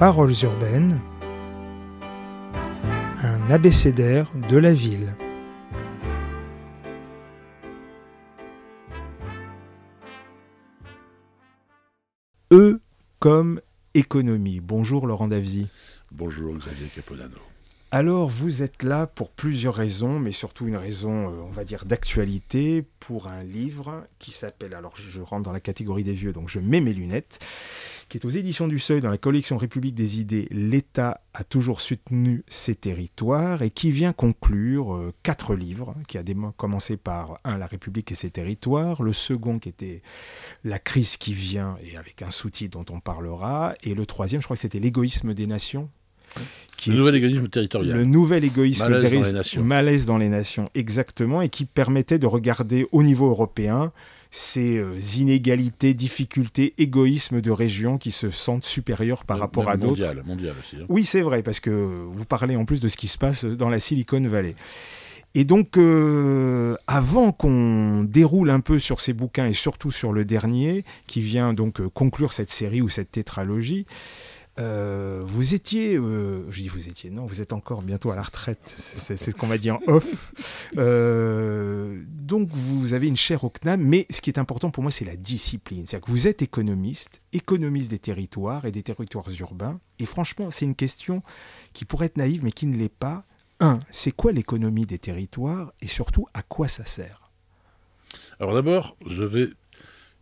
[0.00, 0.98] Paroles urbaines,
[3.22, 5.14] un abécédaire de la ville.
[12.50, 12.80] E
[13.18, 13.60] comme
[13.92, 14.60] économie.
[14.60, 15.68] Bonjour Laurent Davzy.
[16.10, 17.36] Bonjour Xavier Capodano.
[17.92, 21.84] Alors, vous êtes là pour plusieurs raisons, mais surtout une raison, euh, on va dire,
[21.84, 26.48] d'actualité, pour un livre qui s'appelle, alors je rentre dans la catégorie des vieux, donc
[26.48, 27.40] je mets mes lunettes,
[28.08, 31.80] qui est aux éditions du Seuil dans la collection République des idées, L'État a toujours
[31.80, 36.22] soutenu ses territoires, et qui vient conclure euh, quatre livres, qui a
[36.56, 40.02] commencé par un, La République et ses territoires, le second qui était
[40.62, 44.46] La crise qui vient, et avec un sous-titre dont on parlera, et le troisième, je
[44.46, 45.90] crois que c'était L'égoïsme des nations,
[46.86, 47.96] le nouvel égoïsme territorial.
[47.96, 49.64] Le nouvel égoïsme malaise dans les nations.
[49.64, 53.92] Malaise dans les nations, exactement, et qui permettait de regarder au niveau européen
[54.30, 60.00] ces euh, inégalités, difficultés, égoïsmes de régions qui se sentent supérieures par rapport à d'autres.
[60.00, 60.76] Mondial, mondial aussi.
[60.76, 60.86] Hein.
[60.88, 63.68] Oui, c'est vrai, parce que vous parlez en plus de ce qui se passe dans
[63.68, 64.54] la Silicon Valley.
[65.34, 70.24] Et donc, euh, avant qu'on déroule un peu sur ces bouquins et surtout sur le
[70.24, 73.86] dernier, qui vient donc euh, conclure cette série ou cette tétralogie,
[74.60, 78.22] euh, vous étiez, euh, je dis vous étiez, non, vous êtes encore bientôt à la
[78.22, 80.32] retraite, c'est ce qu'on m'a dit en off.
[80.76, 84.92] Euh, donc vous avez une chaire au CNAM, mais ce qui est important pour moi,
[84.92, 85.86] c'est la discipline.
[85.86, 89.80] C'est-à-dire que vous êtes économiste, économiste des territoires et des territoires urbains.
[89.98, 91.22] Et franchement, c'est une question
[91.72, 93.24] qui pourrait être naïve, mais qui ne l'est pas.
[93.60, 97.30] Un, c'est quoi l'économie des territoires et surtout à quoi ça sert?
[98.38, 99.48] Alors d'abord, je vais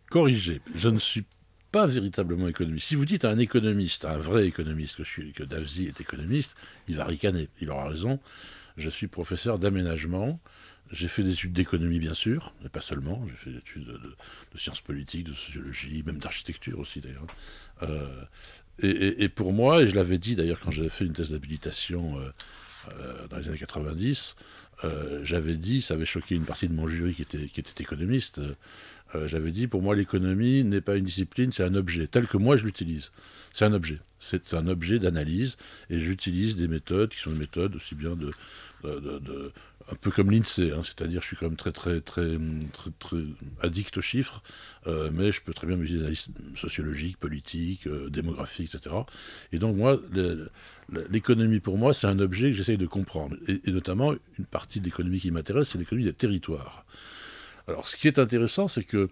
[0.09, 0.61] corriger.
[0.75, 1.25] Je ne suis
[1.71, 2.87] pas véritablement économiste.
[2.87, 6.55] Si vous dites à un économiste, à un vrai économiste, que, je est économiste,
[6.87, 7.49] il va ricaner.
[7.61, 8.19] Il aura raison.
[8.77, 10.39] Je suis professeur d'aménagement.
[10.91, 13.23] J'ai fait des études d'économie, bien sûr, mais pas seulement.
[13.27, 17.27] J'ai fait des études de, sciences politiques, de sociologie, même d'architecture aussi, d'ailleurs.
[17.83, 18.23] Euh,
[18.81, 22.31] et, pour moi, et je l'avais dit d'ailleurs quand j'avais fait une thèse d'habilitation euh,
[22.97, 24.35] euh, dans les années 90,
[25.23, 28.39] j'avais dit, ça avait choqué une partie de mon jury qui était, qui était économiste,
[29.15, 32.37] euh, j'avais dit, pour moi, l'économie n'est pas une discipline, c'est un objet, tel que
[32.37, 33.11] moi je l'utilise.
[33.51, 33.99] C'est un objet.
[34.19, 35.57] C'est un objet d'analyse,
[35.89, 38.31] et j'utilise des méthodes qui sont des méthodes aussi bien de,
[39.91, 42.37] un peu comme l'INSEE, hein, c'est-à-dire je suis quand même très très très
[42.73, 43.17] très, très
[43.61, 44.43] addict aux chiffres,
[44.87, 48.95] euh, mais je peux très bien m'utiliser des analyses sociologiques, politiques, euh, démographiques, etc.
[49.51, 49.99] Et donc moi,
[51.09, 54.85] l'économie pour moi, c'est un objet que j'essaye de comprendre, et notamment une partie de
[54.85, 56.85] l'économie qui m'intéresse, c'est l'économie des territoires.
[57.69, 59.09] Alors, ce qui est intéressant, c'est que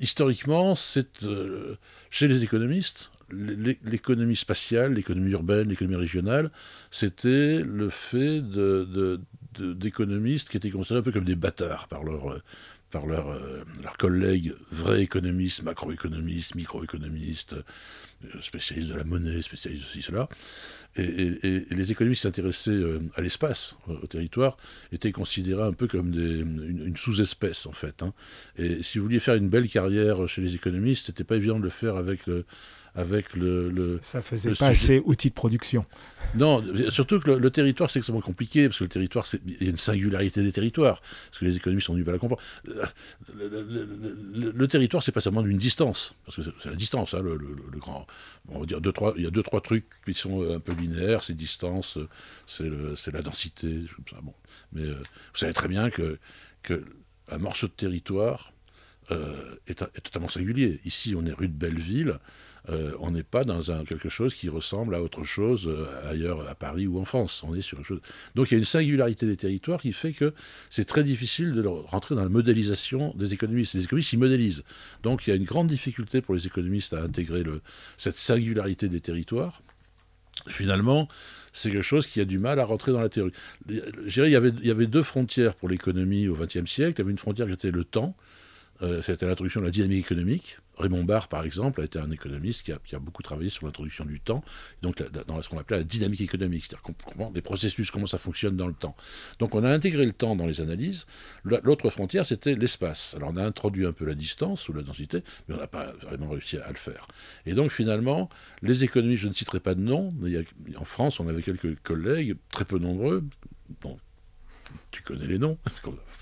[0.00, 0.74] historiquement,
[1.22, 1.76] euh,
[2.10, 6.50] chez les économistes, l'économie spatiale, l'économie urbaine, l'économie régionale,
[6.90, 8.42] c'était le fait
[9.60, 12.40] d'économistes qui étaient considérés un peu comme des bâtards par leur,
[12.90, 13.38] par leurs
[13.98, 20.28] collègues vrais économistes, macroéconomistes, microéconomistes, euh, spécialistes de la monnaie, spécialistes de ceci, cela.
[20.96, 24.56] Et, les économistes s'intéressaient euh, à l'espace, au territoire,
[24.92, 28.02] étaient considérés un peu comme des, une, sous-espèce, en fait.
[28.02, 28.12] Hein.
[28.58, 31.64] Et si vous vouliez faire une belle carrière chez les économistes, c'était pas évident de
[31.64, 32.44] le faire avec le,
[32.94, 33.98] avec le.
[34.02, 35.84] ça faisait pas assez outil de production.
[36.34, 39.70] Non, surtout que le, territoire, c'est extrêmement compliqué, parce que le territoire, il y a
[39.70, 42.42] une singularité des territoires, parce que les économistes sont du mal à comprendre.
[43.44, 47.38] Le, territoire, c'est pas seulement une distance, parce que c'est la distance, hein, le,
[47.78, 48.06] grand.
[48.48, 50.60] on va dire deux, trois, il y a deux, trois trucs qui sont euh, un
[50.60, 51.98] peu linéaires, c'est distance,
[52.46, 54.20] c'est la densité, ça.
[54.22, 54.34] Bon.
[54.72, 56.18] Mais euh, vous savez très bien que,
[56.62, 56.84] que
[57.30, 58.52] un morceau de territoire
[59.10, 60.80] euh, est, est, totalement singulier.
[60.84, 62.18] Ici, on est rue de Belleville.
[62.68, 66.54] Euh, on n'est pas dans quelque chose qui ressemble à autre chose euh, ailleurs à
[66.54, 67.42] Paris ou en France.
[67.46, 68.00] On est sur chose.
[68.34, 70.34] Donc il y a une singularité des territoires qui fait que
[70.68, 73.74] c'est très difficile de rentrer dans la modélisation des économistes.
[73.74, 74.64] Les économistes, ils modélisent.
[75.02, 77.42] Donc il y a une grande difficulté pour les économistes à intégrer
[77.96, 79.62] cette singularité des territoires.
[80.46, 81.08] Finalement,
[81.52, 83.32] c'est quelque chose qui a du mal à rentrer dans la théorie.
[83.68, 86.94] y avait, il y avait deux frontières pour l'économie au XXe siècle.
[86.96, 88.16] Il y avait une frontière qui était le temps,
[88.82, 90.58] euh, c'était l'introduction de la dynamique économique.
[90.80, 94.20] Raymond Barre, par exemple, a été un économiste qui a, beaucoup travaillé sur l'introduction du
[94.20, 94.42] temps,
[94.82, 98.56] donc dans ce qu'on appelait la dynamique économique, c'est-à-dire comprendre des processus, comment ça fonctionne
[98.56, 98.96] dans le temps.
[99.38, 101.06] Donc on a intégré le temps dans les analyses.
[101.44, 103.14] L'autre frontière, c'était l'espace.
[103.16, 105.92] Alors on a introduit un peu la distance ou la densité, mais on n'a pas
[106.02, 107.06] vraiment réussi à, le faire.
[107.46, 108.28] Et donc finalement,
[108.62, 110.38] les économistes, je ne citerai pas de nom, mais
[110.76, 113.24] en France, on avait quelques collègues, très peu nombreux,
[113.80, 113.98] bon,
[114.90, 115.58] tu connais les noms,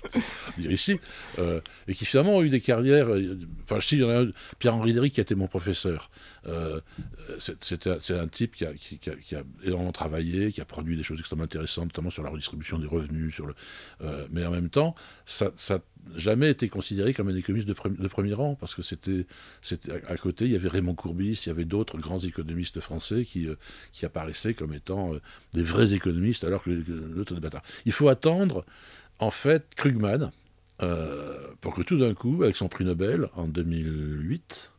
[0.57, 0.99] dire ici,
[1.39, 3.09] euh, et qui finalement ont eu des carrières.
[3.09, 6.09] Euh, enfin, sais, il y en a un, Pierre-Henri Derry qui a été mon professeur.
[6.47, 6.79] Euh,
[7.39, 8.71] c'est un type qui a,
[9.63, 13.41] énormément travaillé, qui a produit des choses extrêmement intéressantes, notamment sur la redistribution des revenus,
[14.31, 14.95] mais en même temps,
[15.25, 15.79] ça, ça
[16.15, 19.25] jamais été considéré comme un économiste de, premier rang, parce que c'était,
[20.07, 23.47] à, côté, il y avait Raymond Courbis, il y avait d'autres grands économistes français qui,
[23.91, 25.11] qui apparaissaient comme étant
[25.53, 27.63] des vrais économistes, alors que l'autre des bâtards.
[27.85, 28.58] Il faut attendre
[29.19, 30.31] en fait, Krugman,
[30.81, 34.71] euh, pour que tout d'un coup, avec son prix Nobel en 2008,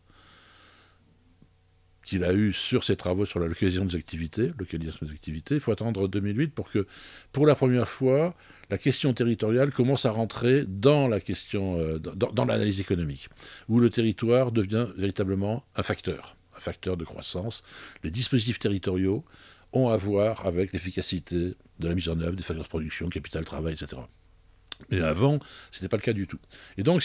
[2.05, 4.51] qu'il a eu sur ses travaux sur la localisation des activités,
[5.55, 6.87] il faut attendre 2008 pour que,
[7.33, 8.35] pour la première fois,
[8.71, 13.29] la question territoriale commence à rentrer dans la question, euh, dans, l'analyse économique,
[13.69, 17.63] où le territoire devient véritablement un facteur, un facteur de croissance.
[18.03, 19.25] Les dispositifs territoriaux
[19.73, 23.45] ont à voir avec l'efficacité de la mise en œuvre des facteurs de production, capital,
[23.45, 24.03] travail, etc.
[24.91, 25.39] Mais avant,
[25.71, 26.39] ce n'était pas le cas du tout.
[26.79, 27.05] Et donc,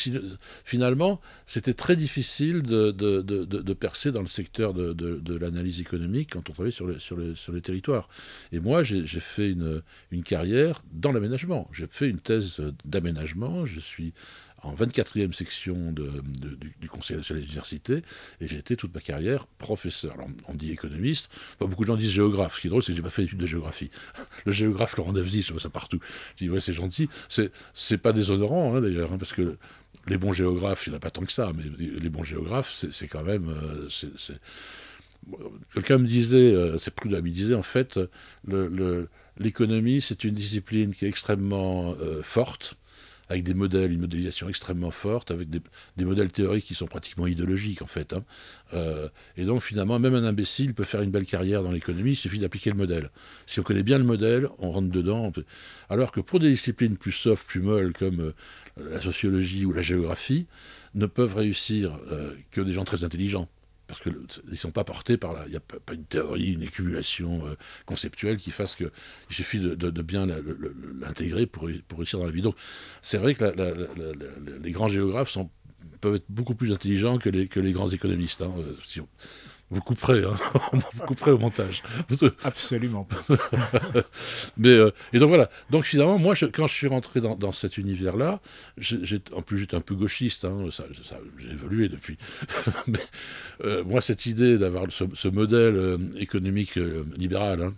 [0.64, 6.50] finalement, c'était très difficile de, de, de, percer dans le secteur de, l'analyse économique quand
[6.50, 8.08] on travaillait sur, les, sur, sur les territoires.
[8.52, 9.82] Et moi, j'ai fait une,
[10.12, 11.70] une carrière dans l'aménagement.
[11.74, 13.66] J'ai fait une thèse d'aménagement.
[13.66, 14.14] Je suis
[14.66, 18.02] en 24e section du, Conseil national des universités,
[18.42, 20.14] et été toute ma carrière professeur.
[20.14, 21.30] Alors, on dit économiste,
[21.60, 22.56] pas beaucoup de gens disent géographe.
[22.56, 23.90] Ce qui est drôle, c'est que j'ai pas fait d'études de géographie.
[24.46, 26.00] Le géographe Laurent Davzy, je vois ça partout.
[26.36, 27.10] Je dis, ouais, c'est gentil.
[27.74, 29.58] C'est pas déshonorant, hein, d'ailleurs, hein, parce que
[30.08, 32.86] les bons géographes, il n'y en a pas tant que ça, mais les bons géographes,
[32.92, 33.50] c'est quand même.
[33.50, 33.88] Euh,
[35.74, 38.00] quelqu'un me disait, euh, c'est Prudhomme, me disait en fait,
[39.38, 42.76] l'économie, c'est une discipline qui est extrêmement euh, forte,
[43.30, 47.82] avec des modèles, une modélisation extrêmement forte, avec des, modèles théoriques qui sont pratiquement idéologiques
[47.82, 48.14] en fait.
[48.14, 48.24] Hein.
[48.74, 52.16] Euh, et donc finalement, même un imbécile peut faire une belle carrière dans l'économie, il
[52.16, 53.10] suffit d'appliquer le modèle.
[53.46, 55.32] Si on connaît bien le modèle, on rentre dedans.
[55.90, 58.34] Alors que pour des disciplines plus soft, plus molles comme euh,
[58.78, 60.48] la sociologie ou la géographie,
[60.94, 63.50] ne peuvent réussir euh, que des gens très intelligents
[63.88, 64.16] parce qu'ils
[64.50, 65.44] ne sont pas portés par là.
[65.46, 67.56] Il n'y a pas une théorie, une accumulation euh,
[67.86, 68.92] conceptuelle qui fasse que
[69.30, 70.28] il suffit de, bien
[71.00, 71.68] l'intégrer pour,
[71.98, 72.42] réussir dans la vie.
[72.42, 72.56] Donc
[73.02, 73.46] c'est vrai que
[74.62, 75.38] les grands géographes
[76.02, 78.42] peuvent être beaucoup plus intelligents que les, grands économistes.
[78.42, 78.74] Hein, euh,
[79.72, 80.36] vous couperez, hein
[80.74, 81.82] vous couperez au montage.
[82.44, 83.08] Absolument.
[84.58, 85.50] Mais euh, et donc voilà.
[85.72, 88.42] Donc finalement, moi, quand je suis rentré dans, cet univers-là,
[89.34, 90.46] en plus j'étais un peu gauchiste.
[90.46, 90.86] Hein, ça,
[91.38, 92.18] j'ai évolué depuis.
[92.88, 93.00] Mais
[93.64, 96.76] euh, moi, cette idée d'avoir ce, modèle euh, économique
[97.18, 97.62] libéral.
[97.64, 97.74] Hein,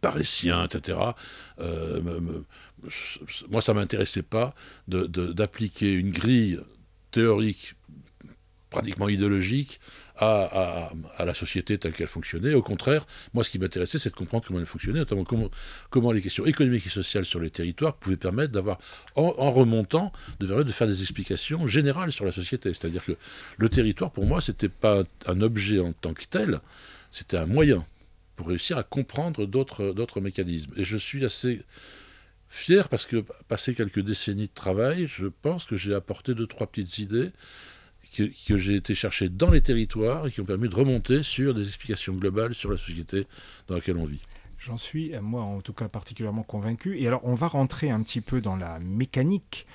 [0.00, 0.96] parisien, etc.
[3.50, 4.54] moi, ça m'intéressait pas
[4.86, 6.60] d'appliquer une grille
[7.10, 7.74] théorique
[8.70, 9.80] pratiquement idéologique
[10.22, 12.54] à, la société telle qu'elle fonctionnait.
[12.54, 16.22] Au contraire, moi, ce qui m'intéressait, c'est de comprendre comment elle fonctionnait, notamment comment, les
[16.22, 18.78] questions économiques et sociales sur les territoires pouvaient permettre d'avoir,
[19.16, 22.72] en, remontant, de, de faire des explications générales sur la société.
[22.72, 23.12] C'est-à-dire que
[23.56, 26.60] le territoire, pour moi, c'était pas un objet en tant que tel,
[27.10, 27.84] c'était un moyen
[28.36, 30.72] pour réussir à comprendre d'autres mécanismes.
[30.76, 31.62] Et je suis assez
[32.48, 36.66] fier parce que, passé quelques décennies de travail, je pense que j'ai apporté deux, trois
[36.66, 37.30] petites idées
[38.12, 41.66] que, j'ai été chercher dans les territoires et qui ont permis de remonter sur des
[41.66, 43.26] explications globales sur la société
[43.68, 44.20] dans laquelle on vit.
[44.58, 47.00] J'en suis, moi en tout cas, particulièrement convaincu.
[47.00, 49.66] Et alors, on va rentrer un petit peu dans la mécanique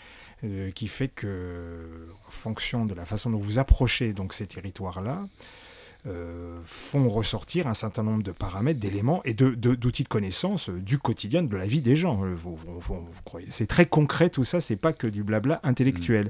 [0.44, 5.28] euh, qui fait que, en fonction de la façon dont vous approchez donc ces territoires-là,
[6.06, 11.44] euh, font ressortir un certain nombre de paramètres, d'éléments et d'outils de, connaissance du quotidien,
[11.44, 12.22] de la vie des gens.
[12.36, 12.58] Vous,
[13.50, 16.28] C'est très concret tout ça, c'est pas que du blabla intellectuel.
[16.28, 16.30] Mmh.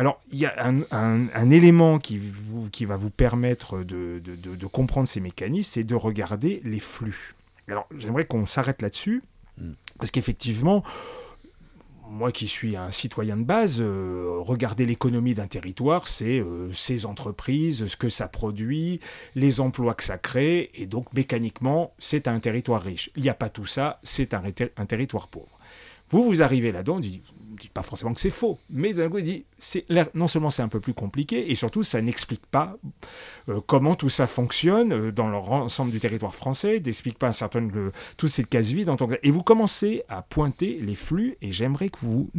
[0.00, 0.54] Alors, il y a
[0.92, 2.18] un, élément qui,
[2.72, 7.34] qui, va vous permettre de, comprendre ces mécanismes, c'est de regarder les flux.
[7.68, 9.22] Alors, j'aimerais qu'on s'arrête là-dessus,
[9.58, 9.72] hmm.
[9.98, 10.82] parce qu'effectivement,
[12.08, 17.04] moi qui suis un citoyen de base, euh, regarder l'économie d'un territoire, c'est euh, ses
[17.04, 19.00] entreprises, ce que ça produit,
[19.34, 23.10] les emplois que ça crée, et donc mécaniquement, c'est un territoire riche.
[23.16, 24.42] Il n'y a pas tout ça, c'est un,
[24.78, 25.58] un territoire pauvre.
[26.08, 27.00] Vous, vous arrivez là-dedans,
[27.60, 30.68] dis pas forcément que c'est faux, mais d'un il dit, c'est, non seulement c'est un
[30.68, 32.76] peu plus compliqué, et surtout, ça n'explique pas
[33.48, 37.60] euh, comment tout ça fonctionne euh, dans l'ensemble du territoire français, n'explique pas un certain
[37.60, 39.14] nombre toutes ces cases vides en tant que...
[39.22, 42.30] Et vous commencez à pointer les flux, et j'aimerais que vous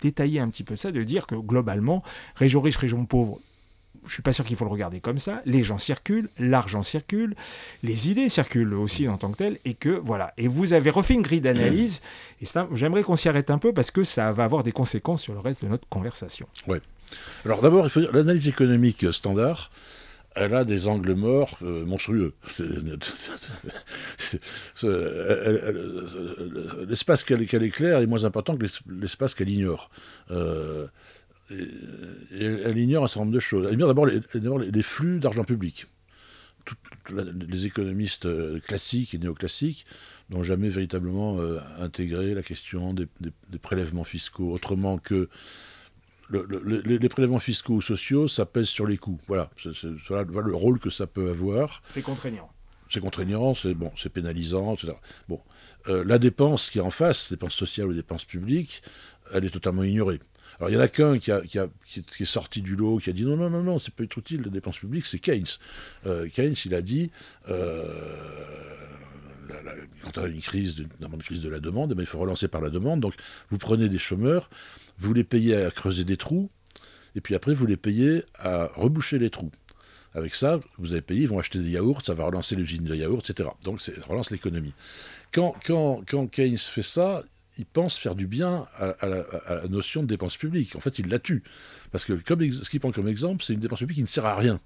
[0.00, 2.02] détailliez un petit peu ça, de dire que globalement,
[2.34, 3.38] région riche, région pauvre,
[4.06, 5.42] je suis pas sûr qu'il faut le regarder comme ça.
[5.44, 7.34] Les gens circulent, l'argent circule,
[7.82, 10.32] les idées circulent aussi en tant que telles, et que voilà.
[10.36, 12.02] Et vous avez refait une grille d'analyse,
[12.40, 15.34] et j'aimerais qu'on s'y arrête un peu parce que ça va avoir des conséquences sur
[15.34, 16.46] le reste de notre conversation.
[16.66, 16.80] Ouais.
[17.44, 19.70] Alors d'abord, il faut dire l'analyse économique standard.
[20.34, 22.34] elle a des angles morts monstrueux.
[26.88, 29.90] L'espace qu'elle éclaire est moins important que l'espace qu'elle ignore.
[31.50, 33.66] Elle, ignore un certain nombre de choses.
[33.66, 35.86] Elle ignore d'abord les, flux d'argent public.
[37.10, 38.28] les économistes
[38.62, 39.84] classiques et néoclassiques
[40.30, 41.38] n'ont jamais véritablement
[41.78, 43.06] intégré la question des,
[43.60, 45.28] prélèvements fiscaux, autrement que
[46.30, 49.20] les, prélèvements fiscaux ou sociaux, ça pèse sur les coûts.
[49.28, 51.82] Voilà, c'est le rôle que ça peut avoir.
[51.88, 52.50] C'est contraignant.
[52.88, 54.92] C'est contraignant, c'est bon, c'est pénalisant, etc.
[55.28, 55.40] Bon,
[55.88, 58.82] euh, la dépense qui est en face, dépense sociale ou dépense publique,
[59.32, 60.20] elle est totalement ignorée.
[60.58, 63.12] Alors il y en a qu'un qui, qui, qui, est sorti du lot, qui a
[63.12, 65.46] dit non, non, non, non, c'est pas utile, la dépense publique, c'est Keynes.
[66.06, 67.10] Euh, Keynes, il a dit,
[67.48, 67.84] euh,
[70.02, 72.48] quand on a une crise, une crise de la demande, mais eh il faut relancer
[72.48, 73.00] par la demande.
[73.00, 73.14] Donc
[73.50, 74.48] vous prenez des chômeurs,
[74.98, 76.50] vous les payez à creuser des trous,
[77.16, 79.50] et puis après, vous les payez à reboucher les trous.
[80.14, 82.94] Avec ça, vous avez payé, ils vont acheter des yaourts, ça va relancer l'usine de
[82.94, 83.48] yaourts, etc.
[83.64, 84.74] Donc, ça relance l'économie.
[85.32, 87.22] Quand, quand, quand, Keynes fait ça,
[87.58, 90.76] il pense faire du bien à, la, notion de dépense publique.
[90.76, 91.42] En fait, il la tue.
[91.92, 94.26] Parce que comme, ce qu'il prend comme exemple, c'est une dépense publique qui ne sert
[94.26, 94.60] à rien.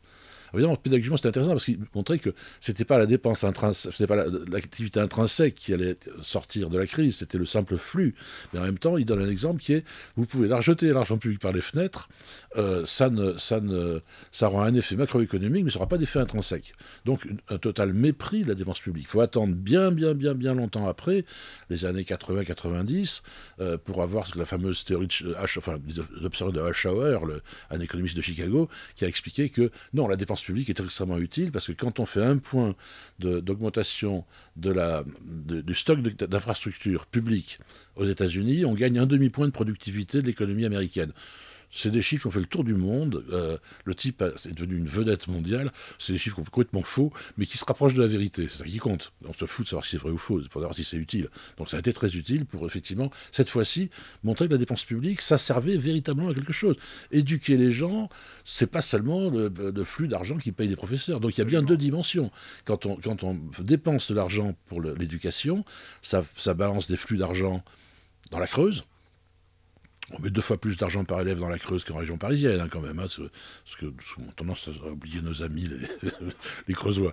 [0.55, 2.31] Évidemment, pédagogiquement, c'était intéressant parce qu'il montrait que
[2.61, 7.19] c'était pas la dépense intrinsèque, c'était pas l'activité intrinsèque qui allait sortir de la crise,
[7.19, 8.15] c'était le simple flux.
[8.53, 9.85] Mais en même temps, il donne un exemple qui est
[10.17, 12.09] vous pouvez rejeter l'argent public par les fenêtres,
[12.57, 14.01] euh, ça, ne, ça, ne,
[14.33, 16.73] ça aura un effet macroéconomique, mais ça n'aura pas d'effet intrinsèque.
[17.05, 19.05] Donc, un total mépris de la dépense publique.
[19.09, 21.25] Il faut attendre bien, bien, bien, bien longtemps après,
[21.69, 23.23] les années 80-90,
[23.61, 27.41] euh, pour avoir la fameuse théorie de H, enfin, de Hauer,
[27.71, 31.53] un économiste de Chicago, qui a expliqué que non, la dépense publique est extrêmement utile
[31.53, 32.75] parce que quand on fait un point
[33.19, 34.25] d'augmentation
[34.57, 37.59] de, de du stock d'infrastructures publiques
[37.97, 41.13] aux États-Unis, on gagne un demi-point de productivité de l'économie américaine.
[41.73, 43.25] C'est des chiffres qui ont fait le tour du monde.
[43.33, 45.71] Euh, le type est devenu une vedette mondiale.
[45.99, 48.49] C'est des chiffres complètement faux, mais qui se rapprochent de la vérité.
[48.49, 49.13] C'est ça qui compte.
[49.27, 51.29] On se fout de savoir si c'est vrai ou faux, pour savoir si c'est utile.
[51.59, 53.91] Donc ça a été très utile pour effectivement, cette fois-ci,
[54.25, 56.77] montrer que la dépense publique, ça servait véritablement à quelque chose.
[57.13, 58.09] Éduquer les gens,
[58.45, 61.21] c'est pas seulement le, flux d'argent qui paye des professeurs.
[61.21, 62.31] Donc il y a bien deux dimensions.
[62.65, 65.65] Quand on, quand on dépense de l'argent pour l'éducation,
[66.03, 67.63] ça, ça balance des flux d'argent
[68.31, 68.85] dans la Creuse,
[70.13, 72.69] on met deux fois plus d'argent par élève dans la Creuse qu'en région parisienne, hein,
[72.71, 75.69] quand même, hein, parce que nous avons tendance à oublier nos amis,
[76.69, 77.13] les, Creusois.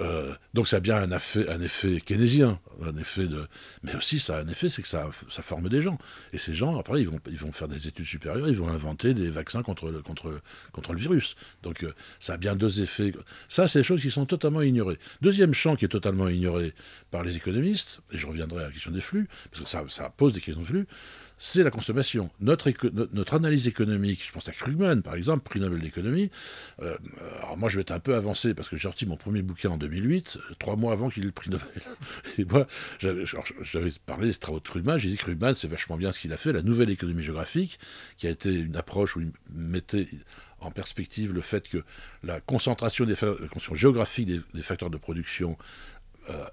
[0.00, 3.46] Euh, donc ça a bien un effet, keynésien, un effet de...
[3.82, 5.98] mais aussi ça a un effet, c'est que ça, ça forme des gens.
[6.32, 9.14] Et ces gens, après, ils vont, ils vont faire des études supérieures, ils vont inventer
[9.14, 10.40] des vaccins contre le, contre,
[10.72, 11.36] contre le virus.
[11.62, 13.12] Donc euh, ça a bien deux effets.
[13.48, 14.98] Ça, c'est des choses qui sont totalement ignorées.
[15.20, 16.74] Deuxième champ qui est totalement ignoré
[17.10, 20.10] par les économistes, et je reviendrai à la question des flux, parce que ça, ça
[20.10, 20.86] pose des questions de flux,
[21.38, 22.30] c'est la consommation.
[22.40, 22.68] Notre,
[23.34, 26.30] analyse économique, je pense à Krugman par exemple, prix Nobel d'économie,
[26.82, 26.96] euh,
[27.38, 29.70] alors moi je vais être un peu avancé parce que j'ai sorti mon premier bouquin
[29.70, 31.82] en 2008, trois mois avant qu'il ait le prix Nobel.
[32.38, 32.66] Et moi,
[32.98, 36.36] j'avais parlé des travaux de Krugman, j'ai dit Krugman c'est vachement bien ce qu'il a
[36.36, 37.78] fait, la nouvelle économie géographique,
[38.16, 40.08] qui a été une approche où il mettait
[40.60, 41.84] en perspective le fait que
[42.24, 43.06] la concentration,
[43.74, 45.56] géographique des, facteurs de production
[46.30, 46.44] euh,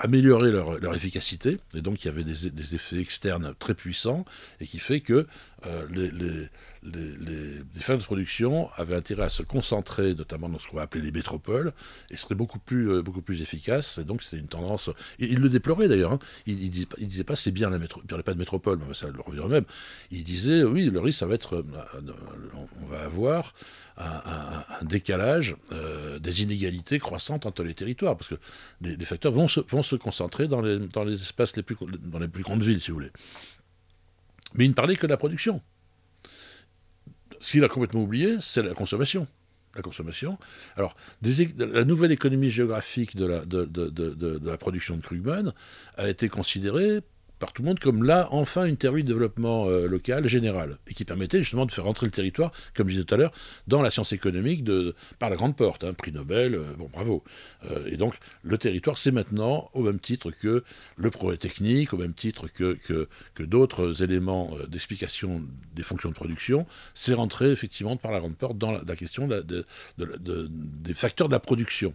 [0.00, 4.24] améliorer leur, efficacité, et donc il y avait des, effets externes très puissants,
[4.60, 5.26] et qui fait que
[5.66, 6.48] euh, les, les,
[6.82, 11.02] les, fermes de production avaient intérêt à se concentrer, notamment dans ce qu'on va appeler
[11.02, 11.72] les métropoles,
[12.10, 14.90] et seraient beaucoup plus, euh, beaucoup plus efficaces, et donc c'était une tendance...
[15.18, 16.18] Et il le déplorait d'ailleurs, hein.
[16.46, 19.20] il, il, disait, pas c'est bien la métropole, il parlait pas de métropole, ça le
[19.20, 19.64] revient même,
[20.10, 22.12] il disait oui, le risque ça va être, euh,
[22.82, 23.54] on va avoir
[23.98, 25.56] un, décalage
[26.20, 28.36] des inégalités croissantes entre les territoires, parce que
[28.80, 32.42] les, facteurs vont se, concentrer dans les, dans les espaces les plus, dans les plus
[32.42, 33.12] grandes villes, si vous voulez.
[34.54, 35.60] Mais il ne parlait que de la production.
[37.40, 39.26] Ce qu'il a complètement oublié, c'est la consommation.
[39.74, 40.38] La consommation.
[40.76, 45.52] Alors, la nouvelle économie géographique de la, de, de la production de Krugman
[45.96, 47.00] a été considérée
[47.40, 50.94] par tout le monde comme là, enfin, une théorie de développement euh, local général, et
[50.94, 53.32] qui permettait justement de faire rentrer le territoire, comme je disais tout à l'heure,
[53.66, 54.64] dans la science économique
[55.18, 57.24] par la grande porte, hein, prix Nobel, euh, bon, bravo.
[57.64, 60.62] Euh, et donc, le territoire, c'est maintenant, au même titre que
[60.96, 65.42] le progrès technique, au même titre que d'autres éléments d'explication
[65.74, 69.28] des fonctions de production, c'est rentré effectivement par la grande porte dans la, question
[69.96, 71.94] des facteurs de la production.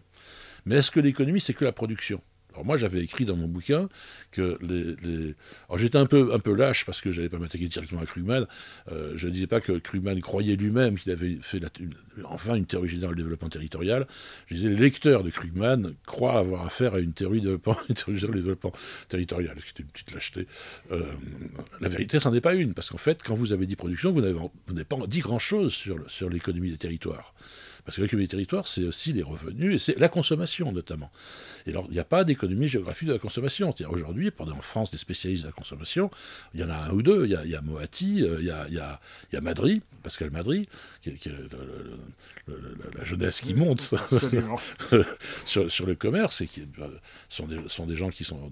[0.66, 2.20] Mais est-ce que l'économie, c'est que la production?
[2.56, 3.90] Alors moi, j'avais écrit dans mon bouquin
[4.32, 5.36] que les...
[5.68, 8.06] Alors j'étais un peu, un peu lâche parce que je n'allais pas m'attaquer directement à
[8.06, 8.48] Krugman.
[8.92, 11.60] Euh, je ne disais pas que Krugman croyait lui-même qu'il avait fait
[12.24, 14.08] enfin une théorie générale du développement territorial.
[14.48, 17.76] Je disais les lecteurs de Krugman croient avoir affaire à une théorie, de générale
[18.08, 18.72] du développement
[19.10, 20.48] territorial, ce qui était une petite lâcheté.
[20.94, 21.04] Euh,
[21.82, 24.14] la vérité, ce n'en est pas une, parce qu'en fait, quand vous avez dit production,
[24.14, 27.34] vous n'avez pas dit grand-chose sur, sur l'économie des territoires.
[27.86, 31.12] Parce que l'économie des territoires, c'est aussi les revenus et c'est la consommation notamment.
[31.68, 33.74] Et alors, il n'y a pas d'économie géographique de la consommation.
[33.89, 36.10] Aujourd'hui, en France, des spécialistes de la consommation,
[36.54, 37.25] il y en a un ou deux.
[37.25, 39.00] Il y a, il Moati, euh, il y a, il y a,
[39.32, 40.68] il y a Madry, Pascal Madry,
[41.01, 41.27] qui, est
[42.96, 43.82] la jeunesse qui monte
[45.46, 46.88] sur, sur, le commerce et qui euh,
[47.30, 48.51] sont des, sont des gens qui sont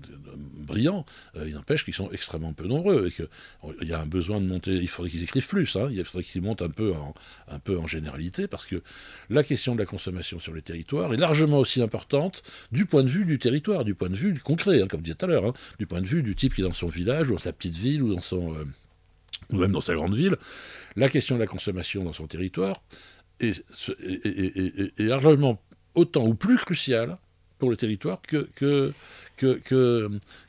[0.57, 1.05] brillants.
[1.35, 4.71] il n'empêche qu'ils sont extrêmement peu nombreux et qu'il y a un besoin de monter.
[4.71, 5.75] Il faudrait qu'ils écrivent plus.
[5.75, 7.13] Hein, il faudrait qu'ils montent un peu, en,
[7.47, 8.81] un peu en généralité parce que
[9.29, 13.09] la question de la consommation sur les territoires est largement aussi importante du point de
[13.09, 15.29] vue du territoire, du point de vue du concret, hein, comme je disais tout à
[15.29, 17.39] l'heure, hein, du point de vue du type qui est dans son village, ou dans
[17.39, 18.65] sa petite ville, ou euh,
[19.51, 20.37] même dans sa grande ville.
[20.95, 22.81] La question de la consommation dans son territoire
[23.39, 23.63] est,
[24.97, 25.61] largement
[25.95, 27.17] autant ou plus cruciale
[27.59, 28.93] pour le territoire que, que,
[29.37, 29.59] que,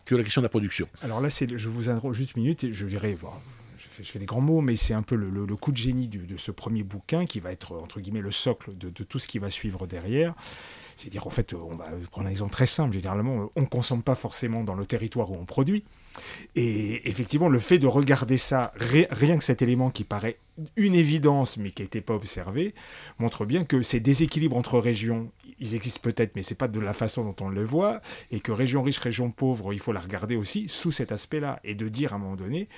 [0.04, 0.88] que, la question de la production.
[1.02, 3.16] Alors là, je vous interromps juste une minute et je dirais,
[4.02, 6.50] je fais des grands mots, mais c'est un peu le, coup de génie de ce
[6.50, 9.86] premier bouquin qui va être, entre guillemets, le socle de, tout ce qui va suivre
[9.86, 10.34] derrière.
[10.96, 12.92] C'est-à-dire, en fait, on va prendre un exemple très simple.
[12.92, 15.84] Généralement, on ne consomme pas forcément dans le territoire où on produit.
[16.54, 20.38] Et effectivement, le fait de regarder ça, rien que cet élément qui paraît
[20.76, 22.74] une évidence, mais qui n'était pas observé,
[23.18, 26.78] montre bien que ces déséquilibres entre régions, ils existent peut-être, mais ce n'est pas de
[26.78, 30.00] la façon dont on le voit, et que région riche, région pauvre, il faut la
[30.00, 32.68] regarder aussi sous cet aspect-là, et de dire à un moment donné,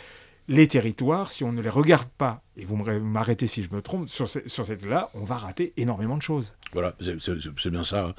[0.48, 4.08] les territoires, si on ne les regarde pas, et vous m'arrêtez si je me trompe,
[4.08, 6.56] sur, cette-là, on va rater énormément de choses.
[6.72, 8.06] Voilà, c'est bien ça.
[8.06, 8.14] Hein.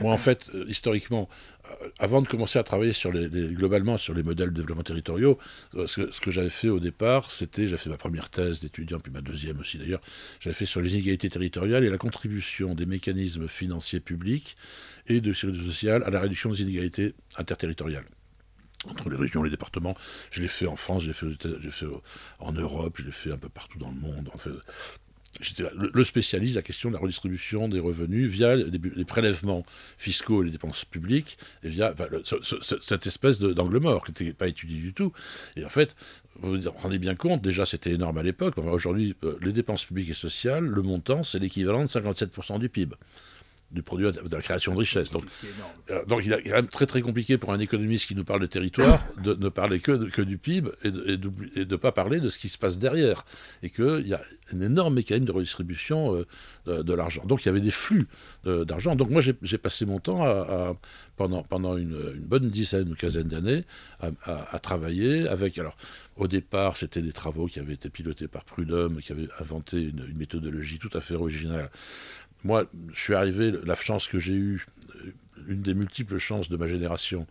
[0.00, 1.28] Moi, en fait, euh, historiquement,
[1.64, 2.92] euh, avant de commencer à travailler
[3.52, 5.38] globalement sur les modèles de développement territoriaux,
[5.74, 8.98] euh, ce que, que j'avais fait au départ, c'était, j'ai fait ma première thèse d'étudiant,
[8.98, 10.00] puis ma deuxième aussi d'ailleurs,
[10.40, 14.56] j'avais fait sur les inégalités territoriales et la contribution des mécanismes financiers publics
[15.08, 18.06] et de sécurité sociale à la réduction des inégalités interterritoriales
[18.88, 19.96] entre les régions les départements.
[20.30, 21.86] Je l'ai fait en France, je l'ai fait, fait,
[22.38, 24.30] en Europe, je l'ai fait un peu partout dans le monde.
[24.34, 24.50] En fait,
[25.40, 29.64] J'étais le spécialiste de la question de la redistribution des revenus via les, prélèvements
[29.98, 31.94] fiscaux et les dépenses publiques, et via
[32.80, 35.12] cette espèce d'angle mort qui n'était pas étudié du tout.
[35.56, 35.94] Et en fait,
[36.40, 40.10] vous vous rendez bien compte, déjà c'était énorme à l'époque, aujourd'hui, euh, les dépenses publiques
[40.10, 42.94] et sociales, le montant, c'est l'équivalent de 57% du PIB
[43.72, 45.10] du produit de la création de richesse.
[45.10, 45.24] Donc,
[45.90, 48.40] euh, donc il, est quand même très très compliqué pour un économiste qui nous parle
[48.40, 52.28] de territoire de ne parler que, que du PIB et de ne pas parler de
[52.28, 53.24] ce qui se passe derrière.
[53.62, 54.22] Et qu'il y a
[54.54, 56.24] un énorme mécanisme de redistribution
[56.68, 57.24] euh, de, l'argent.
[57.26, 58.06] Donc il y avait des flux
[58.44, 58.94] d'argent.
[58.94, 60.76] Donc moi j'ai passé mon temps à,
[61.16, 63.64] pendant, pendant une, bonne dizaine ou quinzaine d'années
[64.00, 65.58] à, à, travailler avec...
[65.58, 65.76] Alors,
[66.16, 70.06] au départ, c'était des travaux qui avaient été pilotés par Prudhomme, qui avait inventé une,
[70.08, 71.70] une méthodologie tout à fait originale
[72.46, 74.66] moi, je suis arrivé, la chance que j'ai eue,
[75.48, 77.26] une des multiples chances de ma génération,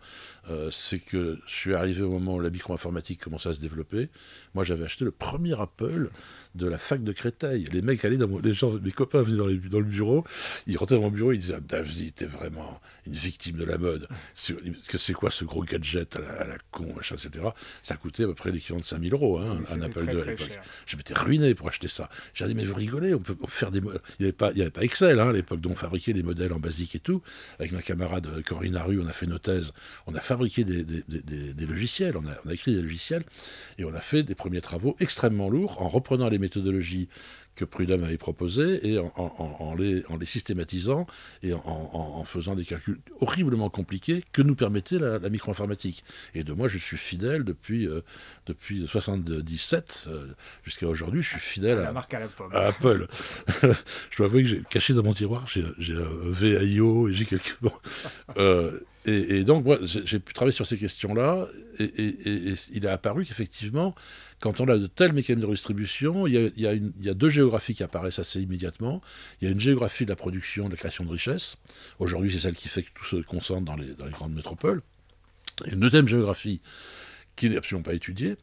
[0.50, 4.10] euh, c'est que je suis arrivé au moment où la micro-informatique commençait à se développer.
[4.56, 6.08] Moi, j'avais acheté le premier Apple
[6.54, 7.68] de la fac de Créteil.
[7.72, 10.24] Les mecs allaient dans mon, les gens, mes copains venaient dans, dans, le bureau,
[10.66, 14.08] ils rentraient dans mon bureau, ils disaient Davzi, t'es vraiment une victime de la mode.
[14.88, 17.48] Que c'est quoi ce gros gadget à la, con, machin, etc.
[17.82, 20.58] Ça coûtait à peu près l'équivalent de 5000 euros, hein, un Apple II à l'époque.
[20.86, 22.08] Je m'étais ruiné pour acheter ça.
[22.32, 23.80] J'ai dit, mais vous rigolez, on peut faire des.
[23.80, 23.84] Il
[24.20, 26.60] n'y avait, pas, avait pas Excel hein, à l'époque, dont on fabriquait des modèles en
[26.60, 27.20] basique et tout.
[27.58, 29.74] Avec ma camarade Corinne Haru, on a fait nos thèses.
[30.06, 33.24] On a fabriqué des, des, des, des logiciels, on a, on a écrit des logiciels
[33.76, 37.08] et on a fait des premiers travaux extrêmement lourds en reprenant les méthodologies
[37.56, 41.06] que Prudhomme avait proposées et en, les, en les, systématisant
[41.42, 46.04] et en, faisant des calculs horriblement compliqués que nous permettait la, micro-informatique.
[46.36, 48.02] Et de moi, je suis fidèle depuis, euh,
[48.46, 50.26] depuis 77 euh,
[50.62, 53.08] jusqu'à aujourd'hui, je suis fidèle à, Apple.
[53.62, 57.58] je dois avouer que j'ai caché dans mon tiroir, j'ai un VIO et j'ai quelques...
[58.36, 61.46] Euh, et, donc, moi, j'ai pu travailler sur ces questions-là,
[61.78, 63.94] et, il est apparu qu'effectivement,
[64.40, 68.18] quand on a de tels mécanismes de redistribution, il y, a, deux géographies qui apparaissent
[68.18, 69.00] assez immédiatement.
[69.40, 71.56] Il y a une géographie de la production, de la création de richesse.
[71.98, 74.82] Aujourd'hui, c'est celle qui fait que tout se concentre dans les, dans les grandes métropoles.
[75.64, 76.60] Et une deuxième géographie
[77.34, 78.36] qui n'est absolument pas étudiée,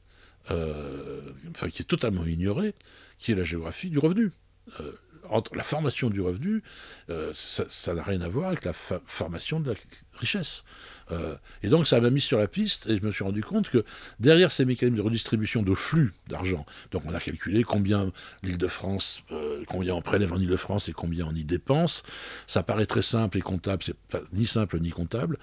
[0.51, 2.73] euh, enfin qui est totalement ignorée,
[3.17, 4.31] qui est la géographie du revenu.
[4.79, 4.91] Euh,
[5.29, 6.63] entre la formation du revenu,
[7.09, 9.77] euh, ça n'a rien à voir avec la formation de la
[10.19, 10.63] richesse.
[11.11, 13.69] Euh, et donc ça m'a mis sur la piste et je me suis rendu compte
[13.69, 13.83] que
[14.19, 19.63] derrière ces mécanismes de redistribution de flux d'argent, donc on a calculé combien l'Île-de-France, euh,
[19.67, 22.03] combien on prélève en Île-de-France et combien on y dépense,
[22.47, 23.95] ça paraît très simple et comptable, c'est
[24.33, 25.37] ni simple ni comptable,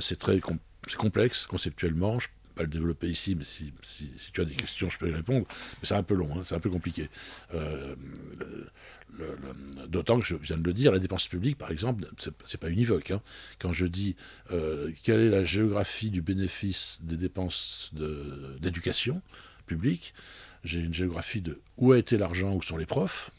[0.00, 0.40] c'est très
[0.96, 2.18] complexe conceptuellement,
[2.58, 3.72] pas le développer ici, mais si,
[4.32, 5.46] tu as des questions, je peux y répondre.
[5.48, 7.08] Mais c'est un peu long, hein, c'est un peu compliqué.
[7.54, 7.94] Euh,
[9.86, 12.04] d'autant que je viens de le dire, la dépense publique, par exemple,
[12.44, 13.12] c'est pas univoque.
[13.12, 13.22] Hein.
[13.60, 14.16] Quand je dis
[14.50, 17.92] euh, quelle est la géographie du bénéfice des dépenses
[18.60, 19.22] d'éducation
[19.66, 20.14] publique,
[20.64, 23.30] j'ai une géographie de où a été l'argent, où sont les profs.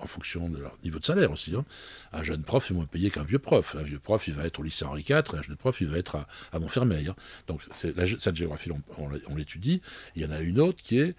[0.00, 1.54] En fonction de leur niveau de salaire aussi.
[1.54, 1.64] Hein.
[2.12, 3.76] Un jeune prof est moins payé qu'un vieux prof.
[3.78, 5.88] Un vieux prof, il va être au lycée Henri IV, et un jeune prof, il
[5.88, 6.16] va être
[6.52, 7.08] à, Montfermeil.
[7.08, 7.16] Hein.
[7.46, 9.82] Donc cette géographie, on l'étudie.
[10.16, 11.14] Il y en a une autre qui est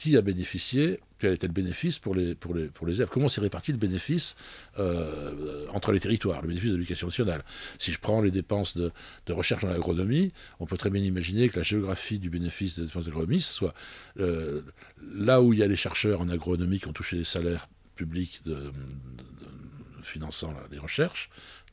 [0.00, 3.08] qui a bénéficié, quel était le bénéfice pour les, pour élèves?
[3.10, 4.34] Comment s'est réparti le bénéfice
[4.78, 7.44] euh, entre les territoires, le bénéfice de l'éducation nationale?
[7.76, 8.92] Si je prends les dépenses de,
[9.28, 13.04] recherche en agronomie, on peut très bien imaginer que la géographie du bénéfice des dépenses
[13.04, 13.74] d'agronomie, soit
[14.18, 14.62] euh,
[15.14, 17.68] là où il y a les chercheurs en agronomie qui ont touché des salaires
[18.00, 18.72] publics de,
[20.02, 21.28] finançant les recherches,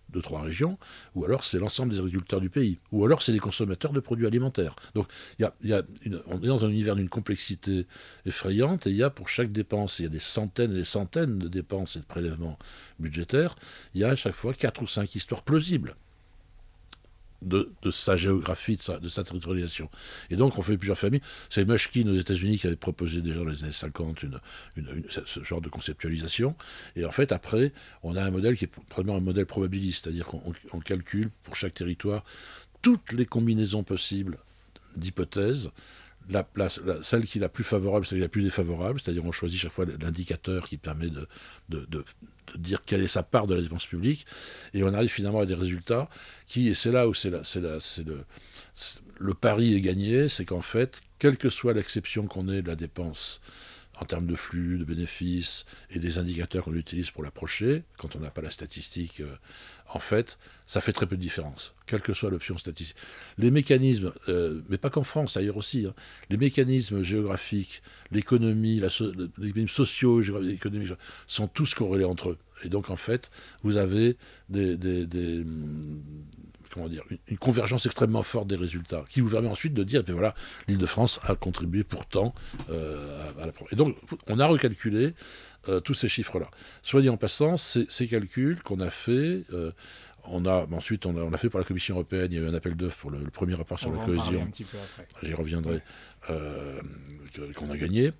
[0.10, 0.78] deux, trois régions,
[1.16, 4.28] ou alors c'est l'ensemble des agriculteurs du pays, ou alors c'est les consommateurs de produits
[4.28, 4.76] alimentaires.
[4.94, 5.08] Donc
[5.40, 5.54] y a
[6.28, 7.88] on est dans un univers d'une complexité
[8.26, 10.92] effrayante, et il y a pour chaque dépense, il y a des centaines et des
[10.98, 12.58] centaines de dépenses et de prélèvements
[13.00, 13.56] budgétaires,
[13.94, 15.96] il y a à chaque fois quatre ou cinq histoires plausibles
[17.42, 19.90] de, sa géographie, de sa, territorialisation.
[20.30, 21.22] Et donc, on fait plusieurs familles.
[21.50, 24.40] C'est Mushkin aux États-Unis qui avait proposé déjà dans les années 50 une,
[25.10, 26.56] ce genre de conceptualisation.
[26.96, 27.74] Et en fait, après,
[28.04, 31.74] on a un modèle qui est probablement un modèle probabiliste, c'est-à-dire qu'on calcule pour chaque
[31.74, 32.24] territoire
[32.82, 34.38] toutes les combinaisons possibles
[34.96, 35.72] d'hypothèses
[36.30, 36.46] la,
[37.02, 39.60] celle qui est la plus favorable, celle qui est la plus défavorable, c'est-à-dire on choisit
[39.60, 42.06] chaque fois l'indicateur qui permet de,
[42.56, 44.26] dire quelle est sa part de la dépense publique,
[44.74, 46.10] et on arrive finalement à des résultats
[46.46, 48.24] qui, et c'est là où c'est le,
[49.20, 52.76] le pari est gagné, c'est qu'en fait, quelle que soit l'exception qu'on ait de la
[52.76, 53.42] dépense
[54.00, 58.20] en termes de flux, de bénéfices et des indicateurs qu'on utilise pour l'approcher, quand on
[58.20, 59.36] n'a pas la statistique, euh,
[59.90, 62.98] en fait, ça fait très peu de différence, quelle que soit l'option statistique.
[63.38, 65.94] Les mécanismes, euh, mais pas qu'en France, ailleurs aussi, hein,
[66.30, 67.82] les mécanismes géographiques,
[68.12, 68.88] l'économie, les
[69.38, 70.94] mécanismes sociaux, économiques,
[71.26, 72.38] sont tous corrélés entre eux.
[72.64, 73.30] Et donc, en fait,
[73.64, 74.18] vous avez
[74.50, 74.78] des,
[76.78, 80.14] comment dire, une, convergence extrêmement forte des résultats, qui vous permet ensuite de dire, ben
[80.14, 80.36] voilà,
[80.68, 82.34] l'Île-de-France a contribué pourtant
[82.70, 83.52] euh, à, la...
[83.72, 85.14] Et donc, on a recalculé
[85.70, 86.50] euh, tous ces chiffres-là.
[86.84, 89.72] Soit dit en passant, ces, calculs qu'on a fait, euh,
[90.26, 92.46] on a, ensuite, on a, on a, fait pour la Commission européenne, il y a
[92.46, 94.48] eu un appel d'offres pour le, premier rapport sur la cohésion.
[95.24, 95.82] J'y reviendrai,
[97.56, 98.12] qu'on a gagné.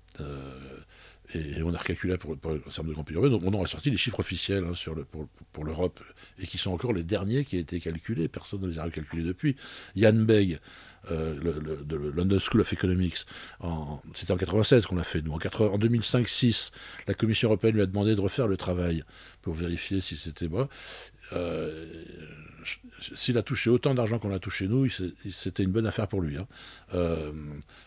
[1.34, 3.96] Et, on a recalculé pour, pour certain de grands pays Donc on a sorti les
[3.96, 6.00] chiffres officiels hein, sur pour, pour l'Europe,
[6.38, 8.28] et qui sont encore les derniers qui ont été calculés.
[8.28, 9.56] Personne ne les a recalculés depuis.
[9.94, 10.58] Yann Beg,
[11.10, 11.38] euh,
[11.84, 13.26] de London School of Economics,
[14.14, 15.22] c'était en 96 qu'on l'a fait.
[15.22, 16.72] Nous, en, en 2005-6,
[17.06, 19.04] la Commission européenne lui a demandé de refaire le travail
[19.42, 20.68] pour vérifier si c'était moi.
[21.32, 21.86] Euh,
[23.14, 26.36] s'il a touché autant d'argent qu'on a touché nous, c'était une bonne affaire pour lui.
[26.36, 26.46] Hein.
[26.94, 27.32] Euh,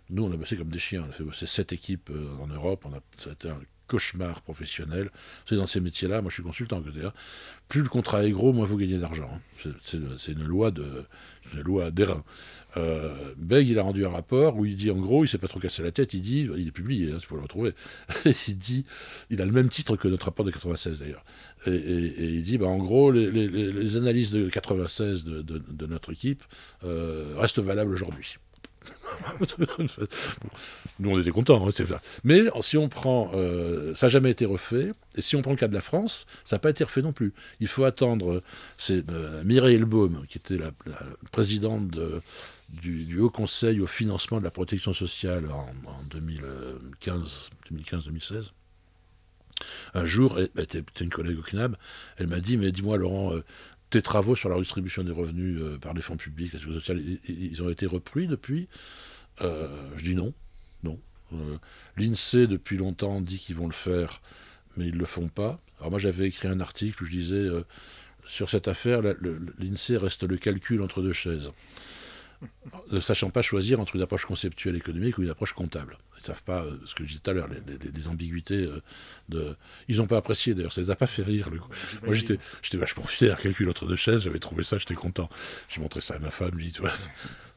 [0.10, 1.04] nous, on a bossé comme des chiens.
[1.06, 2.86] On a fait bosser sept équipes euh, en Europe.
[3.18, 3.50] Ça a été
[3.92, 5.10] cauchemar professionnel.
[5.48, 6.82] C'est dans ces métiers-là, moi je suis consultant,
[7.68, 9.30] plus le contrat est gros, moins vous gagnez d'argent.
[9.66, 9.72] Hein.
[10.18, 11.06] C'est une loi de
[11.60, 12.24] loi d'airain.
[12.78, 15.50] Euh, Beg, il a rendu un rapport où il dit, en gros, il s'est pas
[15.50, 17.74] trop cassé la tête, il dit, il est publié, hein, si vous le retrouver,
[18.48, 18.86] il dit,
[19.30, 21.26] il a le même titre que notre rapport de 96 d'ailleurs,
[21.68, 26.44] et, il dit, bah, en gros, les, analyses de 96 de, notre équipe
[26.86, 28.38] euh, restent valables aujourd'hui.
[31.00, 31.68] Nous, on était contents.
[31.68, 31.72] Hein,
[32.24, 33.32] Mais si on prend.
[33.34, 34.92] Euh, ça n'a jamais été refait.
[35.16, 37.14] Et si on prend le cas de la France, ça n'a pas été refait non
[37.14, 37.34] plus.
[37.60, 38.42] Il faut attendre.
[38.78, 40.72] C'est euh, Mireille Elbaum, qui était la,
[41.32, 42.00] présidente
[42.70, 45.68] du, Haut Conseil au financement de la protection sociale en,
[46.10, 48.52] 2015-2016.
[49.94, 51.76] Un jour, elle, était une collègue au CNAB,
[52.18, 53.44] elle m'a dit Mais dis-moi, Laurent, euh,
[53.92, 57.04] tes travaux sur la redistribution des revenus euh, par les fonds publics, la sécurité sociale,
[57.28, 58.68] ils ont été repris depuis?
[59.42, 60.34] Euh, Je dis non,
[60.84, 61.00] non.
[61.34, 61.58] Euh,
[61.98, 64.22] L'INSEE, depuis longtemps, dit qu'ils vont le faire,
[64.78, 65.60] mais ils ne le font pas.
[65.80, 67.48] Alors moi, j'avais écrit un article où je disais,
[68.26, 69.02] sur cette affaire,
[69.60, 71.52] l'INSEE reste le calcul entre deux chaises
[72.92, 75.98] ne sachant pas choisir entre une approche conceptuelle économique ou une approche comptable.
[76.18, 77.48] Ils ne savent pas, euh, ce que je disais tout à l'heure,
[77.94, 78.66] les, ambiguïtés.
[78.66, 78.82] Euh,
[79.30, 79.56] de...
[79.88, 81.50] Ils n'ont pas apprécié d'ailleurs, ça ne les a pas fait rire.
[82.04, 85.30] Moi j'étais, j'étais vachement fier, calcul entre deux chaises, j'avais trouvé ça, j'étais content.
[85.70, 86.92] J'ai montré ça à ma femme, dit, tu vois.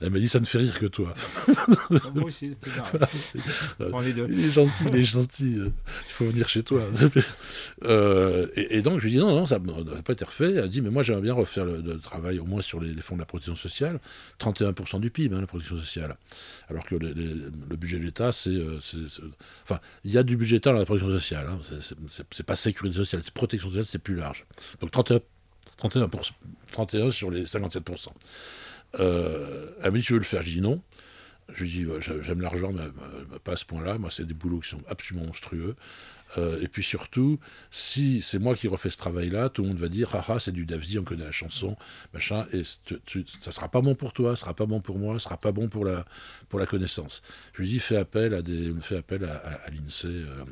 [0.04, 1.14] Elle m'a dit ça ne fait rire que toi.
[2.14, 2.54] Moi aussi,
[3.80, 5.58] Il est gentil, il est gentil.
[5.58, 5.70] Euh,
[6.08, 6.82] il faut venir chez toi.
[8.56, 10.52] et, donc je lui dis non, non, ça n'a pas été refait.
[10.54, 13.20] Elle dit mais moi j'aimerais bien refaire le, travail au moins sur les, fonds de
[13.20, 13.98] la protection sociale.
[14.40, 16.16] 31% du PIB, hein, la protection sociale.
[16.68, 18.98] Alors que le budget de l'État, euh, c'est.
[19.62, 21.48] Enfin, il y a du budgétaire dans la protection sociale.
[21.48, 21.58] Hein.
[22.30, 24.44] C'est pas sécurité sociale, c'est protection sociale, c'est plus large.
[24.80, 25.20] Donc 31,
[25.78, 26.10] 31,
[26.72, 28.08] 31 sur les 57%.
[29.00, 30.80] Euh, me dit Tu veux le faire Je dis non.
[31.52, 31.87] Je lui dis
[32.22, 32.83] J'aime l'argent, mais,
[33.44, 33.98] pas à ce point-là.
[33.98, 35.76] Moi, c'est des boulots qui sont absolument monstrueux.
[36.37, 37.38] Euh, et puis surtout,
[37.70, 40.52] si c'est moi qui refais ce travail-là, tout le monde va dire ah, ah c'est
[40.52, 41.76] du Davzi, on connaît la chanson,
[42.12, 45.24] machin, et ça sera pas bon pour toi, ça sera pas bon pour moi, ça
[45.24, 46.04] sera pas bon pour la,
[46.48, 47.22] pour la connaissance.
[47.52, 50.07] Je lui dis fais appel à, des, fais appel à, à, l'INSEE.
[50.07, 50.44] Euh,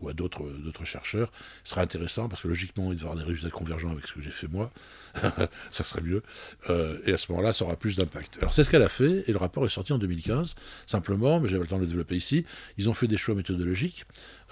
[0.00, 0.44] ou à d'autres
[0.84, 1.30] chercheurs,
[1.64, 4.20] ce sera intéressant parce que logiquement, il y avoir des résultats convergents avec ce que
[4.20, 4.70] j'ai fait moi,
[5.70, 6.22] ça serait mieux,
[6.70, 8.38] euh, et à ce moment-là, ça aura plus d'impact.
[8.40, 10.54] Alors c'est ce qu'elle a fait, et le rapport est sorti en 2015,
[10.86, 12.44] simplement, mais j'avais le temps de le développer ici,
[12.76, 14.04] ils ont fait des choix méthodologiques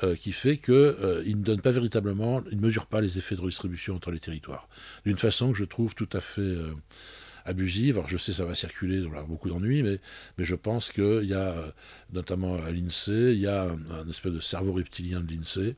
[0.03, 3.37] euh, qui fait qu'ils euh, ne donnent pas véritablement, ils ne mesurent pas les effets
[3.37, 4.69] de redistribution entre les territoires,
[5.05, 6.57] d'une façon que je trouve tout à fait
[7.47, 7.97] abusive.
[7.97, 9.99] Alors je sais ça va circuler, y aura beaucoup d'ennuis, mais,
[10.39, 11.75] je pense qu'il y a,
[12.13, 15.77] notamment à l'INSEE, il y a un, espèce de cerveau reptilien de l'INSEE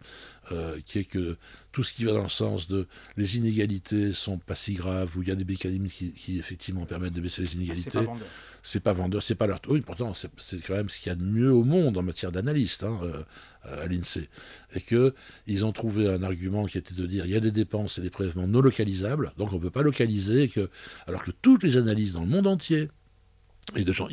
[0.52, 1.36] euh, qui est que
[1.78, 5.22] tout ce qui va dans le sens de les inégalités sont pas si graves, où
[5.22, 8.00] il y a des mécanismes qui, effectivement permettent de baisser les inégalités
[8.64, 9.60] c'est pas vendeur, c'est pas leur.
[9.68, 12.32] Oui, pourtant, c'est quand même ce qu'il y a de mieux au monde en matière
[12.32, 14.28] d'analyste hein, euh, à l'INSEE.
[14.74, 17.98] Et qu'ils ont trouvé un argument qui était de dire il y a des dépenses
[17.98, 20.68] et des prélèvements non localisables, donc on ne peut pas localiser, que,
[21.06, 22.88] alors que toutes les analyses dans le monde entier,
[23.76, 24.08] et de gens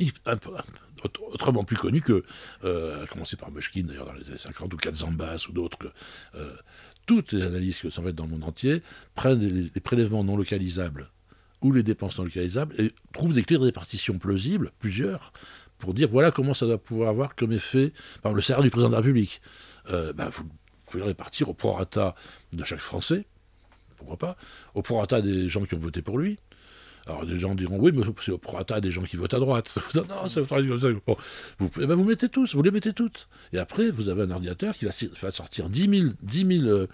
[1.31, 2.23] autrement plus connus que,
[2.63, 5.77] euh, à commencer par Mushkin d'ailleurs dans les années 50, ou Katzambas ou d'autres,
[6.35, 6.55] euh,
[7.05, 8.81] toutes les analyses qui sont faites dans le monde entier
[9.13, 11.09] prennent des prélèvements non localisables
[11.61, 15.33] ou les dépenses non localisables, et trouve des clés de répartition plausibles, plusieurs,
[15.77, 17.91] pour dire voilà comment ça doit pouvoir avoir comme effet,
[18.21, 19.41] par le salaire du président de la République.
[19.89, 20.43] Euh, ben, vous
[20.85, 22.15] pouvez répartir au prorata
[22.53, 23.25] de chaque Français,
[23.97, 24.37] pourquoi pas,
[24.75, 26.37] au prorata des gens qui ont voté pour lui.
[27.07, 29.77] Alors des gens diront oui, mais c'est au prorata des gens qui votent à droite.
[29.95, 30.41] non, ça.
[30.41, 33.27] vous, eh ben, vous mettez tous, vous les mettez toutes.
[33.53, 36.87] Et après, vous avez un ordinateur qui va, sortir 10 000, 10 000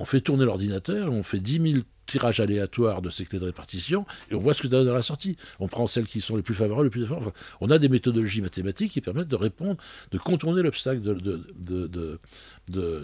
[0.00, 4.06] on fait tourner l'ordinateur, on fait 10 000 tirage aléatoire de ces clés de répartition
[4.30, 5.36] et on voit ce que ça donne à la sortie.
[5.60, 7.32] On prend celles qui sont les plus favorables, les plus favorables.
[7.60, 9.76] on a des méthodologies mathématiques qui permettent de répondre,
[10.10, 12.18] de contourner l'obstacle de,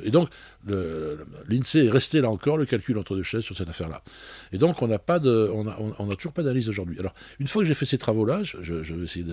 [0.05, 0.29] Et donc,
[0.67, 4.03] l'INSEE est resté là encore le calcul entre deux chaises sur cette affaire-là.
[4.53, 6.99] Et donc, on n'a on a, toujours pas d'analyse aujourd'hui.
[6.99, 9.25] Alors, une fois que j'ai fait ces travaux-là, je, vais essayer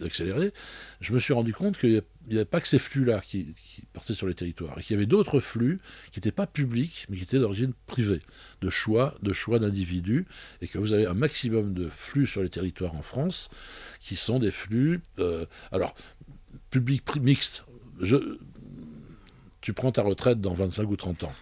[0.00, 0.52] d'accélérer,
[1.00, 4.14] je me suis rendu compte qu'il n'y avait pas que ces flux-là qui, qui, partaient
[4.14, 5.78] sur les territoires, et qu'il y avait d'autres flux
[6.12, 8.20] qui n'étaient pas publics, mais qui étaient d'origine privée,
[8.60, 10.26] de choix de choix d'individus,
[10.60, 13.50] et que vous avez un maximum de flux sur les territoires en France,
[14.00, 15.94] qui sont des flux, euh, alors,
[16.70, 17.64] public mixte.
[19.66, 21.34] Tu prends ta retraite dans 25 ou 30 ans.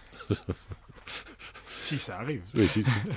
[1.66, 2.40] si ça arrive.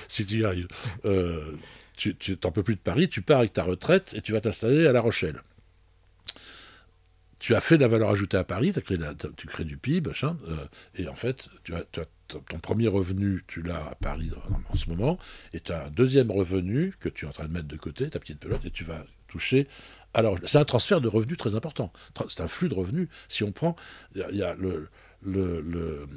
[0.09, 0.67] si, tu y arrives.
[1.05, 1.53] Euh,
[1.95, 4.85] tu n'en peux plus de Paris, tu pars avec ta retraite et tu vas t'installer
[4.85, 5.41] à La Rochelle
[7.39, 8.97] tu as fait de la valeur ajoutée à Paris, as créé
[9.37, 10.65] tu crées du PIB, machin, euh,
[10.95, 11.83] et en fait, tu as,
[12.27, 14.31] ton premier revenu, tu l'as à Paris
[14.71, 15.19] en, ce moment,
[15.53, 18.09] et tu as un deuxième revenu que tu es en train de mettre de côté,
[18.09, 19.67] ta petite pelote, et tu vas toucher.
[20.13, 21.91] Alors, c'est un transfert de revenus très important.
[22.27, 23.07] C'est un flux de revenus.
[23.27, 23.75] Si on prend,
[24.15, 24.89] il y, a, le,
[25.21, 26.07] le,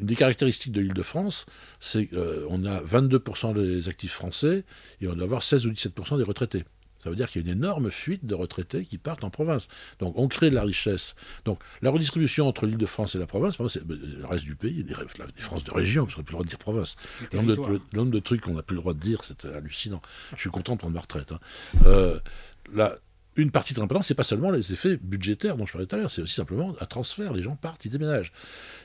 [0.00, 1.46] une des caractéristiques de l'île de France,
[1.80, 4.64] c'est qu'on a 22% des actifs français
[5.00, 6.64] et on doit avoir 16 ou 17% des retraités.
[7.04, 9.68] Ça veut dire qu'il y a une énorme fuite de retraités qui partent en province.
[9.98, 11.16] Donc on crée de la richesse.
[11.44, 14.94] Donc la redistribution entre l'île de France et la province, le reste du pays, les,
[14.94, 16.96] les France de région, parce qu'on n'a plus le droit de dire province.
[17.30, 17.42] Le
[17.92, 20.00] nombre, de, trucs qu'on n'a plus le droit de dire, c'est hallucinant.
[20.34, 21.32] Je suis content de prendre ma retraite.
[21.32, 21.40] Hein.
[21.84, 22.18] Euh,
[23.36, 25.98] une partie très importante, c'est pas seulement les effets budgétaires dont je parlais tout à
[25.98, 27.32] l'heure, c'est aussi simplement un transfert.
[27.32, 28.32] Les gens partent, ils déménagent.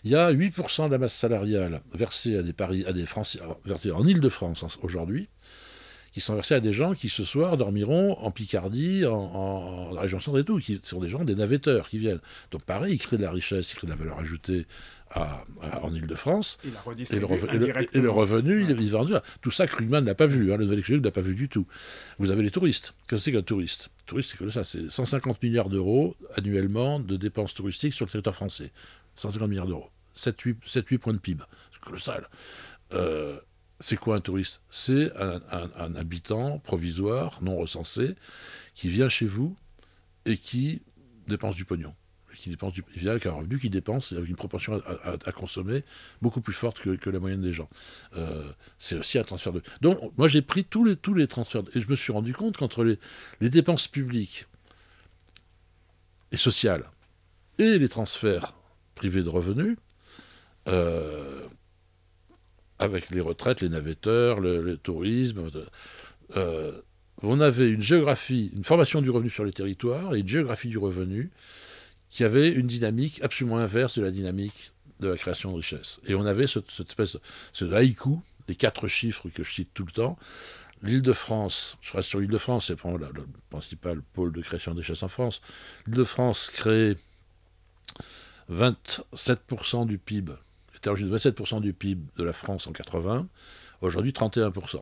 [0.04, 3.40] Il y a 8% de la masse salariale versée à des, Paris, à des Français,
[3.66, 5.30] versée en Île-de-France aujourd'hui,
[6.12, 10.40] qui sont versés à des gens qui ce soir dormiront en Picardie, en, région centre
[10.40, 12.22] et tout, qui sont des gens, des navetteurs qui viennent.
[12.52, 14.66] Donc pareil, ils créent de la richesse, ils créent de la valeur ajoutée
[15.16, 16.60] en Ile-de-France.
[16.66, 17.26] Et, le,
[18.10, 19.14] revenu, il, est vendu.
[19.42, 21.66] Tout ça, Krugman n'a pas vu, hein, le nouvel n'a pas vu du tout.
[22.20, 22.94] Vous avez les touristes.
[23.08, 23.90] Qu'est-ce que c'est qu'un touriste?
[24.06, 28.36] Touriste, c'est que ça, c'est 150 milliards d'euros annuellement de dépenses touristiques sur le territoire
[28.36, 28.72] français.
[29.16, 29.90] 150 milliards d'euros.
[30.16, 31.44] 7-8 points de PIB.
[31.72, 32.28] C'est colossal.
[32.94, 33.40] Euh,
[33.80, 34.62] c'est quoi un touriste?
[34.70, 38.16] C'est un, habitant provisoire, non recensé,
[38.76, 39.56] qui vient chez vous
[40.26, 40.82] et qui
[41.28, 41.94] dépense du pognon.
[42.36, 45.84] Qui dépense du, il vient avec un revenu qui dépense avec une proportion à, consommer
[46.22, 47.70] beaucoup plus forte que, la moyenne des gens.
[48.16, 49.62] Euh, c'est aussi un transfert de.
[49.82, 52.98] Donc, moi, j'ai pris tous les, transferts et je me suis rendu compte qu'entre les,
[53.42, 54.46] les dépenses publiques
[56.32, 56.90] et sociales
[57.58, 58.56] et les transferts
[58.96, 59.78] privés de revenus,
[60.68, 61.48] euh,
[62.80, 65.50] avec les retraites, les navetteurs, le, tourisme.
[66.36, 66.72] Euh,
[67.22, 70.78] on avait une géographie, une formation du revenu sur les territoires et une géographie du
[70.78, 71.30] revenu
[72.10, 76.00] qui avait une dynamique absolument inverse de la dynamique de la création de richesse.
[76.08, 77.18] Et on avait cette, espèce,
[77.52, 80.18] ce haïku, les quatre chiffres que je cite tout le temps.
[80.82, 85.42] L'Île-de-France, je reste sur l'Île-de-France, c'est le principal pôle de création de richesse en France.
[85.86, 86.98] L'Île-de-France crée
[88.52, 90.34] 27% du PIB,
[90.80, 93.28] était 27% du PIB de la France en 80,
[93.82, 94.82] aujourd'hui 31%.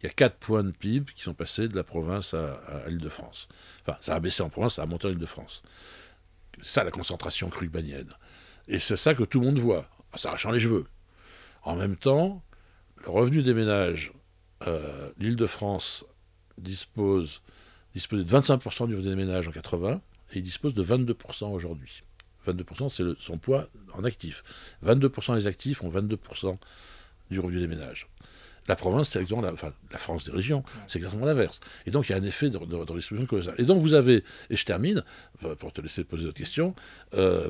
[0.00, 2.98] Il y a 4 points de PIB qui sont passés de la province à, l'île
[2.98, 3.48] de France.
[3.82, 5.62] Enfin, ça a baissé en province, ça a monté en île de France.
[6.62, 8.12] C'est ça la concentration krugmanienne.
[8.68, 10.86] Et c'est ça que tout le monde voit, en s'arrachant les cheveux.
[11.62, 12.42] En même temps,
[13.04, 14.12] le revenu des ménages,
[14.66, 16.04] euh, l'île de France
[16.58, 17.42] dispose,
[17.94, 20.00] dispose de 25% du revenu des ménages en 80
[20.32, 22.02] et il dispose de 22% aujourd'hui.
[22.46, 24.42] 22% c'est son poids en actifs.
[24.84, 26.56] 22% des actifs ont 22%
[27.30, 28.08] du revenu des ménages.
[28.68, 31.60] La province, c'est exactement la, enfin, la France des régions, c'est exactement l'inverse.
[31.86, 33.54] Et donc, il y a un effet de, de, redistribution colossale.
[33.58, 35.04] Et donc, vous avez, et je termine,
[35.58, 36.74] pour te laisser poser d'autres questions,
[37.14, 37.48] euh,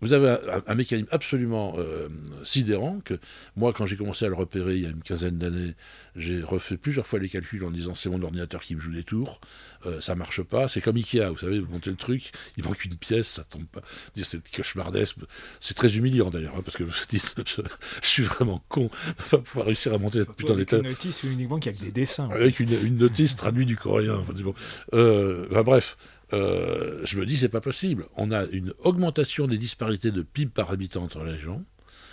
[0.00, 0.36] vous avez
[0.66, 2.08] un, mécanisme absolument euh,
[2.42, 3.14] sidérant que
[3.56, 5.74] moi, quand j'ai commencé à le repérer il y a une quinzaine d'années,
[6.16, 9.04] j'ai refait plusieurs fois les calculs en disant c'est mon ordinateur qui me joue des
[9.04, 9.40] tours,
[9.86, 10.68] euh, ça marche pas.
[10.68, 13.66] C'est comme Ikea, vous savez, vous montez le truc, il manque une pièce, ça tombe
[13.66, 13.82] pas.
[14.16, 15.16] C'est cauchemardesque.
[15.60, 17.62] C'est très humiliant d'ailleurs, hein, parce que je,
[18.02, 20.78] je, suis vraiment con de pas pouvoir réussir à monter cette putain d'état.
[20.78, 22.30] Une notice uniquement qui a que des dessins.
[22.30, 24.16] Avec une, une, notice traduite du coréen.
[24.16, 24.54] Enfin, bon.
[24.94, 25.96] euh, enfin, bref.
[26.32, 28.06] Euh, je me dis c'est pas possible.
[28.16, 31.64] On a une augmentation des disparités de PIB par habitant entre les régions,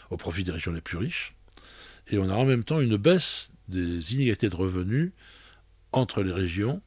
[0.10, 1.36] au profit des régions les plus riches,
[2.08, 5.12] et on a en même temps une baisse des inégalités de revenus
[5.92, 6.82] entre les régions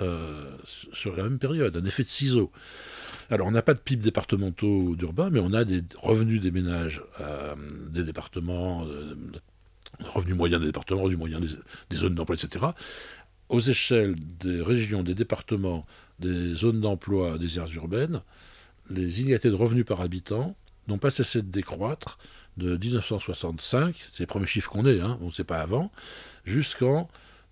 [0.00, 0.56] euh,
[0.92, 2.52] sur la même période, un effet de ciseau.
[3.30, 7.02] Alors on n'a pas de PIB départementaux d'urbain, mais on a des revenus des ménages
[7.20, 7.54] euh,
[7.88, 8.86] des départements,
[9.98, 11.58] revenus moyens des départements, revenus moyens
[11.90, 12.66] des zones d'emploi, etc.
[13.48, 15.84] Aux échelles des régions, des départements,
[16.20, 18.22] des zones d'emploi des aires urbaines,
[18.90, 20.56] les inégalités de revenus par habitant
[20.88, 22.18] n'ont pas cessé de décroître
[22.56, 25.92] de 1965, c'est les premiers chiffres qu'on ait, hein, on ne sait pas avant,
[26.44, 27.08] jusqu'en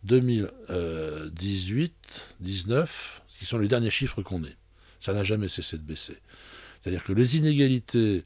[0.06, 2.88] 2018-19,
[3.38, 4.56] qui sont les derniers chiffres qu'on ait.
[5.00, 6.18] Ça n'a jamais cessé de baisser.
[6.80, 8.24] C'est-à-dire que les inégalités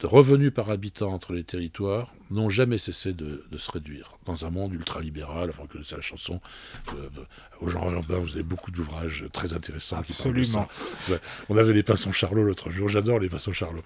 [0.00, 4.16] de revenus par habitant entre les territoires n'ont jamais cessé de, se réduire.
[4.26, 6.40] Dans un monde ultralibéral, enfin, que c'est la chanson,
[6.94, 7.08] euh,
[7.60, 9.98] au genre urbain, vous avez beaucoup d'ouvrages très intéressants.
[9.98, 10.68] Absolument.
[11.48, 13.82] On avait les Pinsons Charlot l'autre jour, j'adore les Pinsons Charlot.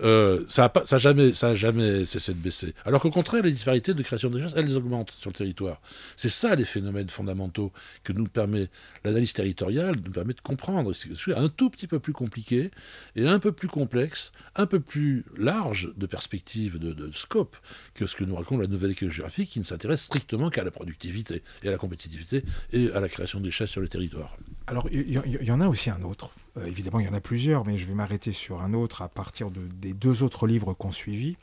[0.00, 2.74] Euh, ça n'a ça jamais, ça jamais cessé de baisser.
[2.84, 5.80] Alors qu'au contraire, les disparités de création de richesses, elles augmentent sur le territoire.
[6.16, 7.72] C'est ça les phénomènes fondamentaux
[8.04, 8.68] que nous permet
[9.04, 10.92] l'analyse territoriale, nous permet de comprendre.
[10.92, 12.70] C'est un tout petit peu plus compliqué
[13.16, 17.56] et un peu plus complexe, un peu plus large de perspective, de, de scope
[17.94, 20.70] que ce que nous raconte la nouvelle école géographique qui ne s'intéresse strictement qu'à la
[20.70, 24.36] productivité et à la compétitivité et à la création des chasses sur le territoire.
[24.66, 26.30] Alors, il y, en a aussi un autre.
[26.56, 29.08] Euh, évidemment, il y en a plusieurs, mais je vais m'arrêter sur un autre à
[29.08, 31.36] partir de, des deux autres livres qu'on suivit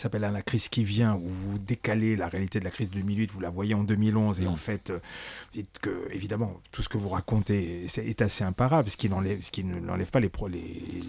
[0.00, 3.30] s'appelle La crise qui vient, où vous décalez la réalité de la crise de 2008,
[3.32, 4.56] vous la voyez en 2011, et en mm.
[4.56, 8.96] fait, euh, vous dites que, évidemment, tout ce que vous racontez est, assez imparable, ce
[8.96, 10.30] qui n'enlève, ce qui n'enlève pas les,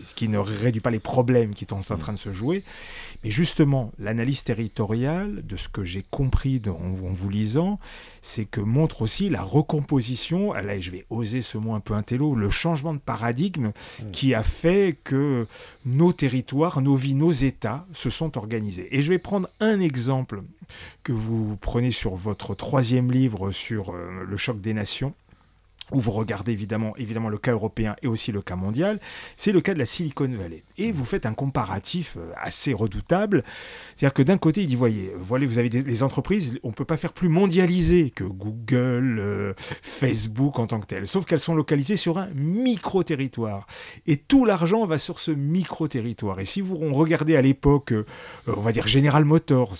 [0.04, 2.00] ce qui ne réduit pas les problèmes qui sont en mm.
[2.00, 2.64] train de se jouer.
[3.24, 7.80] Mais justement, l'analyse territoriale, de ce que j'ai compris en, vous lisant,
[8.22, 12.36] c'est que montre aussi la recomposition, là je vais oser ce mot un peu intello,
[12.36, 14.12] le changement de paradigme mm.
[14.12, 15.48] qui a fait que
[15.86, 18.75] nos territoires, nos vies, nos États se sont organisés.
[18.92, 20.42] Et je vais prendre un exemple
[21.04, 25.14] que vous prenez sur votre troisième livre sur euh, le choc des nations
[25.92, 29.00] où vous regardez évidemment, évidemment le cas européen et aussi le cas mondial,
[29.38, 30.64] c'est le cas de la Silicon Valley.
[30.78, 33.44] Et vous faites un comparatif euh, assez redoutable.
[33.96, 36.74] C'est-à-dire que d'un côté, il dit, voyez, voilà, vous avez des, les entreprises, on ne
[36.74, 41.40] peut pas faire plus mondialisé que Google, euh, Facebook en tant que tel, sauf qu'elles
[41.40, 43.68] sont localisées sur un micro-territoire.
[44.08, 46.40] Et tout l'argent va sur ce micro-territoire.
[46.40, 48.06] Et si vous regardez à l'époque, euh,
[48.48, 49.76] on va dire General Motors,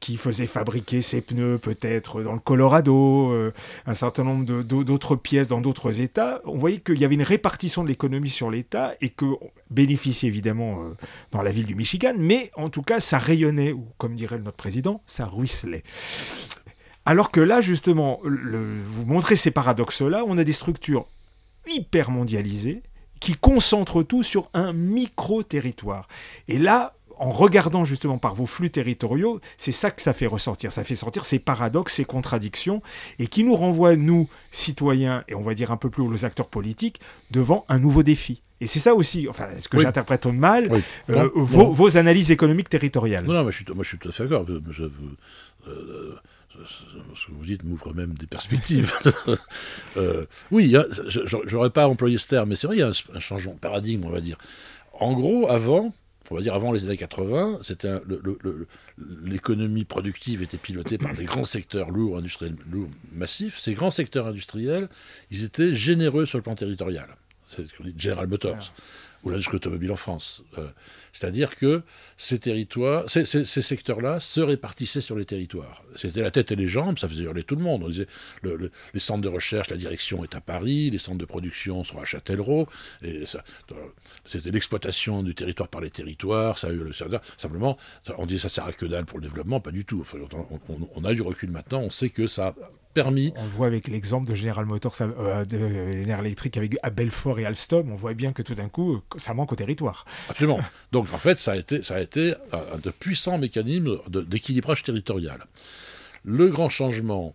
[0.00, 3.32] qui faisait fabriquer ses pneus peut-être dans le Colorado,
[3.86, 7.82] un certain nombre d'autres pièces dans d'autres États, on voyait qu'il y avait une répartition
[7.82, 9.26] de l'économie sur l'État et que
[9.70, 10.96] bénéficiait évidemment euh,
[11.32, 14.56] dans la ville du Michigan, mais en tout cas, ça rayonnait, ou comme dirait notre
[14.56, 15.82] président, ça ruisselait.
[17.04, 21.06] Alors que là, justement, vous montrez ces paradoxes-là, on a des structures
[21.66, 22.82] hyper mondialisées
[23.20, 26.08] qui concentrent tout sur un micro-territoire.
[26.48, 30.72] Et là, en regardant justement par vos flux territoriaux, c'est ça que ça fait ressortir.
[30.72, 32.82] Ça fait sortir ces paradoxes, ces contradictions,
[33.18, 36.48] et qui nous renvoient, nous, citoyens, et on va dire un peu plus aux acteurs
[36.48, 37.00] politiques,
[37.30, 38.42] devant un nouveau défi.
[38.60, 40.70] Et c'est ça aussi, enfin, ce que j'interprète mal,
[41.10, 43.24] euh, vos, analyses économiques territoriales.
[43.24, 44.46] Non, non, moi je suis, moi, je suis tout à fait d'accord.
[45.68, 46.14] Euh,
[47.14, 48.94] ce que vous dites m'ouvre même des perspectives.
[49.98, 50.84] euh, oui, hein,
[51.44, 53.58] j'aurais pas employé ce terme, mais c'est vrai, il y a un, un changement de
[53.58, 54.38] paradigme, on va dire.
[54.94, 55.92] En gros, avant,
[56.30, 57.88] on va dire avant les années 80, c'était
[59.24, 63.58] l'économie productive était pilotée par des grands secteurs lourds, industriels, lourds, massifs.
[63.58, 64.88] Ces grands secteurs industriels,
[65.30, 67.08] ils étaient généreux sur le plan territorial.
[67.46, 68.72] C'est ce qu'on dit General Motors.
[69.22, 70.44] ou l'industrie automobile en France.
[70.58, 70.68] Euh,
[71.12, 71.82] c'est-à-dire que
[72.16, 75.82] ces territoires, ces, secteurs-là se répartissaient sur les territoires.
[75.96, 77.82] C'était la tête et les jambes, ça faisait hurler tout le monde.
[77.82, 78.06] On disait,
[78.42, 82.04] les centres de recherche, la direction est à Paris, les centres de production sont à
[82.04, 82.68] Châtellerault,
[83.02, 83.24] et
[84.24, 86.92] c'était l'exploitation du territoire par les territoires, ça a eu le
[87.38, 87.78] simplement,
[88.18, 90.04] on dit ça sert à que dalle pour le développement, pas du tout.
[90.68, 92.54] on, on a du recul maintenant, on sait que ça
[93.36, 97.44] on voit avec l'exemple de General Motors, euh, de l'énergie électrique avec à Belfort et
[97.44, 100.04] Alstom, on voit bien que tout d'un coup, ça manque au territoire.
[100.28, 100.60] Absolument.
[100.92, 105.44] Donc en fait, ça a été, ça a été un de puissants mécanismes d'équilibrage territorial.
[106.24, 107.34] Le grand changement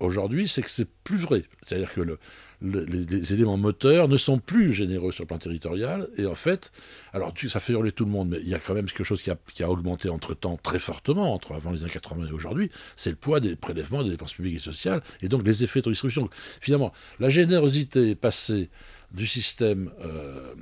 [0.00, 1.44] aujourd'hui, c'est que c'est plus vrai.
[1.62, 2.18] C'est-à-dire que le,
[2.60, 6.08] les, éléments moteurs ne sont plus généreux sur le plan territorial.
[6.16, 6.72] Et en fait,
[7.12, 9.22] alors ça fait hurler tout le monde, mais il y a quand même quelque chose
[9.22, 12.70] qui a, qui a augmenté entre-temps très fortement, entre avant les années 80 et aujourd'hui,
[12.96, 15.86] c'est le poids des prélèvements, des dépenses publiques et sociales, et donc les effets de
[15.86, 16.28] redistribution.
[16.60, 18.70] Finalement, la générosité est passée
[19.12, 19.90] du système.
[20.04, 20.54] Euh,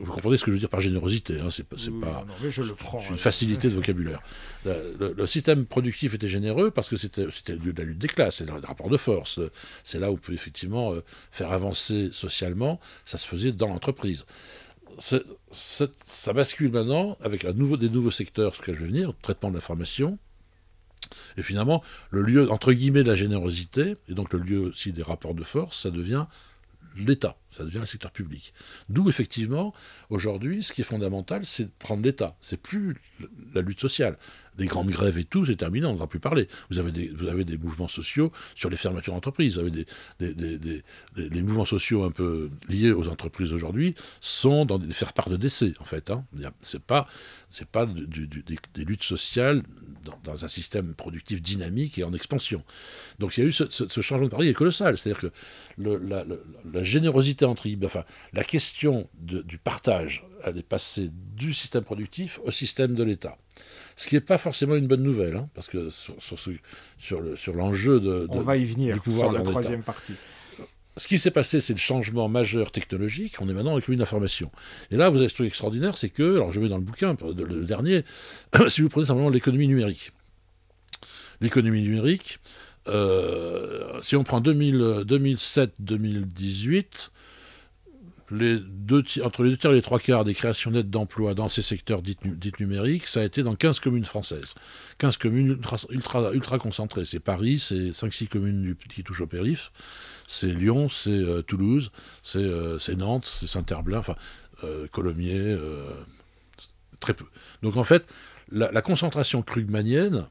[0.00, 2.24] vous comprenez ce que je veux dire par générosité hein, C'est pas.
[2.48, 3.02] je le prends.
[3.10, 4.22] une facilité de vocabulaire.
[4.64, 8.54] Le, système productif était généreux parce que c'était de la lutte des classes, c'est le
[8.54, 9.40] rapport de force.
[9.82, 12.80] C'est là où on peut effectivement euh, faire avancer socialement.
[13.04, 14.24] Ça se faisait dans l'entreprise.
[15.00, 19.50] Ça bascule maintenant avec un nouveau, des nouveaux secteurs, ce que je vais venir, traitement
[19.50, 20.18] de l'information,
[21.36, 25.02] et finalement, le lieu, entre guillemets, de la générosité, et donc le lieu aussi des
[25.02, 26.26] rapports de force, ça devient
[26.96, 28.52] l'État, ça devient le secteur public.
[28.88, 29.72] D'où effectivement,
[30.10, 32.36] aujourd'hui, ce qui est fondamental, c'est de prendre l'État.
[32.40, 32.96] C'est plus
[33.54, 34.18] la lutte sociale.
[34.58, 36.48] Des grandes grèves et tout, c'est terminé, on ne va plus parler.
[36.70, 39.54] Vous avez, des, mouvements sociaux sur les fermetures d'entreprises.
[39.54, 39.70] Vous avez
[40.20, 40.82] des,
[41.16, 45.74] les mouvements sociaux un peu liés aux entreprises aujourd'hui sont dans des faire-part de décès,
[45.80, 46.10] en fait.
[46.10, 46.24] Hein.
[46.60, 47.08] C'est pas,
[47.48, 49.62] c'est pas des, luttes sociales
[50.24, 52.64] dans, un système productif dynamique et en expansion.
[53.18, 54.98] Donc il y a eu ce, changement de paradigme est colossal.
[54.98, 55.30] C'est-à-dire que
[55.78, 62.50] la, générosité entre enfin la question du partage, elle est passée du système productif au
[62.50, 63.36] système de l'État.
[63.96, 66.38] Ce qui n'est pas forcément une bonne nouvelle, hein, parce que sur,
[66.98, 70.14] sur, l'enjeu de, On va y venir, du pouvoir sur la troisième partie
[70.96, 73.36] ce qui s'est passé, c'est le changement majeur technologique.
[73.40, 74.52] On est maintenant avec une d'information.
[74.90, 77.16] Et là, vous avez ce truc extraordinaire, c'est que, alors je mets dans le bouquin,
[77.22, 78.04] le dernier,
[78.68, 80.12] si vous prenez simplement l'économie numérique.
[81.40, 82.40] L'économie numérique,
[82.88, 87.10] euh, si on prend 2007-2018,
[88.32, 92.02] entre les deux tiers et les trois quarts des créations nettes d'emplois dans ces secteurs
[92.02, 92.16] dits,
[92.58, 94.54] numériques, ça a été dans 15 communes françaises.
[94.98, 95.58] 15 communes
[95.90, 97.04] ultra, ultra, concentrées.
[97.04, 99.70] C'est Paris, c'est 5-6 communes qui touchent au périph',
[100.26, 101.90] c'est Lyon, c'est euh, Toulouse,
[102.36, 104.16] euh, c'est Nantes, c'est Saint-Herblain, enfin,
[104.64, 105.56] euh, Colomiers,
[107.00, 107.26] très peu.
[107.62, 108.06] Donc en fait,
[108.50, 110.26] la, concentration krugmanienne,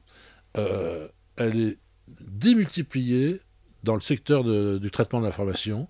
[0.54, 1.78] elle est
[2.20, 3.40] démultipliée
[3.84, 5.88] dans le secteur du traitement de l'information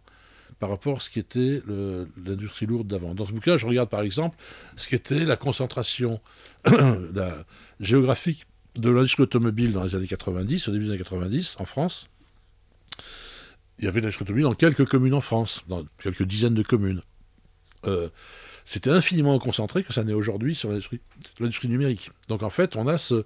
[0.62, 1.60] par rapport à ce qui était
[2.24, 3.16] l'industrie lourde d'avant.
[3.16, 4.38] Dans ce bouquin, je regarde par exemple
[4.76, 6.20] ce qu'était la concentration
[7.80, 8.46] géographique
[8.76, 12.08] de l'industrie automobile dans les années 90, au début des années 90, en France.
[13.80, 17.02] Il y avait l'industrie automobile dans quelques communes en France, dans quelques dizaines de communes.
[17.88, 18.08] Euh,
[18.64, 22.12] c'était infiniment concentré que ça n'est aujourd'hui sur l'industrie numérique.
[22.28, 23.24] Donc en fait, on a ce,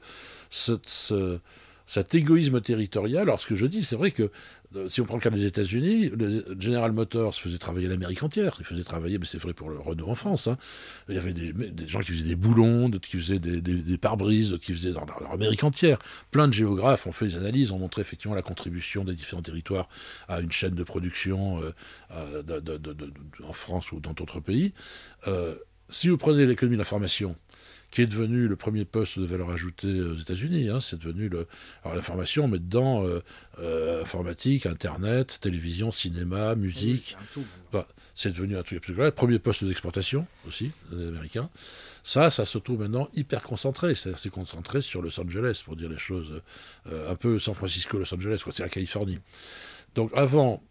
[0.48, 1.38] ce
[1.86, 3.22] cet égoïsme territorial.
[3.22, 4.30] Alors ce que je dis, c'est vrai que
[4.88, 6.10] si on prend le cas des États-Unis,
[6.58, 8.56] General Motors faisait travailler l'Amérique entière.
[8.58, 10.46] Il faisait travailler, mais c'est vrai pour le Renault en France.
[10.46, 10.58] Hein.
[11.08, 11.52] Il y avait des,
[11.86, 15.64] gens qui faisaient des boulons, d'autres qui faisaient des, pare-brises, d'autres qui faisaient dans l'Amérique
[15.64, 15.98] entière.
[16.30, 19.88] Plein de géographes ont fait des analyses, ont montré effectivement la contribution des différents territoires
[20.28, 22.42] à une chaîne de production euh,
[23.44, 24.72] en France ou dans d'autres pays.
[25.28, 25.56] Euh,
[25.88, 27.36] si vous prenez l'économie de l'information,
[27.96, 30.68] qui est devenu le premier poste de valeur ajoutée aux États-Unis.
[30.68, 30.80] Hein.
[30.80, 31.46] c'est devenu le.
[31.82, 33.22] Alors l'information, on met dedans euh,
[33.58, 37.16] euh, informatique, internet, télévision, cinéma, musique.
[38.14, 39.10] c'est devenu un truc absolument.
[39.12, 41.48] Premier poste d'exportation aussi, des Américains.
[42.04, 43.94] Ça, ça se trouve maintenant hyper concentré.
[43.94, 46.42] C'est-à-dire c'est concentré sur Los Angeles, pour dire les choses
[46.92, 49.20] euh, un peu San Francisco, Los Angeles, c'est la Californie.
[49.94, 50.62] Donc avant,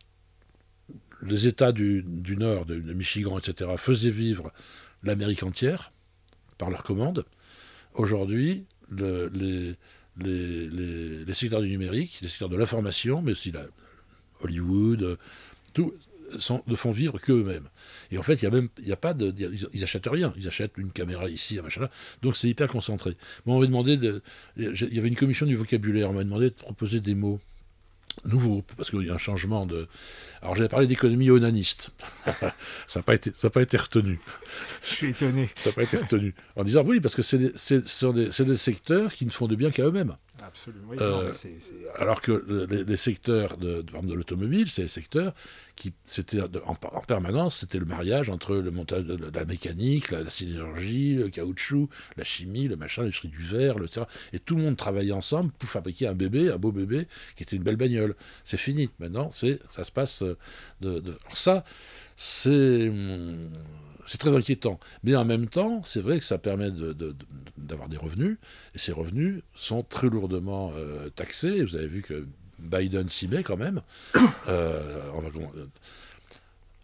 [1.23, 4.53] les États du, du Nord, de, de Michigan, etc., faisaient vivre
[5.01, 5.91] l'Amérique entière
[6.57, 7.25] par leur commande.
[7.93, 9.75] Aujourd'hui, les,
[11.33, 13.51] secteurs du numérique, les secteurs de l'information, mais aussi
[14.41, 15.17] Hollywood,
[15.73, 15.93] tout,
[16.67, 17.69] ne font vivre qu'eux-mêmes.
[18.11, 19.33] Et en fait, il y a pas de,
[19.73, 20.33] ils achètent rien.
[20.37, 21.91] Ils achètent une caméra ici, un machin là.
[22.21, 23.15] Donc c'est hyper concentré.
[23.45, 24.21] Moi, on m'a demandé, de,
[24.57, 26.09] il y avait une commission du vocabulaire.
[26.09, 27.39] On m'a demandé de proposer des mots
[28.23, 29.87] nouveau, parce qu'il y a un changement de...
[30.41, 31.91] Alors j'avais parlé d'économie onaniste.
[32.87, 34.19] ça n'a pas, été, pas été retenu.
[34.87, 35.49] Je suis étonné.
[35.55, 36.35] ça n'a pas été retenu.
[36.55, 39.71] En disant oui, parce que c'est des, des, des, secteurs qui ne font de bien
[39.71, 40.15] qu'à eux-mêmes.
[40.43, 40.93] Absolument.
[40.99, 41.31] Euh,
[41.95, 45.33] alors que les, secteurs de, de, l'automobile, c'est des secteurs
[45.75, 51.15] qui, c'était en, permanence, c'était le mariage entre le montage de, la mécanique, la, sidérurgie,
[51.15, 54.05] le caoutchouc, la chimie, le machin, l'industrie du verre, le etc.
[54.33, 57.55] Et tout le monde travaillait ensemble pour fabriquer un bébé, un beau bébé, qui était
[57.55, 58.15] une belle bagnole.
[58.43, 58.89] C'est fini.
[58.99, 60.21] Maintenant, c'est, ça se passe
[60.81, 60.99] de.
[60.99, 61.11] de...
[61.11, 61.63] Alors ça,
[62.17, 62.91] c'est.
[64.05, 64.79] C'est très inquiétant.
[65.03, 66.69] Mais en même temps, c'est vrai que ça permet
[67.57, 68.37] d'avoir des revenus,
[68.73, 71.63] et ces revenus sont très lourdement euh, taxés.
[71.63, 72.27] Vous avez vu que
[72.59, 73.81] Biden s'y met quand même.
[74.47, 75.65] Euh, euh,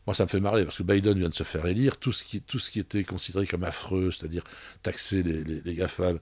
[0.08, 1.98] moi, ça me fait marrer, parce que Biden vient de se faire élire.
[1.98, 4.44] Tout ce qui, était considéré comme affreux, c'est-à-dire
[4.82, 6.18] taxer les, les, GAFAM,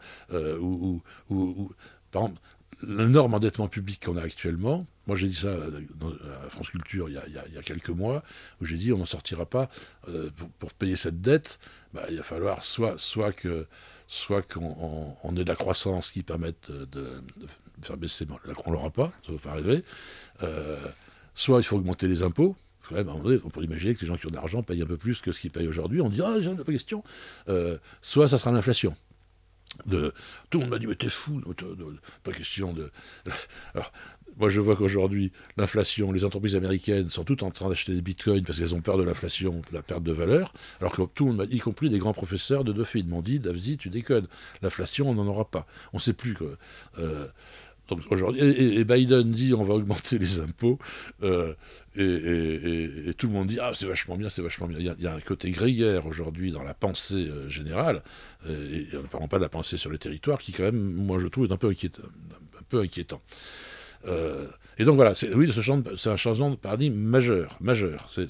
[0.60, 1.72] ou, ou,
[2.12, 2.42] par exemple,
[2.84, 7.58] l'énorme endettement public qu'on a actuellement, moi j'ai dit ça à France Culture il y
[7.58, 8.24] a, quelques mois,
[8.62, 9.68] où j'ai dit on n'en sortira pas
[10.08, 10.30] euh,
[10.60, 11.60] pour, payer cette dette,
[11.96, 13.34] bah, il va falloir soit, soit
[14.08, 17.24] soit qu'on on, ait de la croissance qui permette de,
[17.82, 19.84] faire baisser, là on l'aura pas, ça ne va pas arriver,
[20.44, 20.78] euh,
[21.34, 22.56] soit il faut augmenter les impôts,
[22.92, 25.32] on peut imaginer que les gens qui ont de l'argent payent un peu plus que
[25.32, 26.02] ce qu'ils payent aujourd'hui.
[26.02, 27.04] On dit, ah, j'ai pas question.
[27.48, 28.96] Euh, soit ça sera l'inflation
[30.50, 31.42] tout le monde m'a dit mais t'es fou
[32.24, 32.92] pas question de
[33.76, 33.92] alors
[34.38, 38.44] moi je vois qu'aujourd'hui l'inflation les entreprises américaines sont toutes en train d'acheter des bitcoins
[38.44, 41.34] parce qu'elles ont peur de l'inflation de la perte de valeur alors que tout le
[41.34, 44.28] monde y compris des grands professeurs de Dauphine m'ont dit Davzi tu déconnes
[44.62, 46.58] l'inflation on n'en aura pas on sait plus que
[47.00, 47.28] euh,
[48.10, 50.80] aujourd'hui, et, Biden dit on va augmenter les impôts,
[51.24, 51.54] euh,
[51.96, 54.80] et, tout le monde dit ah c'est vachement bien, c'est vachement bien.
[54.80, 58.04] Il y, a, un côté grégaire aujourd'hui dans la pensée euh, générale,
[58.48, 61.28] et, ne parlons pas de la pensée sur les territoires, qui quand même, moi je
[61.28, 61.70] trouve, est un peu.
[61.70, 63.22] Un peu inquiétant.
[64.06, 65.52] Et donc voilà, oui,
[65.98, 68.10] c'est un changement de paradigme majeur, majeur.
[68.10, 68.30] C'est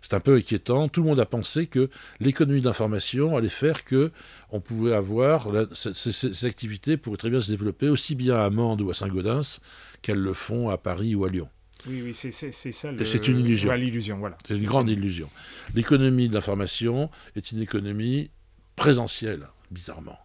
[0.00, 0.88] c'est un peu inquiétant.
[0.88, 1.90] Tout le monde a pensé que
[2.20, 4.10] l'économie d'information allait faire que
[4.50, 8.90] on pouvait avoir ces, activités pourraient très bien se développer aussi bien à Mende ou
[8.90, 9.60] à Saint-Gaudens
[10.02, 11.48] qu'elles le font à Paris ou à Lyon.
[11.86, 12.46] Oui, oui, c'est ça.
[12.52, 13.72] C'est une illusion.
[13.72, 14.36] l'illusion, voilà.
[14.46, 15.28] C'est une grande illusion.
[15.74, 18.30] L'économie de l'information est une économie
[18.76, 20.18] présentielle, bizarrement.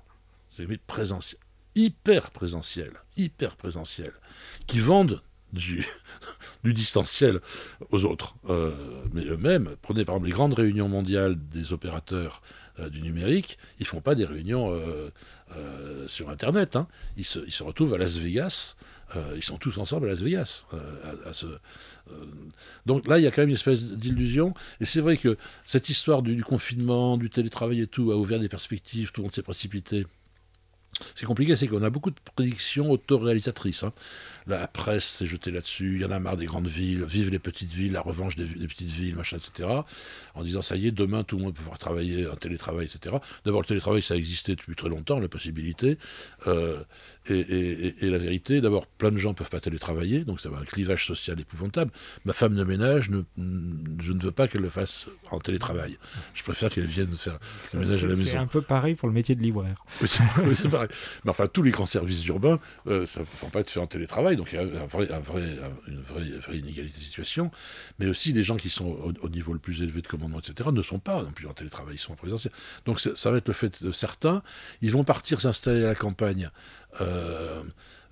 [0.55, 1.39] C'est une présentielle,
[1.76, 4.13] hyper présentielle, hyper présentielle,
[4.67, 5.21] qui vendent
[5.53, 5.86] du,
[6.63, 7.39] distanciel
[7.91, 8.36] aux autres.
[8.49, 8.71] Euh,
[9.13, 12.41] mais eux-mêmes, prenez par exemple les grandes réunions mondiales des opérateurs
[12.80, 16.76] euh, du numérique, ils font pas des réunions euh, sur Internet.
[16.76, 16.88] Hein.
[17.17, 18.76] Ils, se, retrouvent à Las Vegas.
[19.36, 20.65] ils sont tous ensemble à Las Vegas.
[22.88, 24.55] Donc là, il y a quand même une espèce d'illusion.
[24.80, 28.39] Et c'est vrai que cette histoire du, du, confinement, du télétravail et tout a ouvert
[28.39, 29.11] des perspectives.
[29.11, 30.07] Tout le monde s'est précipité.
[31.15, 33.83] C'est compliqué, c'est qu'on a beaucoup de prédictions autoréalisatrices.
[33.83, 33.93] Hein
[34.47, 37.39] la presse s'est jetée là-dessus, il y en a marre des grandes villes, vive les
[37.39, 39.69] petites villes, la revanche des, petites villes, machin, etc.
[40.35, 43.17] En disant, ça y est, demain, tout le monde peut pouvoir travailler en télétravail, etc.
[43.45, 45.97] D'abord, le télétravail, ça existait depuis très longtemps, la possibilité.
[46.47, 46.83] Euh,
[47.29, 50.65] et, la vérité, d'abord, plein de gens ne peuvent pas télétravailler, donc ça va un
[50.65, 51.91] clivage social épouvantable.
[52.25, 55.97] Ma femme de ménage, je ne veux pas qu'elle le fasse en télétravail.
[56.33, 57.39] Je préfère qu'elle vienne faire
[57.73, 58.25] le ménage à la maison.
[58.25, 59.85] C'est un peu pareil pour le métier de libraire.
[60.01, 60.89] Oui, c'est pareil.
[61.23, 63.87] Mais enfin, tous les grands services urbains, euh, ça ne peut pas être fait en
[63.87, 67.51] télétravail, donc il y a une vraie, inégalité de situation.
[67.99, 70.81] Mais aussi, des gens qui sont au, niveau le plus élevé de commandement, etc., ne
[70.81, 72.53] sont pas non plus en télétravail, ils sont en présentiel.
[72.86, 74.43] Donc ça va être le fait de certains.
[74.81, 76.49] Ils vont partir s'installer à la campagne
[77.01, 77.63] euh,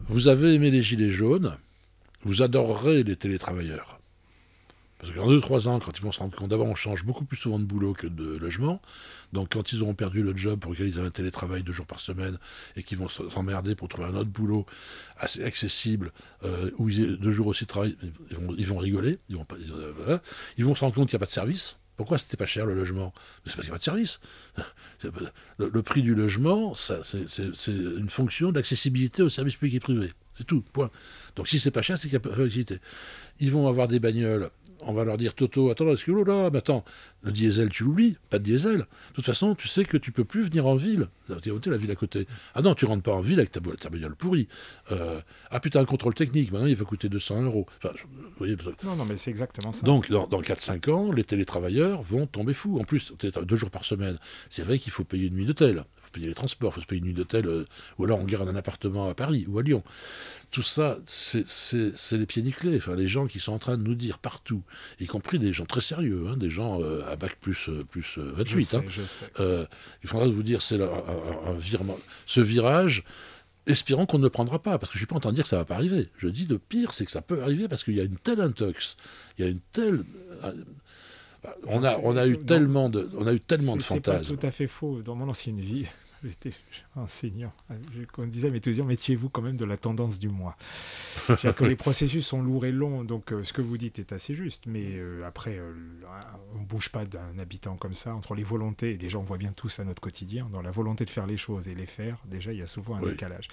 [0.08, 1.58] vous avez aimé les Gilets jaunes,
[2.24, 4.01] vous adorerez les télétravailleurs.
[5.02, 7.36] Parce qu'en 2-3 ans, quand ils vont se rendre compte, d'abord, on change beaucoup plus
[7.36, 8.80] souvent de boulot que de logement.
[9.34, 11.88] Donc, quand ils auront perdu le job pour lequel ils avaient un télétravail deux jours
[11.88, 12.38] par semaine
[12.76, 14.68] et qu'ils vont s'emmerder pour trouver un autre boulot
[15.18, 16.12] assez accessible,
[16.44, 17.98] euh, où ils aient deux jours aussi de travail,
[18.60, 19.18] ils vont, rigoler.
[19.30, 20.20] Ils vont, pas, euh,
[20.58, 21.80] ils vont se rendre compte qu'il n'y a pas de service.
[21.98, 23.12] Pourquoi c'était pas cher le logement?
[23.46, 24.20] C'est parce qu'il n'y a pas de service.
[25.58, 30.14] Le, prix du logement, c'est une fonction d'accessibilité aux services publics et privés.
[30.42, 30.90] C'est tout, point.
[31.36, 32.80] Donc si c'est pas cher, c'est qu'il y a pas de
[33.40, 34.50] Ils vont avoir des bagnoles
[34.84, 36.84] on va leur dire Toto, attends, est-ce que là, mais attends,
[37.24, 38.78] le diesel, tu l'oublies, pas de diesel.
[38.78, 41.08] De toute façon, tu sais que tu peux plus venir en ville.
[41.42, 42.28] Tu la ville à côté.
[42.56, 44.48] Ah non, tu rentres pas en ville avec ta, ta bagnole pourrie.
[44.92, 47.68] Euh, ah putain, un contrôle technique, maintenant il va coûter 200 euros.
[48.84, 49.86] non, non, mais c'est exactement ça.
[49.86, 52.80] Donc, dans, dans 4-5 ans, les télétravailleurs vont tomber fous.
[52.80, 54.18] En plus, deux jours par semaine,
[54.50, 57.00] c'est vrai qu'il faut payer une nuit d'hôtel payer les transports, il faut se payer
[57.00, 57.66] une nuit d'hôtel, euh,
[57.98, 59.84] ou alors on garde un appartement à Paris ou à Lyon.
[60.52, 61.46] Tout ça, c'est
[62.12, 62.78] les pieds nickelés.
[62.78, 64.64] Enfin, les gens qui sont en train de nous dire partout,
[65.00, 68.18] y compris des gens très sérieux, hein, des gens euh, à bac plus, euh, plus
[68.18, 68.76] 28.
[68.76, 69.66] Hein,
[70.04, 71.98] il faudra vous dire, c'est un, virement.
[72.26, 73.04] Ce virage,
[73.66, 75.36] espérons qu'on ne le prendra pas, parce que je ne suis pas en train de
[75.36, 76.10] dire que ça ne va pas arriver.
[76.18, 78.42] Je dis le pire, c'est que ça peut arriver parce qu'il y a une telle
[78.42, 78.98] intox,
[79.38, 80.04] il y a une telle
[81.68, 84.24] on a, on a eu tellement de, on a eu tellement de fantasmes.
[84.24, 85.02] C'est tout à fait faux.
[85.02, 85.86] Dans mon ancienne vie,
[86.24, 86.54] j'étais
[86.96, 87.52] enseignant.
[88.18, 90.56] On disait à mes étudiants, métiez-vous quand même de la tendance du mois?
[91.26, 94.12] C'est-à-dire que les processus sont lourds et longs, donc euh, ce que vous dites est
[94.12, 95.74] assez juste, mais euh, après, euh,
[96.56, 99.38] on ne bouge pas d'un habitant comme ça, entre les volontés, et déjà on voit
[99.38, 102.18] bien tous à notre quotidien, dans la volonté de faire les choses et les faire,
[102.26, 103.48] déjà il y a souvent un décalage.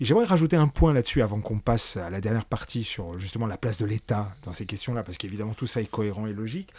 [0.00, 3.46] Et j'aimerais rajouter un point là-dessus avant qu'on passe à la dernière partie sur justement
[3.46, 6.72] la place de l'État dans ces questions-là, parce qu'évidemment tout ça est cohérent et logique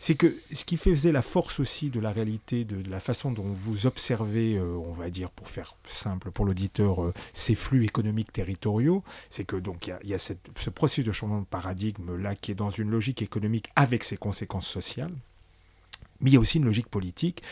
[0.00, 3.44] c'est que ce qui faisait la force aussi de la réalité, de, la façon dont
[3.44, 8.32] vous observez, euh, on va dire, pour faire simple pour l'auditeur, euh, ces flux économiques
[8.32, 12.50] territoriaux, c'est que donc il y a, ce processus de changement de paradigme là qui
[12.50, 15.12] est dans une logique économique avec ses conséquences sociales,
[16.20, 17.42] mais il y a aussi une logique politique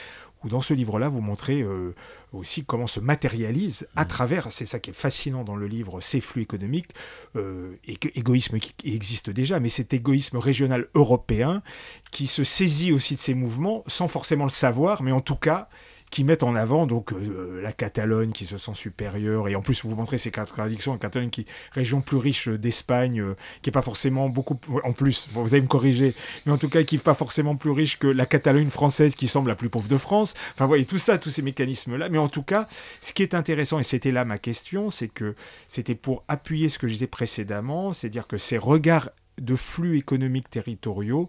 [0.45, 1.95] où dans ce livre-là, vous montrez euh,
[2.32, 4.09] aussi comment se matérialise à mmh.
[4.09, 6.91] travers, c'est ça qui est fascinant dans le livre, ces flux économiques,
[7.36, 11.62] euh, et que égoïsme qui existe déjà, mais cet égoïsme régional européen
[12.11, 15.68] qui se saisit aussi de ces mouvements sans forcément le savoir, mais en tout cas
[16.11, 19.84] qui mettent en avant donc euh, la Catalogne qui se sent supérieure et en plus
[19.84, 23.82] vous montrez ces contradictions la Catalogne qui région plus riche d'Espagne euh, qui est pas
[23.82, 26.14] forcément beaucoup en plus vous allez me corriger
[26.46, 29.28] mais en tout cas qui n'est pas forcément plus riche que la Catalogne française qui
[29.28, 30.34] semble la plus pauvre de France.
[30.54, 32.68] Enfin voyez tout ça tous ces mécanismes là mais en tout cas
[33.00, 35.34] ce qui est intéressant et c'était là ma question c'est que
[35.66, 39.98] c'était pour appuyer ce que je disais précédemment c'est dire que ces regards de flux
[39.98, 41.28] économiques territoriaux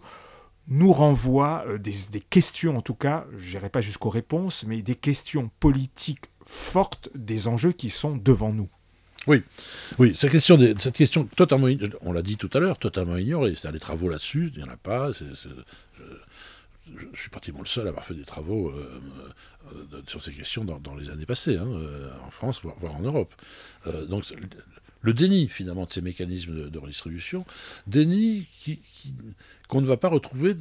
[0.69, 4.95] nous renvoie euh, des, questions, en tout cas, je n'irai pas jusqu'aux réponses, mais des
[4.95, 8.69] questions politiques fortes des enjeux qui sont devant nous.
[9.27, 9.43] Oui,
[9.97, 11.67] oui, cette question, cette question totalement,
[12.01, 13.51] on l'a dit tout à l'heure, totalement ignorée.
[13.51, 15.11] C'est-à-dire les travaux là-dessus, il n'y en a pas.
[15.11, 15.25] je,
[17.13, 19.01] suis pratiquement le seul à avoir fait des travaux euh,
[19.75, 21.67] euh, sur ces questions dans, les années passées, hein,
[22.25, 23.33] en France, voire, en Europe.
[24.07, 24.23] donc
[25.01, 27.45] le déni finalement de ces mécanismes de, redistribution,
[27.87, 28.45] déni
[29.67, 30.55] qu'on ne va pas retrouver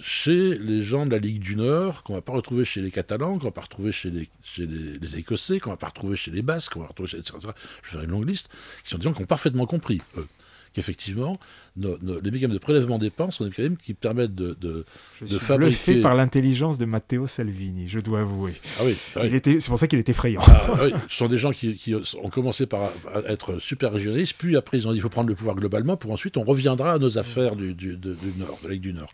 [0.00, 2.90] chez les gens de la Ligue du Nord, qu'on ne va pas retrouver chez les
[2.90, 6.30] Catalans, qu'on ne va pas retrouver chez les, Écossais, qu'on ne va pas retrouver chez
[6.30, 7.34] les Basques, qu'on va retrouver chez, etc.
[7.40, 8.48] Je vais faire une longue liste,
[8.82, 10.26] qui sont des gens qui ont parfaitement compris, eux
[10.72, 11.38] qu'effectivement,
[11.76, 14.84] les mécanismes de prélèvement des dépenses sont des mécanismes qui permettent de, de,
[15.18, 15.70] je de suis fabriquer.
[15.70, 18.54] Bluffé par l'intelligence de Matteo Salvini, je dois avouer.
[18.78, 20.42] Ah oui, c'est pour ça qu'il est effrayant.
[20.46, 20.92] Ah, oui.
[21.08, 22.90] Ce sont des gens qui, qui, ont commencé par
[23.26, 26.10] être super régionalistes, puis après ils ont dit qu'il faut prendre le pouvoir globalement, pour
[26.12, 29.12] ensuite on reviendra à nos affaires du, du, du Nord, de la Ligue du Nord.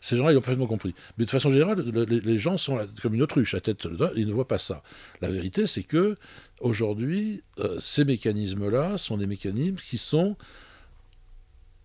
[0.00, 0.94] Ces gens-là, ils ont parfaitement compris.
[1.16, 3.86] Mais de façon générale, les, gens sont comme une autruche, à tête,
[4.16, 4.82] ils ne voient pas ça.
[5.20, 6.16] La vérité, c'est que
[6.60, 10.36] aujourd'hui, euh, ces mécanismes-là sont des mécanismes qui sont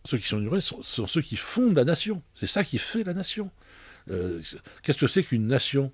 [0.06, 2.22] ceux qui sont ignorés sont, ceux qui fondent la nation.
[2.36, 3.52] C'est ça qui fait la nation.
[4.12, 4.42] Euh,
[4.82, 5.92] qu'est-ce que c'est qu'une nation?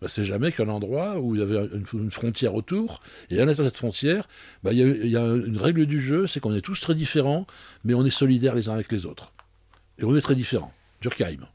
[0.00, 3.66] Bah, C'est jamais qu'un endroit où il y avait une, frontière autour, et à l'intérieur
[3.66, 4.26] de cette frontière,
[4.62, 7.46] bah, il, y a, une règle du jeu, c'est qu'on est tous très différents,
[7.84, 9.32] mais on est solidaires les uns avec les autres.
[9.98, 10.72] Et on est très différents.
[11.02, 11.46] Durkheim.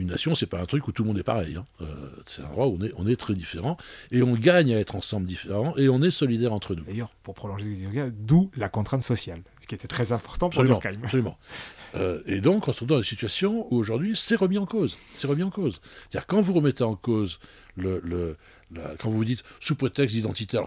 [0.00, 1.56] Une nation, c'est pas un truc où tout le monde est pareil.
[1.56, 1.66] Hein.
[1.82, 1.86] Euh,
[2.26, 3.76] c'est un endroit où on est, on est très différents,
[4.10, 6.84] et on gagne à être ensemble différents, et on est solidaires entre nous.
[6.84, 7.76] D'ailleurs, pour prolonger
[8.10, 11.38] d'où la contrainte sociale qui était très important pour absolument, Absolument.
[11.96, 14.96] Euh, et donc, on se retrouve dans une situation où aujourd'hui, c'est remis en cause.
[15.14, 15.80] C'est remis en cause.
[16.08, 17.38] C'est-à-dire, quand vous remettez en cause
[17.76, 18.36] le, le
[18.98, 20.58] quand vous vous dites sous prétexte d'identité,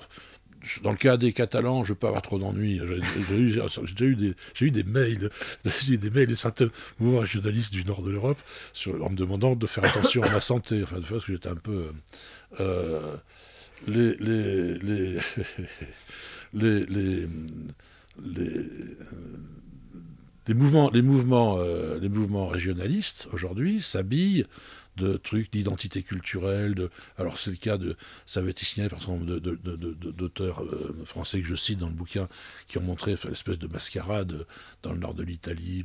[0.82, 2.82] dans le cas des Catalans, je peux avoir trop d'ennuis.
[2.86, 5.30] J'ai eu, des, mails,
[5.89, 8.39] eu des mails de certains journalistes du nord de l'Europe
[8.88, 10.82] en me demandant de faire attention à ma santé.
[10.84, 11.91] Enfin, de parce que j'étais un peu.
[12.59, 13.16] Euh,
[13.88, 15.18] les, les, les,
[16.53, 17.28] les, les
[20.47, 24.45] les, mouvements, les, mouvements, euh, les mouvements régionalistes aujourd'hui s'habillent
[24.98, 26.76] de trucs d'identité culturelle.
[26.76, 26.89] De...
[27.18, 27.96] Alors, c'est le cas de.
[28.26, 32.28] Ça avait été signalé par exemple d'auteurs euh, français que je cite dans le bouquin
[32.68, 34.46] qui ont montré une espèce de mascarade
[34.82, 35.84] dans le nord de l'Italie,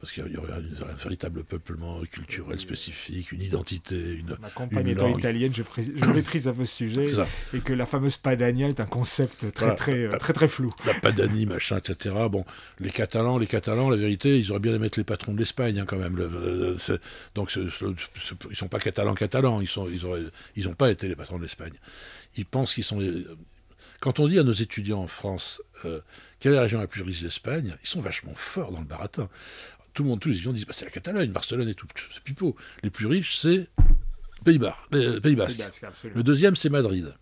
[0.00, 4.36] parce qu'il y aurait un, véritable peuplement culturel spécifique, une identité, une.
[4.40, 5.62] Ma compagne étant italienne, je,
[6.12, 7.08] maîtrise à vos sujets,
[7.54, 10.70] et que la fameuse Padania est un concept très, très, euh, très, très, flou.
[10.86, 12.14] La Padanie, machin, etc.
[12.30, 12.44] Bon,
[12.78, 15.78] les Catalans, les Catalans, la vérité, ils auraient bien aimé être les patrons de l'Espagne,
[15.78, 16.16] hein, quand même.
[17.34, 17.70] donc, ce,
[18.50, 21.38] ils sont pas catalans catalans, ils sont, ils n'ont ils ont pas été les patrons
[21.38, 21.72] de l'Espagne.
[22.36, 23.24] Ils pensent qu'ils sont les...
[24.00, 26.00] Quand on dit à nos étudiants en France euh,
[26.38, 29.28] quelle est la région la plus riche d'Espagne, ils sont vachement forts dans le baratin.
[29.92, 32.22] Tout le monde, tous les étudiants disent bah, c'est la Catalogne, Barcelone et tout, c'est
[32.22, 32.56] pipeau.
[32.82, 33.68] Les plus riches, c'est
[34.44, 35.62] Pays-Bas, les Pays Basques.
[36.14, 37.12] le deuxième, c'est Madrid.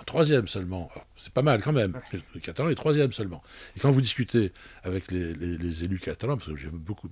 [0.00, 0.90] En troisième seulement.
[1.16, 2.00] C'est pas mal quand même.
[2.34, 3.42] Le catalan est troisième seulement.
[3.76, 4.52] Et quand vous discutez
[4.82, 7.10] avec les, les élus catalans, parce que j'aime beaucoup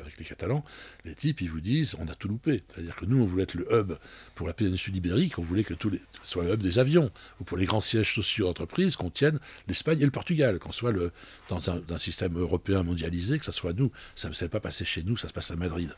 [0.00, 0.64] avec les Catalans,
[1.04, 2.62] les types, ils vous disent on a tout loupé.
[2.68, 3.92] C'est-à-dire que nous, on voulait être le hub
[4.34, 7.44] pour la péninsule ibérique, on voulait que tous les, soit le hub des avions, ou
[7.44, 9.38] pour les grands sièges sociaux d'entreprise, qu'on tienne
[9.68, 11.12] l'Espagne et le Portugal, qu'on soit le,
[11.48, 13.90] dans un, système européen mondialisé, que ça soit nous.
[14.14, 15.90] Ça ne s'est pas passé chez nous, ça se passe à Madrid.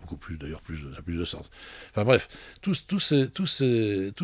[0.00, 1.50] beaucoup plus, d'ailleurs, plus, ça a plus de sens.
[1.90, 2.28] Enfin bref,
[2.62, 3.30] tous, ces,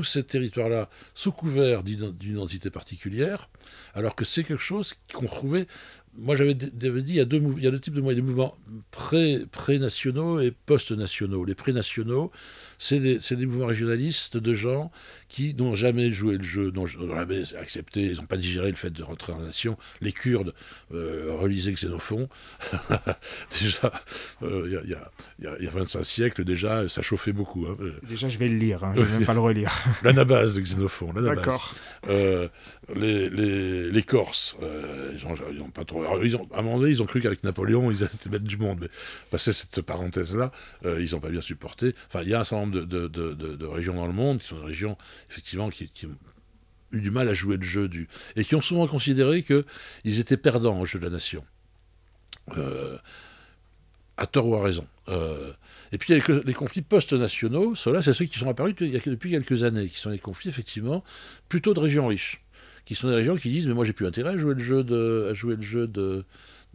[0.03, 3.51] ces territoires-là, sous couvert d'une identité particulière,
[3.95, 5.67] alors que c'est quelque chose qu'on retrouvait
[6.19, 8.57] moi j'avais dit, il y a deux, il y a types de mouvements, des mouvements
[9.51, 11.45] pré-nationaux et post-nationaux.
[11.45, 12.31] Les pré-nationaux,
[12.79, 14.91] c'est des, des, mouvements régionalistes de gens
[15.29, 18.91] qui n'ont jamais joué le jeu, n'ont jamais accepté, ils n'ont pas digéré le fait
[18.91, 19.77] de rentrer en nation.
[20.01, 20.55] Les Kurdes
[20.93, 22.29] euh, relisaient Xénophon.
[23.61, 23.93] déjà,
[24.43, 27.67] euh, il y, a, y, a 25 siècles, déjà, ça chauffait beaucoup.
[27.67, 27.77] Hein.
[28.09, 29.73] Déjà, je vais le lire, hein, je ne vais même pas le relire.
[30.03, 31.59] L'anabase de Xénophon, l'anabase.
[32.09, 32.49] Euh,
[32.95, 35.17] les, les, les, Corses, euh,
[35.51, 36.05] ils n'ont pas trop.
[36.23, 38.57] ils ont, à un moment donné, ils ont cru qu'avec Napoléon, ils allaient mettre du
[38.57, 38.79] monde.
[38.83, 38.89] Mais
[39.31, 40.53] passé cette parenthèse-là,
[40.85, 41.95] euh, ils n'ont pas bien supporté.
[42.09, 44.97] Enfin, il y a un certain de, régions dans le monde qui sont des régions,
[45.31, 46.17] effectivement, qui, ont
[46.93, 48.09] eu du mal à jouer le jeu du.
[48.37, 51.45] et qui ont souvent considéré qu'ils étaient perdants au jeu de la nation.
[52.57, 52.97] Euh,
[54.17, 54.87] à tort ou à raison.
[55.09, 55.53] Euh,
[55.93, 59.99] et puis les, conflits post-nationaux, ceux-là, c'est ceux qui sont apparus depuis quelques années, qui
[59.99, 61.05] sont des conflits effectivement
[61.49, 62.43] plutôt de régions riches,
[62.85, 64.83] qui sont des régions qui disent mais moi j'ai plus intérêt à jouer le jeu
[65.87, 66.25] de,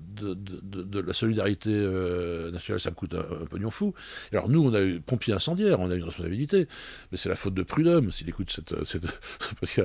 [0.02, 3.94] de, la solidarité euh, nationale, ça me coûte un, pognon fou.
[4.32, 6.68] Alors nous, on a eu pompier incendiaire, on a une responsabilité,
[7.12, 8.84] mais c'est la faute de Prudhomme s'il écoute cette...
[8.86, 9.06] cette
[9.60, 9.82] parce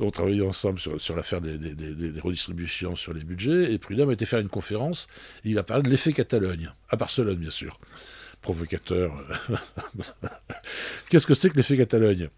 [0.00, 4.26] on travaillait ensemble sur, sur l'affaire des, redistributions sur les budgets, et Prudhomme a été
[4.26, 5.08] faire une conférence,
[5.44, 7.78] et il a parlé de l'effet Catalogne, à Barcelone bien sûr.
[8.40, 9.24] Provocateur.
[11.08, 12.28] Qu'est-ce que c'est que l'effet Catalogne?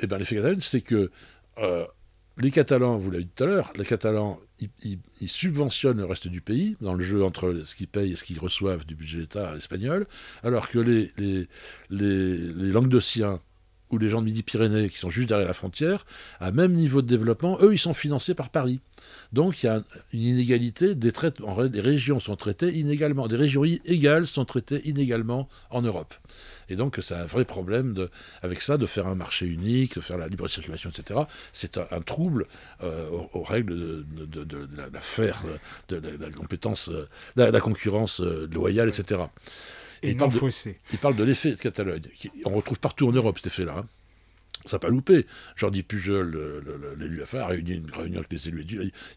[0.00, 1.10] Eh bien l'effet Catalogne, c'est que...
[1.58, 1.86] Euh,
[2.38, 4.40] les Catalans, vous l'avez dit tout à l'heure, les Catalans,
[4.82, 8.24] ils, subventionnent le reste du pays dans le jeu entre ce qu'ils payent et ce
[8.24, 10.06] qu'ils reçoivent du budget d'État espagnol,
[10.42, 11.12] alors que les,
[11.90, 12.36] les,
[12.70, 13.40] Languedociens
[13.94, 16.04] ou les gens de Midi-Pyrénées qui sont juste derrière la frontière,
[16.40, 18.80] à même niveau de développement, eux, ils sont financés par Paris.
[19.32, 19.82] Donc il y a
[20.12, 25.48] une inégalité, des traitements, les régions sont traitées inégalement, des régions égales sont traitées inégalement
[25.70, 26.14] en Europe.
[26.68, 28.08] Et donc c'est un vrai problème
[28.42, 31.20] avec ça de faire un marché unique, de faire la libre circulation, etc.
[31.52, 32.46] C'est un, trouble
[32.82, 35.42] euh, aux, règles de, de, l'affaire,
[35.88, 39.22] de, la compétence, de la, concurrence euh, loyale, etc.
[40.04, 40.40] Et, il, parle de,
[40.92, 42.02] il parle de l'effet de Catalogne.
[42.44, 43.78] on retrouve partout en Europe cet effet-là.
[43.78, 43.86] Hein.
[44.66, 45.26] Ça n'a pas loupé.
[45.56, 46.64] Jordi Pujol,
[46.98, 48.64] l'élu à a réuni une réunion avec les élus.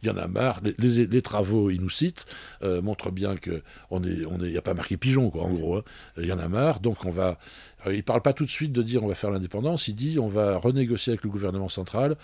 [0.03, 0.59] Il y en a marre.
[0.77, 2.25] Les, travaux, il nous cite,
[2.63, 3.53] euh, montrent bien qu'il
[3.91, 5.77] n'y on est, a pas marqué pigeon, quoi, en gros.
[5.77, 5.83] Hein.
[6.17, 6.81] Il y en a marre.
[6.81, 7.39] Donc on va.
[7.85, 9.87] Euh, il ne parle pas tout de suite de dire on va faire l'indépendance.
[9.87, 12.17] Il dit on va renégocier avec le gouvernement central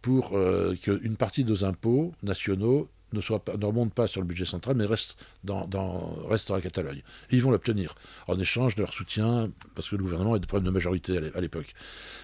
[0.00, 4.44] pour euh, qu'une partie de nos impôts nationaux ne, pas, remonte pas sur le budget
[4.44, 7.02] central, mais reste dans, dans, reste dans la Catalogne.
[7.30, 7.94] Et ils vont l'obtenir,
[8.26, 11.40] en échange de leur soutien, parce que le gouvernement a des problèmes de majorité à
[11.40, 11.74] l'époque.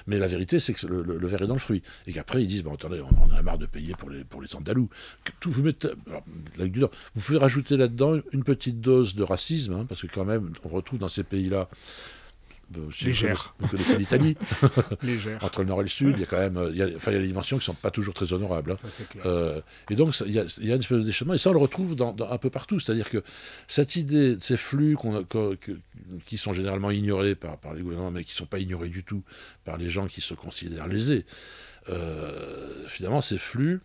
[0.07, 1.83] Mais la vérité, c'est que le, verre est dans le fruit.
[2.07, 4.55] Et qu'après, ils disent, bon, attendez, on, a marre de payer pour les, pour les
[4.55, 4.89] Andalous.
[5.41, 5.89] Tout, vous, mettez,
[6.59, 10.69] vous pouvez rajouter là-dedans une petite dose de racisme, hein, parce que quand même, on
[10.69, 11.69] retrouve dans ces pays-là
[13.03, 13.55] Légère.
[13.59, 14.37] Vous connaissez l'Italie.
[15.41, 17.11] Entre le nord et le sud, il y a quand même il y a, enfin,
[17.11, 18.73] il y a des dimensions qui ne sont pas toujours très honorables.
[18.73, 18.77] Hein.
[18.77, 19.27] Ça, clair.
[19.27, 19.61] Euh,
[19.91, 21.55] et donc, il y, a, il y, a, une espèce de déchaînement, et ça, on
[21.55, 22.81] le retrouve dans, un peu partout.
[22.81, 23.23] C'est-à-dire que
[23.69, 24.97] cette idée de ces flux
[26.27, 29.05] qui sont généralement ignorés par, par les gouvernements, mais qui ne sont pas ignorés du
[29.05, 29.23] tout
[29.65, 31.25] par les gens qui se considèrent lésés,
[31.89, 33.81] euh, finalement, ces flux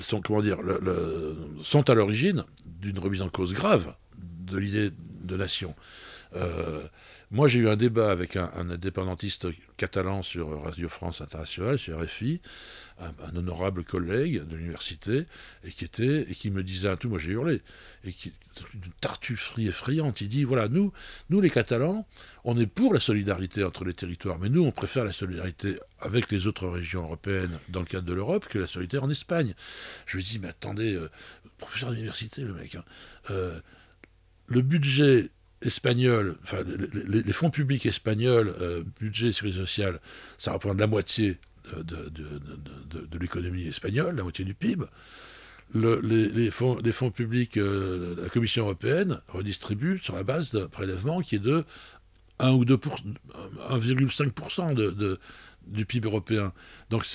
[0.00, 3.94] sont, comment dire, le, sont à l'origine d'une remise en cause grave
[4.44, 4.90] de l'idée
[5.22, 5.74] de nation.
[6.34, 6.82] Euh,
[7.30, 12.42] moi, j'ai eu un débat avec un, indépendantiste catalan sur Radio France Internationale, sur RFI,
[13.00, 15.24] un, honorable collègue de l'université,
[15.64, 17.62] et qui était et qui me disait un tout, moi j'ai hurlé,
[18.04, 18.32] et qui
[18.74, 20.20] une tartufferie effrayante.
[20.20, 20.92] Il dit voilà, nous,
[21.30, 22.06] nous les Catalans,
[22.44, 26.30] on est pour la solidarité entre les territoires, mais nous, on préfère la solidarité avec
[26.30, 29.54] les autres régions européennes dans le cadre de l'Europe que la solidarité en Espagne.
[30.04, 31.10] Je lui dis mais attendez, euh,
[31.56, 32.74] professeur d'université, le mec.
[32.74, 32.84] Hein,
[33.30, 33.58] euh,
[34.52, 35.30] le budget
[35.62, 36.58] espagnol, enfin
[37.04, 40.00] les, fonds publics espagnols, euh, budget sécurité sociale,
[40.36, 41.38] ça représente la moitié
[41.76, 44.84] de, de, l'économie espagnole, la moitié du PIB.
[45.74, 51.20] les, fonds, les, fonds, publics, euh, la Commission européenne redistribue sur la base d'un prélèvement
[51.20, 51.64] qui est de
[52.40, 55.18] 1 ou 2 1,5% de,
[55.66, 56.52] du PIB européen.
[56.90, 57.06] Donc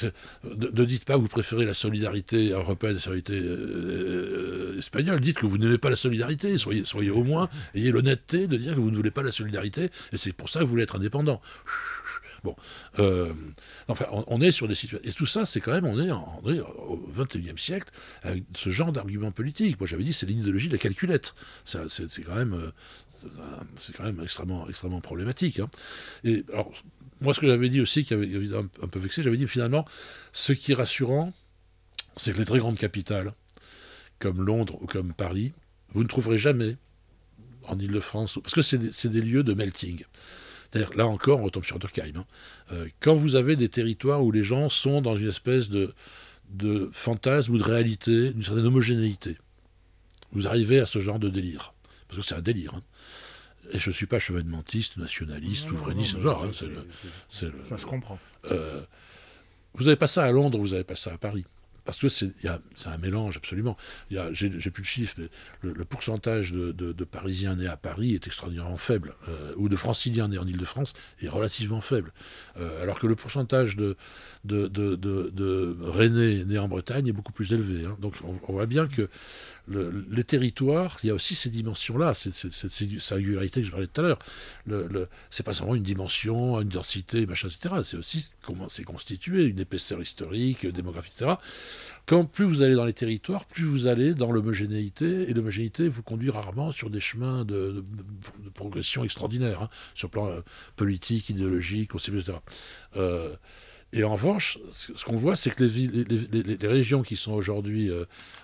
[0.44, 5.38] ne, dites pas que vous préférez la solidarité européenne la solidarité euh, euh, espagnole, dites
[5.38, 8.80] que vous n'aimez pas la solidarité, soyez, soyez au moins, ayez l'honnêteté de dire que
[8.80, 11.42] vous ne voulez pas la solidarité, et c'est pour ça que vous voulez être indépendant.
[12.44, 12.56] Bon,
[13.00, 13.34] euh,
[13.88, 15.10] enfin, on, est sur des situations.
[15.10, 17.90] Et tout ça, c'est quand même, on est, en, on est au XXIe siècle
[18.22, 19.80] avec ce genre d'argument politique.
[19.80, 21.34] Moi, j'avais dit, c'est l'idéologie de la calculette.
[21.66, 21.80] C'est
[22.24, 22.72] quand même,
[23.76, 25.60] c'est quand même extrêmement, extrêmement problématique.
[25.60, 25.70] Hein.
[26.24, 26.72] Et alors,
[27.22, 29.86] moi, ce que j'avais dit aussi, qui avait, un, peu vexé, j'avais dit finalement,
[30.32, 31.34] ce qui est rassurant,
[32.16, 33.34] c'est que les très grandes capitales,
[34.20, 35.54] comme Londres ou comme Paris,
[35.94, 36.78] vous ne trouverez jamais
[37.68, 40.04] en Ile-de-France, parce que c'est des, lieux de melting.
[40.70, 42.18] C'est-à-dire, là encore, on retombe sur Durkheim.
[42.18, 42.26] Hein.
[42.72, 45.94] Euh, quand vous avez des territoires où les gens sont dans une espèce de,
[46.50, 49.38] de fantasme ou de réalité, d'une certaine homogénéité,
[50.32, 51.74] vous arrivez à ce genre de délire.
[52.08, 52.74] Parce que c'est un délire.
[52.76, 52.84] Hein.
[53.72, 56.46] Et je ne suis pas chevènementiste, nationaliste, souverainiste, genre.
[56.46, 56.52] Hein,
[57.64, 58.20] ça se comprend.
[58.52, 58.82] Euh,
[59.74, 61.46] vous n'avez pas ça à Londres, vous n'avez pas ça à Paris
[61.88, 62.34] parce que c'est
[62.86, 63.78] un mélange absolument.
[64.12, 65.30] J'ai plus de chiffres, mais
[65.62, 70.38] le, pourcentage de, Parisiens nés à Paris est extraordinairement faible, euh, ou de Franciliens nés
[70.38, 72.12] en Ile-de-France est relativement faible,
[72.58, 73.96] euh, alors que le pourcentage de,
[74.44, 77.86] de, Rennais nés en Bretagne est beaucoup plus élevé.
[77.86, 77.96] Hein.
[78.02, 79.08] Donc on, voit bien que
[79.68, 84.04] les territoires, il y a aussi ces dimensions-là, cette, singularité que je parlais tout à
[84.04, 84.20] l'heure.
[84.66, 87.58] Le, c'est pas seulement une dimension, une densité, etc.
[87.84, 91.36] C'est aussi comment c'est constitué, une épaisseur historique, démographique, etc.
[92.06, 96.04] Quand plus vous allez dans les territoires, plus vous allez dans l'homogénéité, et l'homogénéité vous
[96.04, 97.84] conduit rarement sur des chemins de,
[98.54, 100.42] progression extraordinaire, hein, sur le plan euh,
[100.78, 102.38] politique, idéologique, etc.
[103.94, 108.04] et en revanche, ce qu'on voit, c'est que les, les, régions qui sont aujourd'hui euh,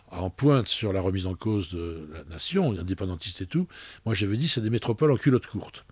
[0.09, 3.67] en pointe sur la remise en cause de la nation, indépendantiste et tout,
[4.05, 5.85] moi j'avais dit c'est des métropoles en culotte courte.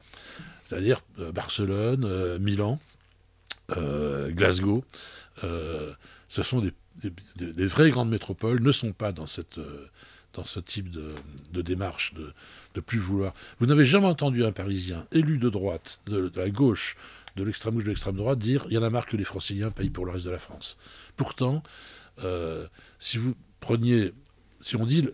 [0.66, 2.80] C'est-à-dire euh, Barcelone, euh, Milan,
[4.30, 4.84] Glasgow.
[5.41, 12.34] ce sont des, vraies grandes métropoles, ne sont pas dans, ce type de, démarche de,
[12.74, 13.34] de, plus vouloir.
[13.60, 16.97] Vous n'avez jamais entendu un Parisien élu de droite, de, de la gauche,
[17.36, 19.72] de l'extrême gauche, de l'extrême droite, dire il y en a marre que les Franciliens
[19.72, 20.78] payent pour le reste de la France.
[21.16, 21.64] Pourtant,
[22.24, 22.68] euh,
[23.00, 24.14] si vous preniez,
[24.62, 25.08] si on dit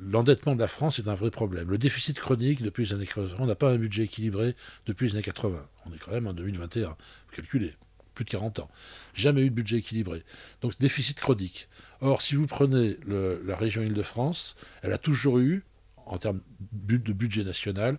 [0.00, 3.36] l'endettement de la France est un vrai problème, le déficit chronique depuis les années 80,
[3.38, 4.54] on n'a pas un budget équilibré
[4.86, 5.66] depuis les années 80.
[5.86, 6.96] On est quand même en 2021, vous
[7.34, 7.74] calculez,
[8.14, 8.70] plus de 40 ans.
[9.12, 10.24] Jamais eu de budget équilibré.
[10.60, 11.68] Donc déficit chronique.
[12.00, 15.64] Or, si vous prenez la région Île-de-France, elle a toujours eu,
[16.06, 16.40] en termes
[16.72, 17.98] de budget national,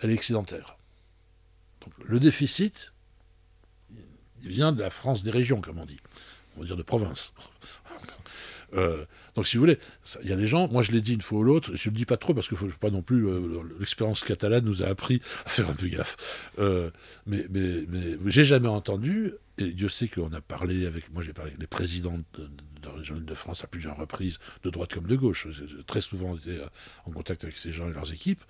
[0.00, 0.76] elle est excédentaire.
[1.80, 2.92] Donc le déficit,
[4.42, 5.98] il vient de la France des régions, comme on dit.
[6.56, 7.32] On va dire de province.
[8.74, 9.78] Euh, donc, si vous voulez,
[10.22, 11.94] il y a des gens, moi je l'ai dit une fois ou l'autre, je ne
[11.94, 14.86] le dis pas trop parce que faut pas non plus, euh, l'expérience catalane nous a
[14.86, 16.16] appris à faire un peu gaffe.
[16.58, 16.90] Euh,
[17.26, 21.32] mais mais, mais j'ai jamais entendu, et Dieu sait qu'on a parlé avec, moi j'ai
[21.32, 22.50] parlé avec les présidents de,
[22.84, 25.48] la région de France à plusieurs reprises, de droite comme de gauche,
[25.86, 26.58] très souvent été
[27.06, 28.42] en contact avec ces gens et leurs équipes,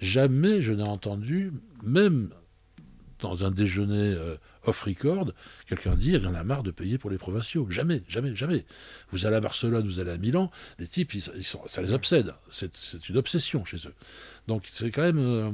[0.00, 2.30] jamais je n'ai entendu, même
[3.20, 5.32] dans un déjeuner euh, off-record,
[5.66, 7.66] quelqu'un dire il y en a marre de payer pour les provinciaux.
[7.70, 8.64] Jamais, jamais, jamais.
[9.12, 12.34] Vous allez à Barcelone, vous allez à Milan, les types, ça les obsède.
[12.48, 13.94] C'est une obsession chez eux.
[14.46, 15.18] Donc c'est quand même.
[15.18, 15.50] Euh,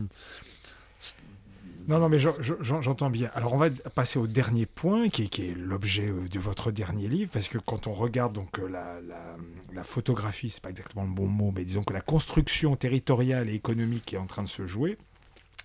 [1.89, 3.31] non, non, mais j'entends bien.
[3.35, 7.31] Alors, on va passer au dernier point, qui est, l'objet euh, de votre dernier livre,
[7.33, 9.37] parce que quand on regarde donc la, la,
[9.73, 13.55] la photographie, c'est pas exactement le bon mot, mais disons que la construction territoriale et
[13.55, 14.97] économique est en train de se jouer,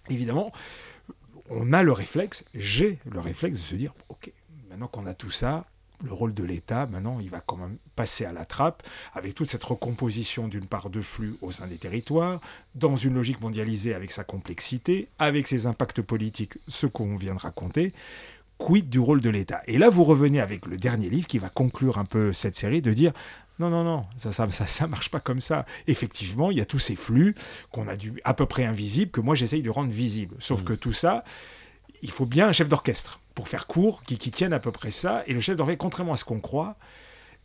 [0.10, 0.52] évidemment,
[1.50, 4.32] on a le réflexe, j'ai le réflexe de se dire, ok,
[4.70, 5.66] maintenant qu'on a tout ça,
[6.04, 8.84] le rôle de l'État, maintenant, il va quand même passer à la trappe
[9.14, 12.40] avec toute cette recomposition d'une part de flux au sein des territoires,
[12.76, 17.40] dans une logique mondialisée avec sa complexité, avec ses impacts politiques, ce qu'on vient de
[17.40, 17.94] raconter.
[18.60, 19.62] Quid du rôle de l'État?
[19.68, 22.82] Et là, vous revenez avec le dernier livre qui va conclure un peu cette série,
[22.82, 23.14] de dire
[23.60, 25.66] non, non, non, ça ça, ça, ça, marche pas comme ça.
[25.88, 27.36] Effectivement, il y a tous ces flux
[27.72, 30.36] qu'on a dû à peu près invisibles, que moi j'essaye de rendre visibles.
[30.40, 30.66] Sauf mm.
[30.66, 31.24] que tout ça,
[32.02, 34.92] il faut bien un chef d'orchestre pour faire court, qui, qui tienne à peu près
[34.92, 35.24] ça.
[35.28, 36.78] Et le chef d'orchestre, contrairement à ce qu'on croit,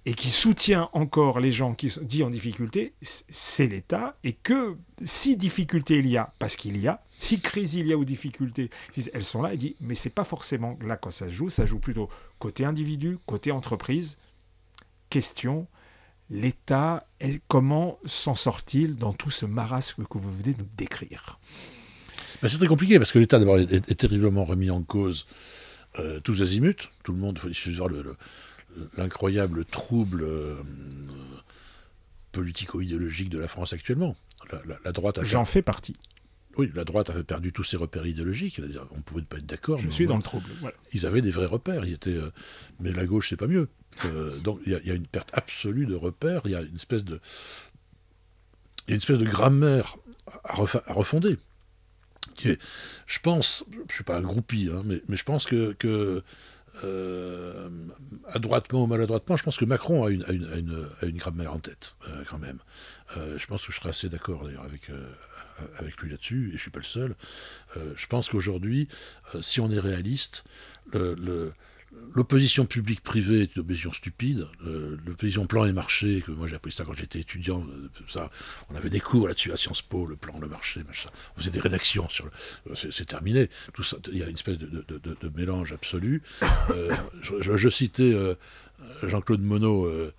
[0.05, 4.17] et qui soutient encore les gens qui sont dits en difficulté, c'est l'État.
[4.25, 7.93] Et que si difficulté il y a, parce qu'il y a, si crise il y
[7.93, 8.69] a ou difficulté,
[9.15, 11.67] elles sont là, il dit, mais c'est pas forcément là quand ça se joue, ça
[11.67, 12.09] joue plutôt
[12.41, 14.19] côté individu, côté entreprise.
[15.09, 15.69] Question,
[16.33, 17.07] l'État,
[17.47, 21.39] comment s'en sort-il dans tout ce marasme que vous venez de nous décrire?
[22.41, 25.27] Ben, C'est très compliqué parce que l'État d'abord est, terriblement remis en cause
[25.99, 26.91] euh, tous azimuts.
[27.05, 27.91] Tout le monde, il suffit de voir
[28.97, 30.57] l'incroyable trouble euh,
[32.33, 34.17] politico-idéologique de la France actuellement.
[34.85, 35.95] La, droite J'en fais partie.
[36.57, 38.61] Oui, la droite avait perdu tous ses repères idéologiques.
[38.91, 39.79] On ne pouvait pas être d'accord.
[39.79, 40.47] Je suis dans le trouble.
[40.93, 41.85] Ils avaient des vrais repères.
[41.85, 42.31] Ils étaient, euh,
[42.81, 43.69] mais la gauche, c'est pas mieux.
[44.05, 47.05] Euh, donc il y, a une perte absolue de repères, il y a une espèce
[47.05, 47.21] de,
[48.89, 49.97] une espèce de grammaire
[50.45, 51.39] à, refonder.
[52.35, 52.61] Qui est,
[53.07, 56.23] je pense, je ne suis pas un groupie, hein, mais, je pense que, que
[56.85, 57.69] euh,
[58.29, 62.59] adroitement ou maladroitement, je pense que Macron a une, grammaire en tête, euh, quand même.
[63.37, 64.91] je pense que je serais assez d'accord d'ailleurs avec,
[65.79, 67.15] avec lui là-dessus, et je ne suis pas le seul.
[67.77, 68.89] je pense qu'aujourd'hui,
[69.43, 70.45] si on est réaliste,
[70.95, 71.53] le
[72.15, 74.47] L'opposition publique-privée est une opposition stupide.
[74.67, 78.31] Euh, l'opposition plan et marché, que moi j'ai appris ça quand j'étais étudiant, euh, ça,
[78.71, 81.09] on avait des cours là-dessus à Sciences Po, le plan, le marché, machin.
[81.35, 82.75] On faisait des rédactions sur le.
[82.75, 83.49] C'est terminé.
[83.73, 84.87] Tout ça, il y a une espèce de,
[85.35, 86.23] mélange absolu.
[87.23, 88.15] je, citais
[89.03, 90.13] Jean-Claude Monod.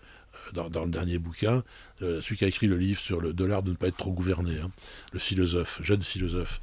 [0.52, 1.64] Dans, le dernier bouquin,
[2.00, 4.60] celui qui a écrit le livre sur le dollar de ne pas être trop gouverné,
[4.60, 4.72] hein,
[5.12, 6.60] le philosophe, jeune philosophe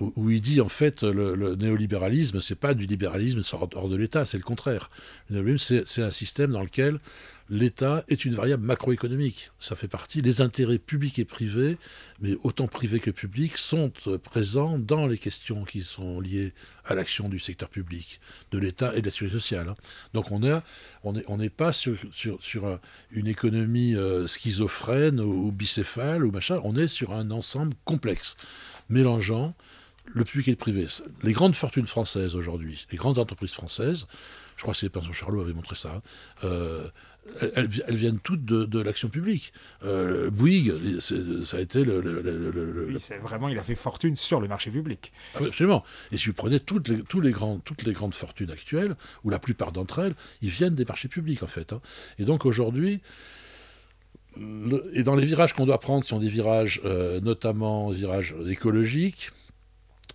[0.00, 4.24] où, il dit en fait le, le néolibéralisme, c'est pas du libéralisme hors de l'État,
[4.24, 4.90] c'est le contraire.
[5.28, 6.98] Le néolibéralisme, c'est un système dans lequel
[7.50, 9.50] l'État est une variable macroéconomique.
[9.58, 11.76] Ça fait partie, les intérêts publics et privés,
[12.20, 13.92] mais autant privés que publics, sont
[14.22, 18.20] présents dans les questions qui sont liées à l'action du secteur public,
[18.52, 19.68] de l'État et de la sécurité sociale.
[19.68, 19.74] Hein.
[20.14, 20.60] Donc on n'est
[21.02, 22.78] on est, pas sur, sur,
[23.10, 28.36] une économie euh, schizophrène ou bicéphale ou machin, on est sur un ensemble complexe,
[28.88, 29.54] mélangeant
[30.12, 30.86] le public et le privé.
[31.22, 34.06] Les grandes fortunes françaises aujourd'hui, les grandes entreprises françaises,
[34.56, 36.02] je crois que c'est Pinson Charlot avait montré ça,
[36.44, 36.86] euh,
[37.54, 39.52] elles, viennent toutes de, l'action publique.
[39.84, 42.88] Euh, Bouygues, ça a été le.
[42.88, 45.12] oui, vraiment, il a fait fortune sur le marché public.
[45.34, 45.84] Absolument.
[46.12, 49.30] Et si vous prenez toutes les, tous les grands, toutes les grandes fortunes actuelles, ou
[49.30, 51.72] la plupart d'entre elles, ils viennent des marchés publics en fait.
[51.72, 51.80] Hein.
[52.18, 53.00] Et donc aujourd'hui,
[54.92, 59.30] et dans les virages qu'on doit prendre, ce sont des virages euh, notamment virages écologiques,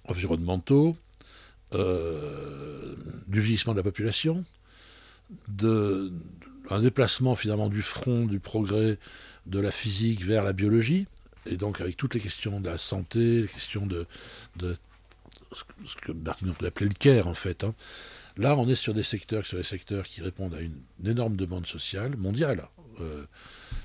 [0.08, 0.98] environnementaux,
[1.74, 2.96] euh,
[3.28, 4.46] du vieillissement de la population,
[5.48, 6.12] de,
[6.70, 8.98] un déplacement finalement du front du progrès
[9.46, 11.08] de la physique vers la biologie,
[11.46, 14.08] et donc avec toutes les questions de la santé, les questions de,
[15.86, 17.64] ce que Martin appelait le care en fait.
[17.64, 17.74] Hein.
[18.38, 21.66] Là, on est sur des secteurs, sur des secteurs qui répondent à une, énorme demande
[21.66, 22.68] sociale mondiale.
[23.02, 23.26] Euh,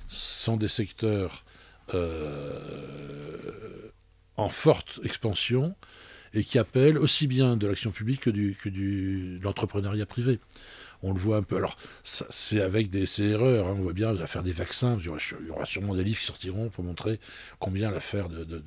[0.07, 1.45] sont des secteurs
[1.95, 3.91] euh,
[4.37, 5.75] en forte expansion
[6.35, 10.39] et qui appelle aussi bien de l'action publique que, du, de l'entrepreneuriat privé.
[11.03, 11.57] On le voit un peu.
[11.57, 13.69] Alors, c'est avec des erreurs.
[13.69, 13.77] Hein.
[13.79, 14.99] on voit bien, à faire des vaccins.
[15.01, 15.09] Il y,
[15.49, 17.19] aura, sûrement des livres qui sortiront pour montrer
[17.59, 18.63] combien l'affaire de,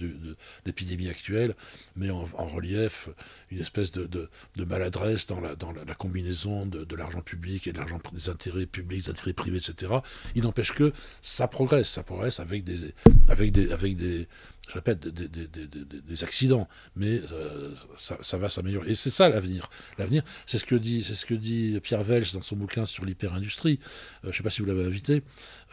[0.66, 1.54] l'épidémie actuelle
[1.96, 3.10] met en, relief
[3.52, 8.00] une espèce de, maladresse dans la, dans la, combinaison de, l'argent public et de l'argent
[8.12, 9.94] des intérêts publics, des intérêts privés, etc.
[10.34, 10.92] Il n'empêche que
[11.22, 11.90] ça progresse.
[11.90, 12.96] Ça progresse avec des,
[13.28, 14.28] avec des, avec des,
[14.68, 18.92] je répète, des, accidents, mais euh, ça, va s'améliorer.
[18.92, 19.70] Et c'est ça l'avenir.
[19.98, 23.04] L'avenir, c'est ce que dit, c'est ce que dit Pierre Welch dans son bouquin sur
[23.04, 23.80] l'hyperindustrie.
[23.84, 25.22] Euh, je ne sais pas si vous l'avez invité.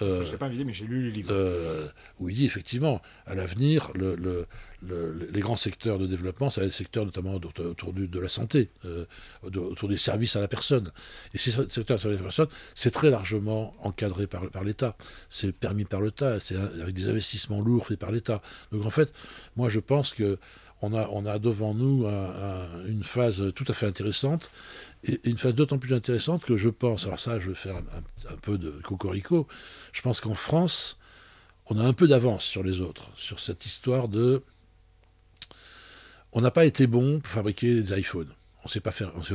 [0.03, 1.93] Euh, je ne l'ai pas invité, mais j'ai lu le livre.
[2.19, 4.47] où il dit effectivement, à l'avenir, le,
[4.83, 8.71] les grands secteurs de développement, être des secteurs notamment autour de la santé,
[9.43, 10.91] autour des services à la personne.
[11.35, 14.97] Et ces secteurs services à la personne, c'est très largement encadré par, par l'État.
[15.29, 18.43] C'est permis par l'État, c'est avec des investissements lourds faits par l'État.
[18.73, 19.13] Donc en fait,
[19.57, 20.39] moi je pense que
[20.83, 22.07] on a, on a devant nous
[22.87, 24.51] une phase tout à fait intéressante,
[25.05, 28.37] et, une phase d'autant plus intéressante que je pense, alors ça je vais faire un,
[28.43, 29.47] peu de cocorico,
[29.93, 30.99] je pense qu'en France,
[31.67, 34.43] on a un peu d'avance sur les autres, sur cette histoire de...
[36.33, 38.33] On n'a pas été bon pour fabriquer des iPhones.
[38.63, 39.13] On ne sait pas faire...
[39.17, 39.35] On, sait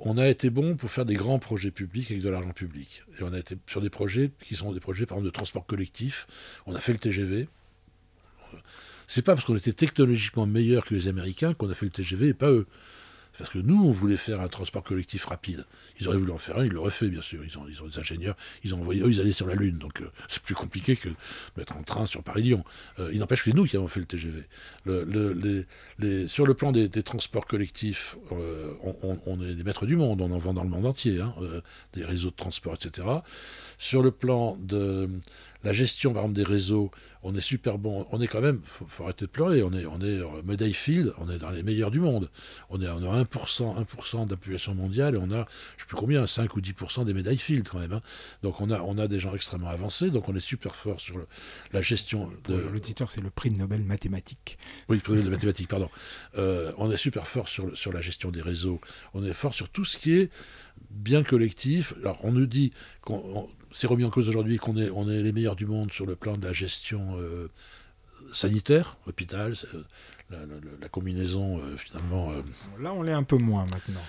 [0.00, 3.02] on a été bon pour faire des grands projets publics avec de l'argent public.
[3.18, 5.66] Et on a été sur des projets qui sont des projets, par exemple, de transport
[5.66, 6.26] collectif.
[6.66, 7.48] On a fait le TGV,
[9.06, 12.28] c'est pas parce qu'on était technologiquement meilleur que les Américains qu'on a fait le TGV
[12.28, 12.66] et pas eux.
[13.38, 15.64] Parce que nous, on voulait faire un transport collectif rapide.
[16.00, 17.44] Ils auraient voulu en faire un, ils l'auraient fait, bien sûr.
[17.44, 19.78] Ils ont, ils ont des ingénieurs, ils ont envoyé, eux, ils allaient sur la Lune.
[19.78, 21.08] Donc, euh, c'est plus compliqué que
[21.56, 22.64] mettre en train sur Paris-Lyon.
[22.98, 24.42] Euh, il n'empêche que c'est nous qui avons fait le TGV.
[26.26, 28.74] sur le plan des, transports collectifs, euh,
[29.24, 30.20] on, est des maîtres du monde.
[30.20, 31.32] On en vend dans le monde entier, hein,
[31.92, 33.06] des réseaux de transport, etc.
[33.78, 35.08] Sur le plan de
[35.64, 36.90] la gestion, par exemple, des réseaux,
[37.22, 38.06] on est super bon.
[38.12, 41.12] On est quand même, faut, faut arrêter de pleurer, on est, on est médaille field,
[41.18, 42.30] on est dans les meilleurs du monde.
[42.70, 45.80] On, est, on a 1%, 1% de la population mondiale et on a, je ne
[45.80, 47.92] sais plus combien, 5 ou 10% des médailles field quand même.
[47.92, 48.02] Hein.
[48.42, 51.18] Donc on a, on a des gens extrêmement avancés, donc on est super fort sur
[51.72, 52.30] la gestion.
[52.44, 52.54] De...
[52.54, 54.58] L'auditeur, c'est le prix de Nobel mathématique.
[54.88, 55.90] Oui, le prix de mathématiques, pardon.
[56.36, 58.80] Euh, on est super fort sur, sur la gestion des réseaux.
[59.12, 60.30] On est fort sur tout ce qui est
[60.90, 61.94] bien collectif.
[61.98, 65.32] Alors on nous dit qu'on c'est remis en cause aujourd'hui qu'on est, on est les
[65.32, 67.48] meilleurs du monde sur le plan de la gestion euh,
[68.32, 69.54] sanitaire, hôpital,
[70.30, 72.30] la, combinaison euh, finalement.
[72.32, 72.42] Euh,
[72.80, 74.00] Là, on l'est un peu moins maintenant.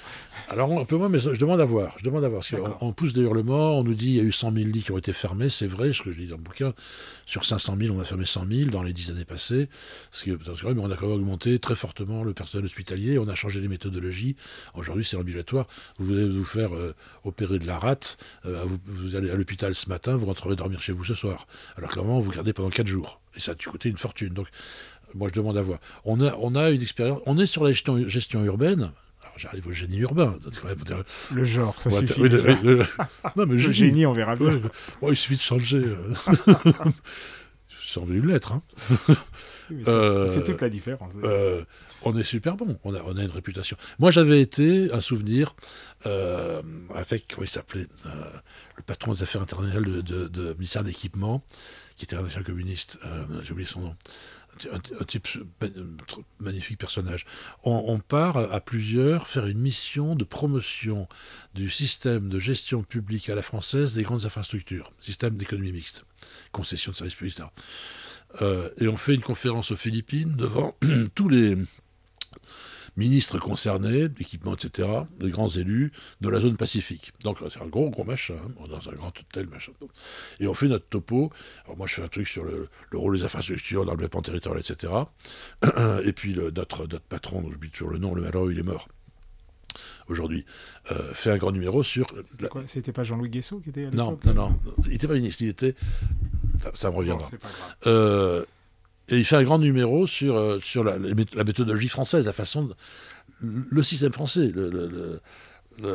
[0.49, 1.95] Alors un peu moins, mais je demande à voir.
[1.97, 2.41] Je demande à voir.
[2.41, 4.84] Parce on, pousse des hurlements, on nous dit qu'il y a eu 100 000 lits
[4.84, 6.74] qui ont été fermés, c'est vrai, ce que je dis dans le bouquin.
[7.26, 9.70] Sur 500 000, on a fermé 100 000 dans les 10 années passées.
[10.24, 13.28] Que, parce que mais on a quand même augmenté très fortement le personnel hospitalier, on
[13.28, 14.36] a changé les méthodologies.
[14.74, 15.67] Aujourd'hui, c'est ambulatoire.
[15.97, 16.93] Vous allez vous faire euh,
[17.24, 21.05] opérer de la rate, vous, allez à l'hôpital ce matin, vous rentrerez dormir chez vous
[21.05, 21.47] ce soir.
[21.78, 23.22] Alors clairement, vous gardez pendant 4 jours.
[23.36, 24.34] Et ça a dû coûter une fortune.
[24.34, 24.47] Donc
[25.16, 25.80] moi je demande à voir.
[26.05, 28.91] On a, on a une expérience, on est sur la gestion, gestion urbaine.
[29.38, 30.38] j'arrive au génie urbain.
[31.34, 32.22] le genre, ça suffit.
[32.22, 34.62] non, mais le génie, on verra bien.
[35.07, 35.84] il suffit de changer.
[37.86, 38.53] J'ai envie de l'être.
[38.53, 38.62] Hein.
[39.86, 41.16] ça fait toute la différence
[42.03, 43.78] on est super bon, on a, on a une réputation.
[43.99, 45.55] Moi, j'avais été, un souvenir,
[46.05, 46.62] euh,
[46.93, 48.24] avec, comment il s'appelait, euh,
[48.78, 51.43] le patron des affaires internationales de, de, ministère de l'Équipement,
[51.95, 53.95] qui était un ancien communiste, euh, j'ai oublié son nom,
[54.72, 55.28] un, type
[56.39, 57.26] magnifique personnage.
[57.64, 61.07] On, part à plusieurs faire une mission de promotion
[61.53, 66.05] du système de gestion publique à la française des grandes infrastructures, système d'économie mixte,
[66.51, 68.70] concession de services publics, etc.
[68.80, 70.76] et on fait une conférence aux Philippines devant
[71.16, 71.57] tous les
[73.00, 74.88] ministres concernés, équipements, etc.,
[75.20, 75.91] les grands élus
[76.22, 77.14] de la zone Pacifique.
[77.24, 79.72] Donc c'est un gros, gros machin, hein, dans un grand hôtel, machin.
[80.39, 81.32] Et on fait notre topo.
[81.66, 84.62] Alors moi je fais un truc sur le, rôle des infrastructures dans le développement territorial,
[84.62, 84.93] etc.
[86.06, 88.64] Et puis notre, notre patron, dont je dis toujours le nom, le malheureux, il est
[88.64, 88.88] mort
[90.08, 90.45] aujourd'hui,
[90.91, 92.08] euh, fait un grand numéro sur.
[92.66, 94.60] C'était pas Jean-Louis Guessot qui était à Non, non, non.
[94.86, 95.76] Il n'était pas ministre, il était.
[96.74, 97.30] Ça, me reviendra.
[97.88, 98.43] euh,
[99.10, 102.76] et il fait un grand numéro sur, euh, sur la, méthodologie française, la façon, de,
[103.41, 104.51] le système français,
[105.82, 105.91] la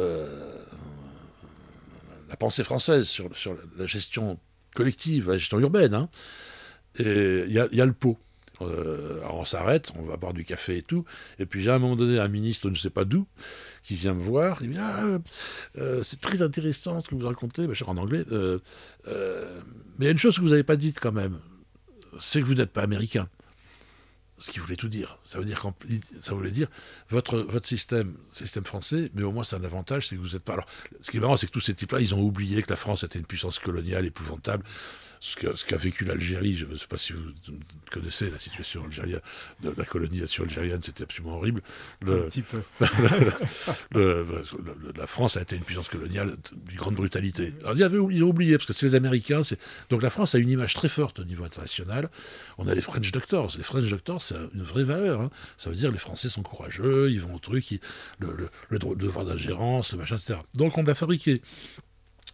[2.38, 4.38] pensée française sur, sur, la gestion
[4.74, 5.94] collective, la gestion urbaine.
[5.94, 6.08] Hein.
[6.98, 8.18] Et il y a, le pot.
[8.60, 11.04] Euh, on s'arrête, on va boire du café et tout.
[11.38, 13.26] Et puis j'ai à un moment donné un ministre, je ne sais pas d'où,
[13.82, 14.62] qui vient me voir.
[14.62, 15.18] Il me dit ah,
[15.76, 18.24] euh, C'est très intéressant ce que vous racontez, je en anglais.
[18.30, 18.58] mais
[19.98, 21.38] il y a une chose que vous n'avez pas dite quand même
[22.20, 23.28] c'est que vous n'êtes pas américain.
[24.38, 25.18] Ce qui voulait tout dire.
[25.22, 25.64] Ça veut dire
[26.20, 26.68] ça voulait dire
[27.08, 30.42] votre, votre système, système français, mais au moins c'est un avantage, c'est que vous n'êtes
[30.42, 30.54] pas.
[30.54, 30.66] Alors,
[31.00, 33.04] ce qui est marrant, c'est que tous ces types-là, ils ont oublié que la France
[33.04, 34.64] était une puissance coloniale épouvantable
[35.24, 37.22] ce qu'a vécu l'Algérie, je ne sais pas si vous
[37.90, 39.22] connaissez la situation algérienne,
[39.62, 41.62] de la colonisation algérienne, c'était absolument horrible.
[42.02, 42.60] Un petit peu.
[44.98, 47.54] la France a été une puissance coloniale d'une grande brutalité.
[47.64, 49.40] Alors, ils, ont oublié, parce que c'est les Américains.
[49.88, 52.10] Donc la France a une image très forte au niveau international.
[52.58, 53.54] On a les French Doctors.
[53.56, 55.22] Les French Doctors, c'est une vraie valeur.
[55.22, 55.30] Hein.
[55.56, 57.80] Ça veut dire que les Français sont courageux, ils vont au truc,
[58.18, 60.40] le, le, devoir d'ingérence, le machin, etc.
[60.54, 61.40] Donc on a fabriqué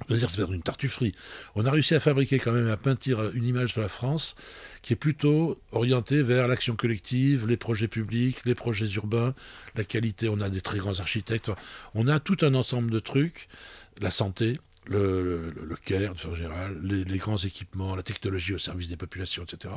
[0.08, 1.14] dire, c'est une tartufferie.
[1.54, 4.36] On a réussi à fabriquer quand même, à peintir une image de la France
[4.82, 9.34] qui est plutôt orientée vers l'action collective, les projets publics, les projets urbains,
[9.76, 10.28] la qualité.
[10.28, 11.50] On a des très grands architectes.
[11.94, 13.48] On a tout un ensemble de trucs,
[14.00, 14.54] la santé,
[14.86, 19.44] le, le, care, de général, les, les, grands équipements, la technologie au service des populations,
[19.44, 19.74] etc.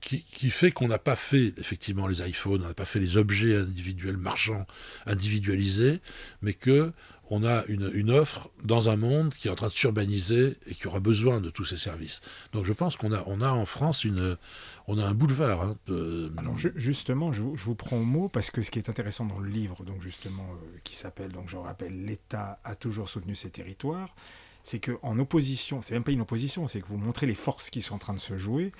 [0.00, 3.16] Qui, qui fait qu'on n'a pas fait effectivement les iPhones, on n'a pas fait les
[3.16, 4.66] objets individuels marchands
[5.06, 6.00] individualisés,
[6.42, 6.92] mais que
[7.34, 10.86] on a une, offre dans un monde qui est en train de s'urbaniser et qui
[10.86, 12.20] aura besoin de tous ces services.
[12.52, 14.36] Donc je pense qu'on a, en France une,
[14.86, 15.62] on a un boulevard.
[15.62, 15.76] Hein,
[16.76, 19.82] justement, je vous, prends au mot parce que ce qui est intéressant dans le livre,
[19.82, 24.14] donc justement, euh, qui s'appelle, donc je rappelle, l'État a toujours soutenu ses territoires,
[24.62, 27.70] c'est que en opposition, c'est même pas une opposition, c'est que vous montrez les forces
[27.70, 28.72] qui sont en train de se jouer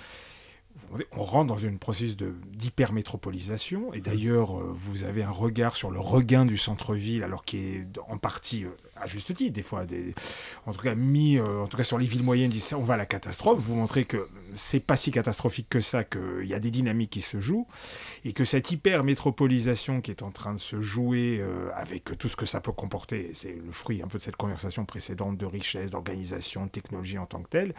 [1.11, 3.93] on rentre dans une processus d'hypermétropolisation.
[3.93, 7.87] Et d'ailleurs, euh, vous avez un regard sur le regain du centre-ville, alors qui est
[8.07, 8.69] en partie euh,
[9.07, 9.85] juste titre, des fois,
[10.65, 12.97] en tout cas mis, euh, en tout cas sur les villes moyennes, on va à
[12.97, 13.59] la catastrophe.
[13.59, 17.21] Vous montrez que c'est pas si catastrophique que ça, qu'il y a des dynamiques qui
[17.21, 17.67] se jouent,
[18.25, 22.35] et que cette hyper-métropolisation qui est en train de se jouer euh, avec tout ce
[22.35, 25.91] que ça peut comporter, c'est le fruit un peu de cette conversation précédente de richesse,
[25.91, 27.73] d'organisation, de technologie en tant que telle.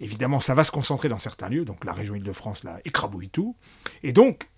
[0.00, 3.56] Évidemment, ça va se concentrer dans certains lieux, donc la région Île-de-France là écrabouille tout,
[4.02, 4.48] et donc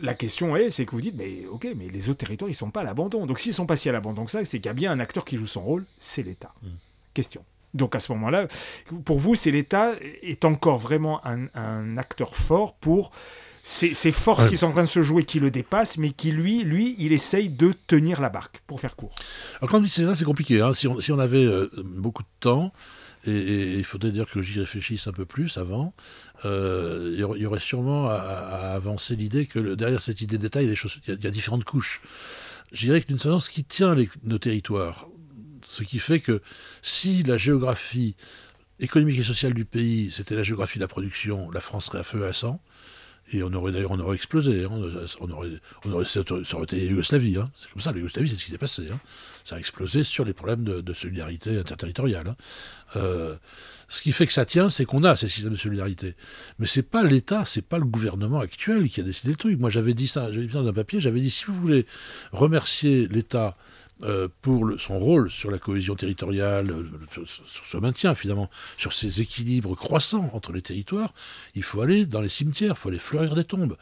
[0.00, 2.70] la question est, c'est que vous dites, mais ok, mais les autres territoires, ils sont
[2.70, 3.26] pas à l'abandon.
[3.26, 5.00] Donc s'ils sont pas si à l'abandon que ça, c'est qu'il y a bien un
[5.00, 6.52] acteur qui joue son rôle, c'est l'État.
[6.62, 6.68] Mm.
[7.14, 7.44] Question.
[7.74, 8.46] Donc à ce moment-là,
[9.04, 9.92] pour vous, c'est l'État
[10.22, 13.10] est encore vraiment un, acteur fort pour
[13.62, 16.62] ces, forces qui sont en train de se jouer, qui le dépassent, mais qui lui,
[16.62, 19.12] lui, il essaye de tenir la barque, pour faire court.
[19.58, 20.60] Alors quand on dit ça, c'est compliqué.
[20.60, 20.72] Hein.
[20.74, 22.72] Si, on, avait euh, beaucoup de temps,
[23.26, 25.94] et, il faudrait dire que j'y réfléchisse un peu plus avant,
[26.44, 28.16] euh, il y aurait sûrement à,
[28.74, 32.00] avancer l'idée que derrière cette idée d'État, il, y, a différentes couches.
[32.72, 35.08] Je dirais que d'une certaine ce qui tient nos territoires,
[35.68, 36.42] ce qui fait que
[36.82, 38.16] si la géographie
[38.80, 42.04] économique et sociale du pays, c'était la géographie de la production, la France serait à
[42.04, 42.60] feu à sang.
[43.32, 44.64] Et on aurait d'ailleurs on aurait explosé.
[44.64, 44.70] Hein.
[45.20, 45.48] On aurait,
[45.84, 47.38] on aurait, ça aurait été la Yougoslavie.
[47.38, 47.50] Hein.
[47.54, 48.86] C'est comme ça, la Yougoslavie, c'est ce qui s'est passé.
[48.92, 49.00] Hein.
[49.44, 52.36] Ça a explosé sur les problèmes de, solidarité interterritoriale.
[52.96, 53.36] Euh,
[53.88, 56.14] ce qui fait que ça tient, c'est qu'on a ces systèmes de solidarité.
[56.58, 59.58] Mais c'est pas l'État, c'est pas le gouvernement actuel qui a décidé le truc.
[59.60, 61.86] Moi, j'avais dit ça, j'avais dit ça dans un papier, j'avais dit si vous voulez
[62.32, 63.56] remercier l'État
[64.04, 66.84] euh, pour son rôle sur la cohésion territoriale, euh,
[67.24, 71.14] sur, ce maintien finalement, sur ces équilibres croissants entre les territoires,
[71.54, 73.74] il faut aller dans les cimetières, il faut aller fleurir des tombes.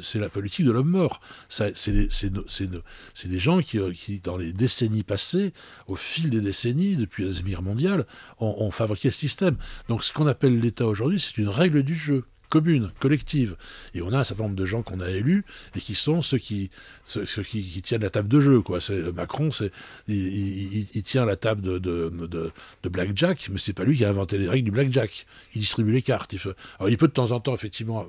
[0.00, 1.20] C'est la politique de l'homme mort.
[1.50, 5.52] C'est des gens qui, euh, qui, dans les décennies passées,
[5.86, 8.06] au fil des décennies, depuis la Deuxième Guerre mondiale,
[8.38, 9.56] ont fabriqué ce système.
[9.90, 13.56] Donc ce qu'on appelle l'État aujourd'hui, c'est une règle du jeu commune, collective.
[13.94, 15.44] Et on a un certain nombre de gens qu'on a élus
[15.74, 16.70] et qui sont ceux qui,
[17.04, 18.60] ceux, qui, tiennent la table de jeu.
[18.60, 18.80] Quoi.
[18.80, 19.72] C'est, Macron, c'est,
[20.08, 22.52] il, tient la table de, de, de,
[22.82, 25.26] de blackjack, mais c'est pas lui qui a inventé les règles du blackjack.
[25.54, 26.32] Il distribue les cartes.
[26.34, 26.40] Il,
[26.88, 28.06] il peut de temps en temps, effectivement,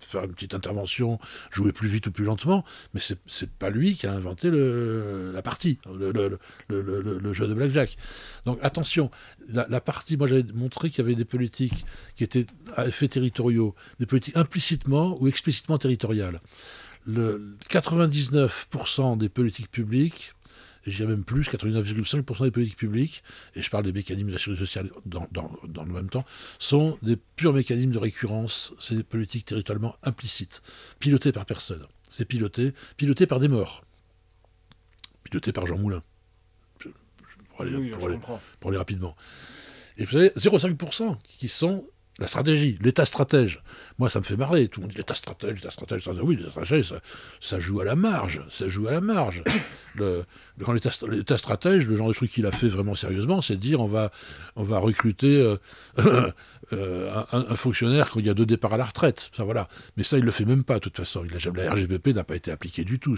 [0.00, 1.18] faire une petite intervention,
[1.50, 2.64] jouer plus vite ou plus lentement,
[2.94, 6.38] mais c'est, c'est pas lui qui a inventé le, la partie, le, le,
[6.68, 7.96] le, jeu de blackjack.
[8.46, 9.10] Donc attention,
[9.48, 11.84] la, la partie, moi j'avais montré qu'il y avait des politiques
[12.14, 12.46] qui étaient
[12.76, 16.40] à effet territoriaux des politiques implicitement ou explicitement territoriales.
[17.06, 20.34] Le 99% des politiques publiques,
[20.86, 23.22] et je dirais même plus, 99,5% des politiques publiques,
[23.54, 26.24] et je parle des mécanismes de la sécurité sociale dans, dans, le même temps,
[26.58, 30.62] sont des purs mécanismes de récurrence, c'est des politiques territorialement implicites,
[30.98, 31.84] pilotées par personne.
[32.08, 33.84] C'est piloté, piloté par des morts.
[35.22, 36.02] Piloté par Jean Moulin.
[37.50, 38.18] pour, aller,
[38.58, 39.16] pour aller rapidement.
[39.96, 41.86] Et vous savez, 0,5% qui sont
[42.20, 43.62] la stratégie, l'état stratège.
[43.98, 44.68] Moi, ça me fait marrer.
[44.68, 46.06] Tout le monde dit l'état stratège, l'état stratège.
[46.22, 46.94] Oui, l'état stratège,
[47.40, 48.42] ça, joue à la marge.
[48.50, 49.42] Ça joue à la marge.
[49.98, 53.88] L'état stratège, le genre de truc qu'il a fait vraiment sérieusement, c'est de dire on
[53.88, 54.12] va,
[54.54, 55.56] on va recruter euh,
[56.72, 59.30] euh, un, fonctionnaire quand il y a deux départs à la retraite.
[59.34, 59.68] Ça, voilà.
[59.96, 61.24] Mais ça, il le fait même pas, de toute façon.
[61.24, 63.16] Il la RGPP n'a pas été appliquée du tout.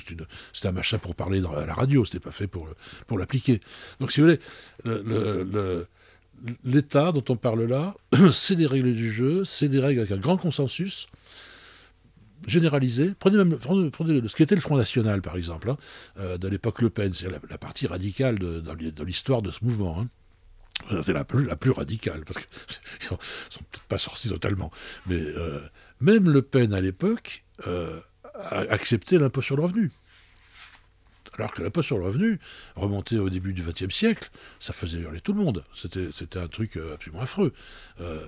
[0.53, 2.05] C'est un machin pour parler à la radio.
[2.05, 2.69] C'était pas fait pour,
[3.09, 3.61] pour l'appliquer.
[3.99, 4.41] Donc, si vous voulez,
[4.85, 5.87] le
[6.65, 7.95] l'État dont on parle là,
[8.33, 11.07] c'est des règles du jeu, c'est des règles avec un grand consensus
[12.47, 13.13] généralisé.
[13.19, 15.77] Prenez, même, prenez, ce qui était le Front National, par exemple, hein,
[16.19, 20.01] euh, de l'époque Le Pen, c'est la, partie radicale de, dans l'histoire de ce mouvement.
[20.01, 20.09] Hein.
[21.05, 23.19] C'est la plus, radicale, parce qu'ils sont,
[23.51, 24.71] sont peut-être pas sortis totalement.
[25.07, 25.61] Mais euh,
[26.01, 28.01] même Le Pen, à l'époque, euh,
[28.35, 29.93] a accepté l'impôt sur le revenu.
[31.39, 32.39] Alors que l'impôt sur le revenu,
[32.77, 35.65] au début du XXe siècle, ça faisait hurler tout le monde.
[35.75, 37.53] C'était un truc euh, absolument affreux.
[38.01, 38.27] Euh,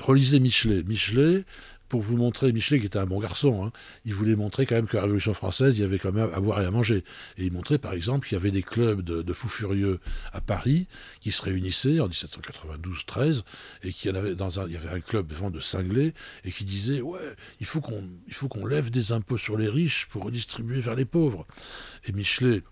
[0.00, 0.82] relisez Michelet.
[0.82, 1.44] Michelet,
[1.88, 3.72] pour vous montrer, Michelet qui était un bon garçon, hein,
[4.04, 6.40] il voulait montrer quand même que la Révolution française, il y avait quand même à
[6.40, 7.04] boire et à manger.
[7.38, 10.00] Et il montrait par exemple qu'il y avait des clubs de, fous furieux
[10.32, 10.86] à Paris
[11.20, 13.42] qui se réunissaient en 1792-13
[13.82, 16.14] et qu'il y avait dans un, il un club de cinglés
[16.44, 17.20] et qui disait ouais,
[17.60, 20.94] il faut qu'on il faut qu'on lève des impôts sur les riches pour redistribuer vers
[20.94, 21.46] les pauvres.
[22.04, 22.62] Et Michelet,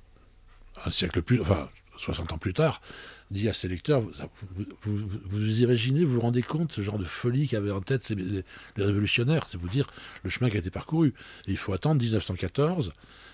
[0.84, 2.80] un siècle plus, enfin 60 ans plus tard,
[3.30, 4.02] dit à ses lecteurs,
[4.82, 8.44] vous vous, imaginez, vous vous rendez compte ce genre de folie qu'avaient en tête les,
[8.76, 9.86] révolutionnaires, c'est vous dire
[10.22, 11.14] le chemin qui a été parcouru.
[11.46, 12.92] Il faut attendre 1914.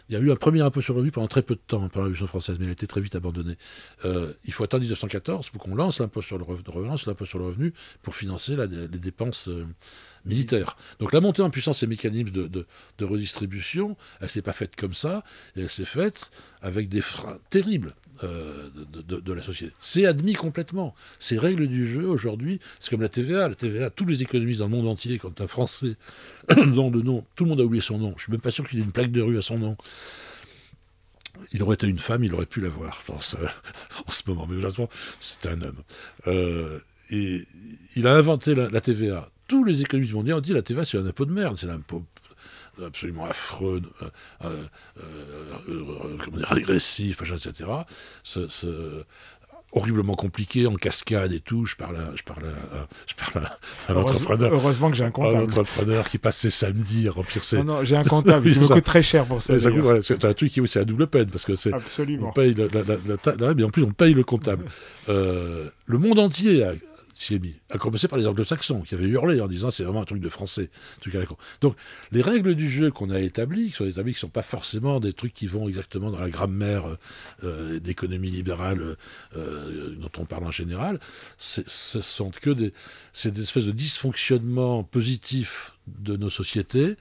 [0.08, 1.88] Il y a eu un premier impôt sur le revenu pendant très peu de temps
[1.88, 3.56] pendant la Révolution française, mais il a été très vite abandonné.
[4.04, 6.64] Euh, il faut attendre 1914 pour qu'on lance l'impôt sur le revenu,
[7.06, 7.72] l'impôt sur le revenu
[8.02, 9.66] pour financer les dépenses euh,
[10.24, 10.76] militaires.
[10.98, 12.66] Donc la montée en puissance ces mécanismes de,
[12.98, 15.22] de redistribution, elle s'est pas faite comme ça,
[15.54, 17.94] et elle s'est faite avec des freins terribles.
[18.24, 19.72] Euh, de, la société.
[19.78, 20.94] C'est admis complètement.
[21.18, 23.48] Ces règles du jeu aujourd'hui, c'est comme la TVA.
[23.48, 25.96] La TVA, tous les économistes dans le monde entier, quand un Français
[26.66, 28.12] nom de nom, tout le monde a oublié son nom.
[28.16, 29.76] Je suis même pas sûr qu'il ait une plaque de rue à son nom.
[31.52, 33.36] Il aurait été une femme, il aurait pu l'avoir, je pense,
[34.06, 34.46] en ce moment.
[34.46, 34.90] Mais heureusement,
[35.20, 35.82] c'est un homme.
[36.26, 36.80] Euh,
[37.10, 37.46] et
[37.96, 39.30] il a inventé la, TVA.
[39.48, 41.76] Tous les économistes mondiaux ont dit la TVA, c'est un impôt de merde, c'est un
[41.76, 42.04] impôt
[42.86, 44.08] absolument affreux, euh,
[44.44, 44.64] euh,
[45.68, 47.70] euh, comment dire, régressif, etc.
[48.22, 49.04] Ce,
[49.72, 51.64] horriblement compliqué en cascade et tout.
[51.64, 54.52] Je parle à, je parle à, je parle à un entrepreneur.
[54.52, 55.36] Heureusement que j'ai un comptable.
[55.36, 57.58] Un entrepreneur qui passe ses samedis à remplir ses.
[57.58, 58.48] Non, non, j'ai un comptable.
[58.48, 59.54] il me coûte très cher pour ça.
[60.02, 61.72] c'est un truc qui est à double peine parce que c'est.
[61.72, 62.30] Absolument.
[62.30, 64.64] On paye la, mais en plus on paye le comptable.
[65.06, 66.72] le monde entier a,
[67.30, 67.54] mis.
[67.70, 70.28] À commencer par les anglo-saxons, qui avaient hurlé en disant c'est vraiment un truc de
[70.28, 70.70] français.
[71.00, 71.26] Truc à la.
[71.60, 71.76] Donc,
[72.12, 75.00] les règles du jeu qu'on a établies, qui sont établies, qui ne sont pas forcément
[75.00, 76.96] des trucs qui vont exactement dans la grammaire
[77.44, 78.96] euh, d'économie libérale
[79.36, 80.98] euh, dont on parle en général,
[81.38, 81.62] ce
[82.00, 82.72] sont que des,
[83.24, 86.96] des espèces de dysfonctionnements positifs de nos sociétés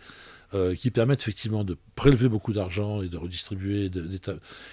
[0.56, 3.92] euh, qui permettent effectivement de prélever beaucoup d'argent et de redistribuer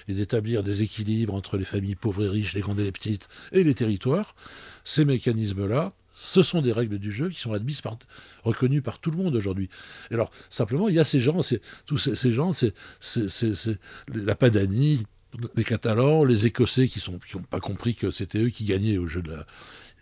[0.09, 3.29] et d'établir des équilibres entre les familles pauvres et riches, les grandes et les petites,
[3.53, 4.35] et les territoires.
[4.87, 7.99] Ces mécanismes-là, ce sont des règles du jeu qui sont admises par,
[8.45, 9.69] reconnues par tout le monde aujourd'hui.
[10.13, 11.41] Alors, simplement, il y a ces gens,
[11.87, 12.73] tous ces, gens, c'est
[14.15, 15.05] la Padanie,
[15.57, 19.23] les Catalans, les Écossais qui n'ont pas compris que c'était eux qui gagnaient au jeu
[19.23, 19.45] de la.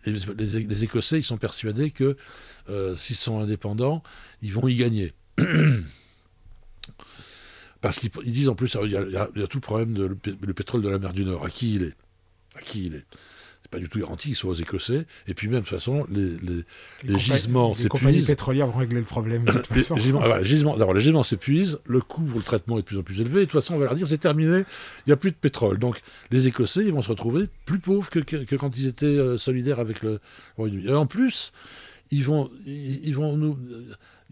[0.05, 2.19] Les, Écossais, ils sont persuadés que
[2.69, 4.03] euh, s'ils sont indépendants,
[4.43, 5.15] ils vont y gagner.
[7.81, 10.91] Parce qu'ils disent en plus, il y, a, tout le problème de le, pétrole de
[10.91, 11.43] la mer du Nord.
[11.43, 11.85] À qui il
[12.95, 13.07] est?
[13.75, 15.05] Pas du tout garanti qu'ils soient aux Écossais.
[15.27, 16.37] Et puis même, de toute façon, les,
[17.03, 17.85] les, gisements s'épuisent.
[17.85, 19.97] Les compagnies pétrolières vont régler le problème, de toute façon.
[19.97, 23.03] Les gisements, d'abord, les gisements s'épuisent, le coût pour le traitement est de plus en
[23.03, 25.17] plus élevé, et de toute façon, on va leur dire, c'est terminé, il n'y a
[25.17, 25.79] plus de pétrole.
[25.79, 29.39] Donc, les Écossais, ils vont se retrouver plus pauvres que, que, quand ils étaient euh,
[29.39, 30.21] solidaires avec le
[30.57, 30.87] Royaume-Uni.
[30.87, 31.53] Et en plus,
[32.11, 33.59] ils vont, ils vont nous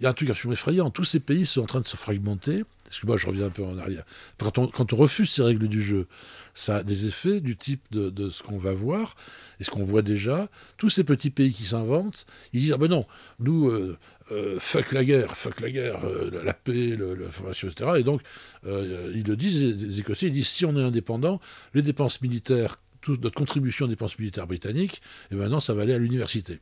[0.03, 0.91] il y a un truc absolument effrayant.
[0.91, 2.65] Tous ces pays sont en train de se fragmenter.
[2.85, 4.03] Parce que moi, je reviens un peu en arrière.
[4.37, 6.09] Quand on, refuse ces règles du jeu,
[6.55, 9.15] ça a des effets du type de, ce qu'on va voir
[9.61, 10.49] et ce qu'on voit déjà.
[10.77, 13.07] Tous ces petits pays qui s'inventent, ils disent Ah ben non,
[13.39, 13.97] nous, euh,
[14.33, 17.93] euh, fuck la guerre, fuck la guerre, euh, la paix, l'information, etc.
[17.99, 18.23] Et donc,
[18.65, 21.41] ils le disent, les Écossais, ils disent Si on est indépendant,
[21.75, 25.01] les dépenses militaires, toute notre contribution aux dépenses militaires britanniques,
[25.31, 26.59] et maintenant, ça va aller à l'université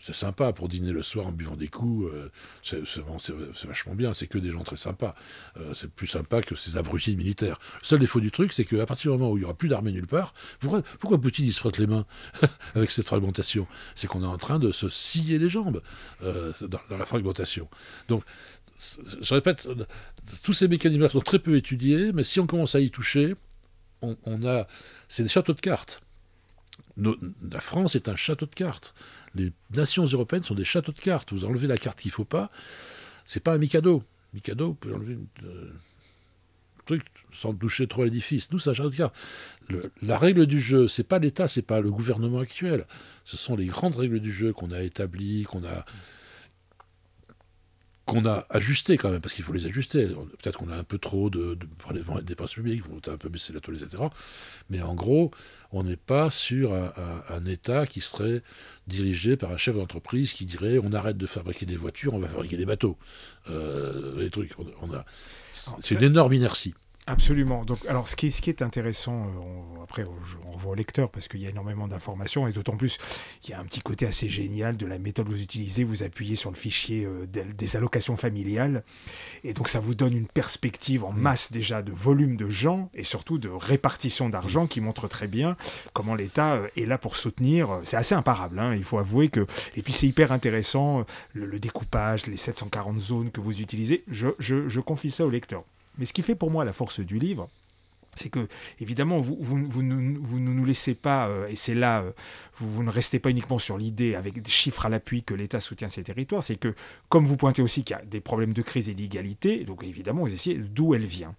[0.00, 2.30] c'est sympa pour dîner le soir en buvant des coups, euh,
[2.62, 5.14] c'est vachement bien, c'est que des gens très sympas.
[5.58, 7.58] Euh, c'est plus sympa que ces abrutis militaires.
[7.80, 9.68] Le seul défaut du truc, c'est qu'à partir du moment où il n'y aura plus
[9.68, 12.06] d'armée nulle part, pourquoi, pourquoi Poutine il se frotte les mains
[12.74, 13.66] avec cette fragmentation?
[13.94, 15.82] C'est qu'on est en train de se scier les jambes
[16.22, 17.68] euh, dans, la fragmentation.
[18.08, 18.22] Donc,
[19.20, 19.68] je répète,
[20.44, 23.34] tous ces mécanismes sont très peu étudiés, mais si on commence à y toucher,
[24.00, 24.16] on,
[24.46, 24.68] a.
[25.08, 26.02] C'est des châteaux de cartes.
[26.96, 28.94] la France est un château de cartes
[29.38, 31.32] les nations européennes sont des châteaux de cartes.
[31.32, 32.50] Vous enlevez la carte qu'il ne faut pas,
[33.24, 34.02] c'est pas un Mikado.
[34.34, 35.72] Mikado, vous pouvez enlever un euh,
[36.84, 37.02] truc
[37.32, 38.50] sans toucher trop l'édifice.
[38.50, 39.14] Nous, c'est un château de cartes.
[40.02, 42.86] la règle du jeu, c'est pas l'État, c'est pas le gouvernement actuel.
[43.24, 45.84] Ce sont les grandes règles du jeu qu'on a établies, qu'on a
[48.08, 50.06] qu'on a ajusté quand même, parce qu'il faut les ajuster.
[50.06, 53.52] Peut-être qu'on a un peu trop de, de, dépenses publiques, on a un peu baissé
[53.52, 54.02] la toile, etc.
[54.70, 55.30] Mais en gros,
[55.72, 58.42] on n'est pas sur un, État qui serait
[58.86, 62.28] dirigé par un chef d'entreprise qui dirait on arrête de fabriquer des voitures, on va
[62.28, 62.98] fabriquer des bateaux.
[63.50, 65.04] Euh, les trucs, on a,
[65.52, 66.74] c'est une énorme inertie.
[67.08, 67.64] Absolument.
[67.64, 71.26] Donc, alors, ce qui, ce qui est intéressant, euh, après, on, voit au lecteur parce
[71.26, 72.98] qu'il y a énormément d'informations et d'autant plus,
[73.44, 75.84] il y a un petit côté assez génial de la méthode que vous utilisez.
[75.84, 78.82] Vous appuyez sur le fichier euh, des, allocations familiales
[79.44, 81.20] et donc ça vous donne une perspective en mmh.
[81.20, 85.56] masse déjà de volume de gens et surtout de répartition d'argent qui montre très bien
[85.94, 87.80] comment l'État euh, est là pour soutenir.
[87.84, 89.46] C'est assez imparable, hein, il faut avouer que.
[89.76, 94.04] Et puis, c'est hyper intéressant le, découpage, les 740 zones que vous utilisez.
[94.08, 95.64] Je, je, je confie ça au lecteur.
[95.98, 97.48] Mais ce qui fait pour moi la force du livre,
[98.18, 98.48] c'est que,
[98.80, 102.12] évidemment, vous, ne, nous laissez pas, euh, et c'est là, euh,
[102.56, 105.88] vous, ne restez pas uniquement sur l'idée, avec des chiffres à l'appui, que l'État soutient
[105.88, 106.74] ces territoires, c'est que,
[107.08, 110.22] comme vous pointez aussi qu'il y a des problèmes de crise et d'égalité, donc évidemment,
[110.22, 111.34] vous essayez d'où elle vient.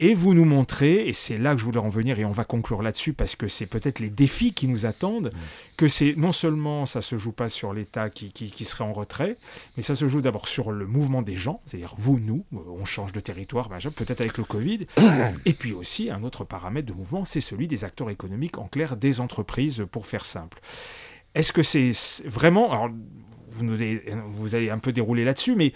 [0.00, 2.44] Et vous nous montrez, et c'est là que je voulais en venir, et on va
[2.44, 5.32] conclure là-dessus, parce que c'est peut-être les défis qui nous attendent,
[5.76, 9.36] que c'est non seulement ça se joue pas sur l'État qui, qui, serait en retrait,
[9.76, 13.12] mais ça se joue d'abord sur le mouvement des gens, c'est-à-dire vous, nous, on change
[13.12, 14.86] de territoire, peut-être avec le Covid,
[15.44, 18.96] et puis aussi un autre paramètre de mouvement, c'est celui des acteurs économiques, en clair,
[18.96, 20.60] des entreprises, pour faire simple.
[21.34, 21.92] Est-ce que c'est
[22.24, 22.72] vraiment...
[22.72, 22.90] Alors,
[23.50, 23.76] vous, nous,
[24.30, 25.72] vous allez un peu dérouler là-dessus, mais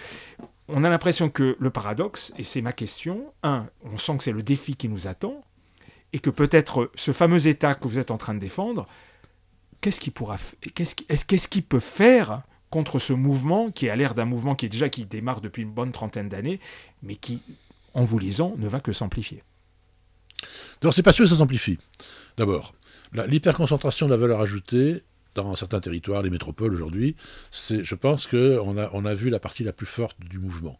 [0.68, 4.32] on a l'impression que le paradoxe, et c'est ma question, un, on sent que c'est
[4.32, 5.42] le défi qui nous attend,
[6.12, 8.86] et que peut-être ce fameux État que vous êtes en train de défendre,
[9.80, 14.88] qu'est-ce qu'il peut faire contre ce mouvement qui a l'air d'un mouvement qui est déjà
[14.88, 16.60] qui démarre depuis une bonne trentaine d'années,
[17.02, 17.40] mais qui,
[17.94, 19.42] en vous lisant, ne va que s'amplifier?
[20.80, 21.78] Alors c'est pas sûr que ça s'amplifie.
[22.36, 22.74] D'abord,
[23.12, 25.02] l'hyperconcentration de la valeur ajoutée,
[25.34, 27.16] dans certains territoires, les métropoles aujourd'hui,
[27.50, 30.78] c'est, je pense qu'on a, on a vu la partie la plus forte du mouvement.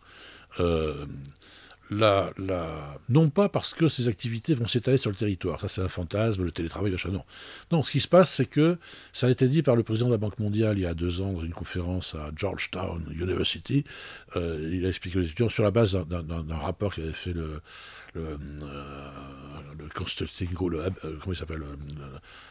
[0.61, 1.07] Euh,
[3.09, 6.45] non pas parce que ces activités vont s'étaler sur le territoire, ça c'est un fantasme,
[6.45, 7.25] le télétravail, machin, non.
[7.71, 8.79] Non, ce qui se passe, c'est que
[9.13, 11.21] ça a été dit par le président de la Banque mondiale il y a deux
[11.21, 13.85] ans dans une conférence à Georgetown University.
[14.37, 17.61] Euh, il a expliqué aux étudiants sur la base d'un rapport qu'il avait fait le,
[18.17, 19.09] euh, euh,
[19.95, 21.63] comment il s'appelle,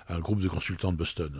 [0.09, 1.31] un groupe de consultants de Boston.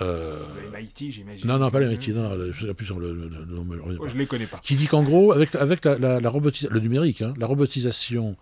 [0.00, 0.44] Euh,
[0.76, 1.46] MIT, j'imagine.
[1.46, 4.58] Non, non, pas les MIT, non, je plus sur le, je ne les connais pas.
[4.58, 8.36] Qui dit qu'en gros, avec, avec la, la, le numérique, hein, la robotisation,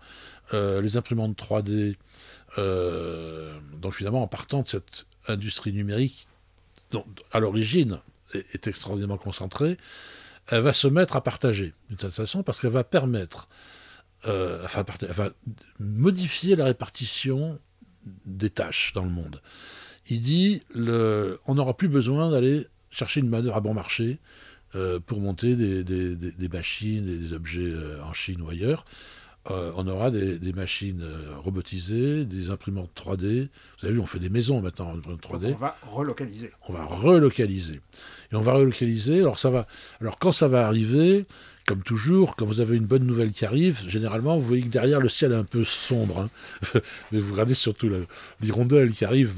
[0.53, 1.95] euh, les imprimantes 3D,
[2.57, 6.27] euh, donc finalement, en partant de cette industrie numérique,
[6.91, 7.99] dont, à l'origine
[8.33, 9.77] est, est, extraordinairement concentrée,
[10.47, 13.47] elle va se mettre à partager d'une certaine façon parce qu'elle va permettre,
[14.25, 15.29] enfin, elle va
[15.79, 17.57] modifier la répartition
[18.25, 19.41] des tâches dans le monde
[20.09, 24.19] il dit le, on n'aura plus besoin d'aller chercher une main-d'œuvre à bon marché
[24.75, 28.85] euh, pour monter des, des, des, machines et des objets euh, en Chine ou ailleurs.
[29.51, 31.03] euh, on aura des, machines
[31.37, 33.47] robotisées, des imprimantes 3D.
[33.79, 35.53] Vous avez vu, on fait des maisons maintenant en 3D.
[35.53, 36.51] on va relocaliser.
[36.67, 37.79] On va relocaliser.
[38.31, 39.21] Et on va relocaliser.
[39.21, 39.67] Alors, ça va,
[40.01, 41.25] alors quand ça va arriver,
[41.67, 44.99] comme toujours, quand vous avez une bonne nouvelle qui arrive, généralement, vous voyez que derrière
[44.99, 46.19] le ciel est un peu sombre.
[46.19, 46.79] Hein.
[47.11, 47.89] Mais vous regardez surtout
[48.41, 49.31] l'hirondelle qui arrive.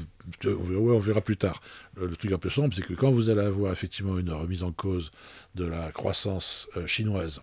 [0.44, 1.60] On verra plus tard.
[1.96, 4.72] Le, truc un peu sombre, c'est que quand vous allez avoir effectivement une remise en
[4.72, 5.10] cause
[5.54, 7.42] de la croissance euh, chinoise,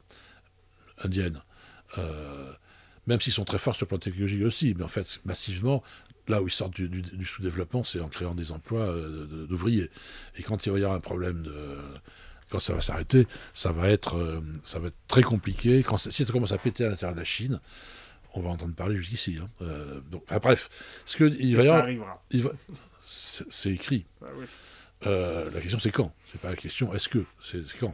[1.03, 1.41] indienne,
[1.97, 2.51] euh,
[3.07, 5.83] même s'ils sont très forts sur le plan technologique aussi, mais en fait, massivement,
[6.27, 9.89] là où ils sortent du, sous-développement, c'est en créant des emplois euh, d'ouvriers.
[10.37, 11.77] Et quand il y avoir un problème de.
[12.51, 14.39] Quand ça va s'arrêter, ça, va être,
[15.07, 15.83] très compliqué.
[15.97, 17.59] Si ça commence à péter à l'intérieur de la Chine,
[18.37, 19.37] on va entendre parler jusqu'ici.
[19.41, 19.65] Hein.
[20.11, 20.69] donc, bref,
[21.05, 22.23] ce que il va ça arrivera.
[23.01, 24.05] C'est écrit.
[24.21, 24.27] Ah
[25.53, 26.13] la question c'est quand?
[26.31, 27.23] C'est pas la question est-ce que?
[27.41, 27.93] C'est quand?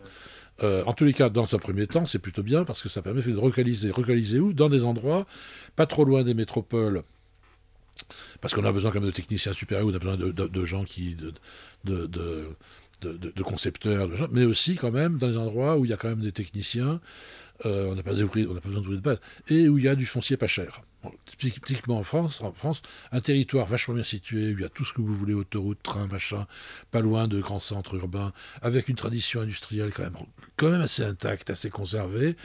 [0.63, 3.01] Euh, en tous les cas, dans un premier temps, c'est plutôt bien parce que ça
[3.01, 3.89] permet de relocaliser.
[3.89, 4.53] Relocaliser où?
[4.53, 5.25] Dans des endroits
[5.75, 7.03] pas trop loin des métropoles.
[8.41, 11.15] Parce qu'on a besoin quand même de techniciens supérieurs, on a besoin de, gens qui.
[11.83, 12.07] de,
[13.03, 16.21] de concepteurs, mais aussi quand même dans des endroits où il y a quand même
[16.21, 16.99] des techniciens,
[17.65, 19.19] euh, on n'a pas, pas, besoin de de base,
[19.49, 20.81] et où il y a du foncier pas cher.
[21.37, 22.81] typiquement en France, en France,
[23.11, 25.81] un territoire vachement bien situé, où il y a tout ce que vous voulez, autoroute,
[25.83, 26.47] train, machin,
[26.91, 30.17] pas loin de grands centres urbains, avec une tradition industrielle quand même,
[30.57, 32.35] quand même assez intacte, assez conservée,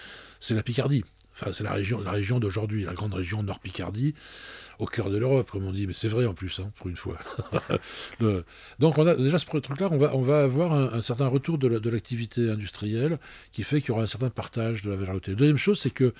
[0.41, 1.05] c'est la Picardie.
[1.39, 4.15] Enfin, c'est la région, la région d'aujourd'hui, la grande région Nord-Picardie,
[4.79, 5.87] au cœur de l'Europe, comme on dit.
[5.87, 7.19] Mais c'est vrai en plus, hein, pour une fois.
[8.79, 13.19] Donc, on a déjà ce truc-là, on va, avoir un, certain retour de l'activité industrielle
[13.53, 15.35] qui fait qu'il y aura un certain partage de la valeur ajoutée.
[15.35, 16.13] deuxième chose, c'est que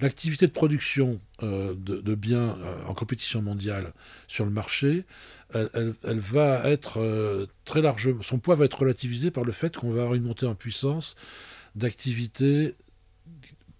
[0.00, 3.92] l'activité de production euh, de, biens euh, en compétition mondiale
[4.26, 5.04] sur le marché,
[5.52, 8.22] elle, va être euh, très largement.
[8.22, 11.14] Son poids va être relativisé par le fait qu'on va avoir une montée en puissance
[11.74, 12.74] d'activités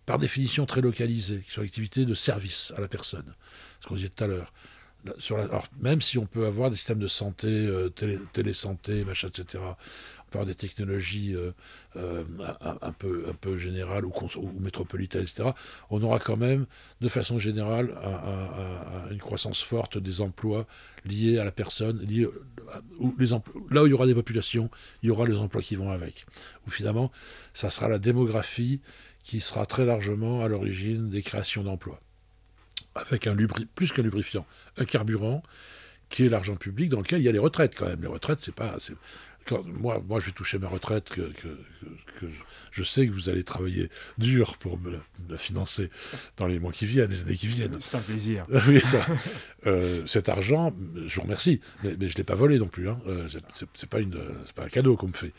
[0.07, 3.35] par définition très localisées, qui sont l'activité de service à la personne,
[3.81, 4.53] ce qu'on disait tout à l'heure.
[5.31, 9.63] Alors, même si on peut avoir des systèmes de santé, euh, télé, télésanté, machin, etc.,
[9.63, 11.53] on peut avoir des technologies euh,
[11.97, 12.25] euh,
[12.61, 14.13] un, peu, un peu générales ou,
[14.59, 15.51] métropolitaines, etc.,
[15.91, 16.67] on aura quand même,
[17.01, 17.95] de façon générale,
[19.11, 20.67] une croissance forte des emplois
[21.05, 22.27] liés à la personne, liés,
[22.99, 23.29] où les
[23.71, 24.71] là où il y aura des populations,
[25.03, 26.27] il y aura les emplois qui vont avec.
[26.67, 27.13] Ou finalement,
[27.55, 28.81] ça sera la démographie
[29.27, 32.01] qui sera très largement à l'origine des créations d'emplois.
[32.95, 33.37] Avec un
[33.75, 34.47] plus qu'un lubrifiant,
[34.77, 35.43] un carburant
[36.09, 38.01] qui est l'argent public dans lequel il y a les retraites quand même.
[38.01, 38.77] Les retraites, c'est pas.
[39.45, 41.29] Quand moi, moi, je vais toucher ma retraite, que,
[42.71, 44.93] je sais que vous allez travailler dur pour me
[45.29, 45.91] la, financer
[46.37, 47.81] dans les mois qui viennent, les années qui viennent.
[47.81, 48.45] C'est un plaisir.
[48.69, 49.05] oui, ça.
[49.67, 50.73] Euh, cet argent,
[51.05, 52.89] je vous remercie, mais, je ne l'ai pas volé non plus.
[52.89, 53.01] Hein.
[53.09, 53.99] Euh, c'est pas,
[54.55, 55.33] pas un cadeau qu'on me fait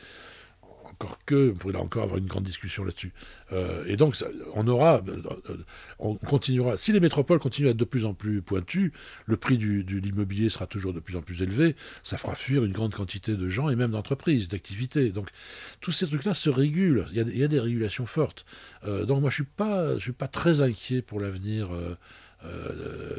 [1.00, 3.14] encore que, on pourrait encore avoir une grande discussion là-dessus.
[3.52, 4.16] Euh, et donc,
[4.56, 5.58] on aura, euh,
[6.00, 6.76] on continuera.
[6.76, 8.92] Si les métropoles continuent à être de plus en plus pointues,
[9.26, 11.76] le prix de l'immobilier sera toujours de plus en plus élevé.
[12.02, 15.10] Ça fera fuir une grande quantité de gens et même d'entreprises, d'activités.
[15.10, 15.30] Donc,
[15.82, 17.06] tous ces trucs-là se régulent.
[17.12, 18.46] Il y, a, des régulations fortes.
[18.86, 21.70] Euh, donc, moi, je suis pas, je suis pas très inquiet pour l'avenir.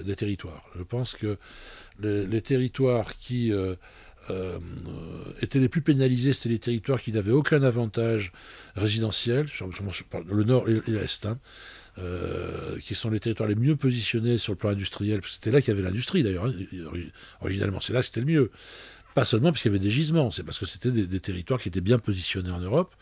[0.04, 0.64] des territoires.
[0.78, 1.38] Je pense que
[2.00, 3.52] les, territoires qui
[4.30, 4.58] euh,
[5.40, 8.32] étaient les plus pénalisés, c'était les territoires qui n'avaient aucun avantage
[8.76, 9.46] résidentiel,
[10.28, 11.38] le nord et l'est, hein,
[11.98, 15.20] euh, qui sont les territoires les mieux positionnés sur le plan industriel.
[15.28, 16.52] C'était là qu'il y avait l'industrie d'ailleurs, hein,
[17.40, 18.50] originalement, c'est là que c'était le mieux.
[19.14, 21.68] Pas seulement parce qu'il y avait des gisements, c'est parce que c'était des, territoires qui
[21.68, 22.94] étaient bien positionnés en Europe.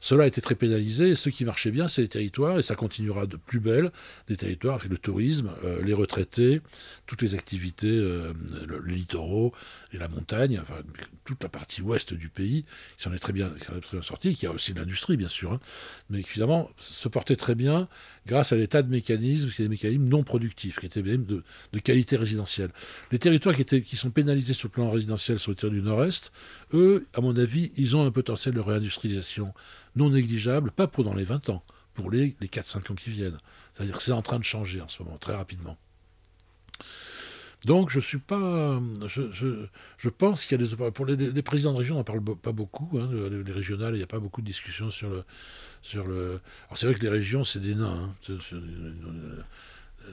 [0.00, 1.10] Cela a été très pénalisé.
[1.10, 3.92] Et ce qui marchait bien, c'est les territoires, et ça continuera de plus belle,
[4.26, 6.60] des territoires avec le tourisme, euh, les retraités,
[7.06, 8.32] toutes les activités, euh,
[8.86, 9.52] les littoraux
[9.92, 10.60] et la montagne,
[11.28, 12.64] toute la partie ouest du pays,
[12.96, 15.60] qui s'en est très bien, très bien qui a aussi de l'industrie, bien sûr, hein,
[16.08, 17.86] mais qui finalement se portait très bien
[18.26, 22.16] grâce à l'état de mécanismes, qui des mécanismes non productifs, qui étaient de, de qualité
[22.16, 22.70] résidentielle.
[23.12, 26.32] Les territoires qui, qui sont pénalisés sur le plan résidentiel sur le territoire du nord-est,
[26.72, 29.52] eux, à mon avis, ils ont un potentiel de réindustrialisation
[29.96, 33.38] non négligeable, pas pour dans les 20 ans, pour les, les 4-5 ans qui viennent.
[33.74, 35.76] C'est-à-dire que c'est en train de changer en ce moment, très rapidement.
[37.64, 41.96] Donc je suis pas, je, pense qu'il y a des pour les, présidents de région,
[41.96, 42.98] on n'en parle pas beaucoup.
[42.98, 43.08] Hein,
[43.44, 45.24] les, régionales, il n'y a pas beaucoup de discussions sur le
[45.82, 46.40] sur le.
[46.68, 48.14] Alors c'est vrai que les régions, c'est des nains.
[48.28, 48.32] Hein,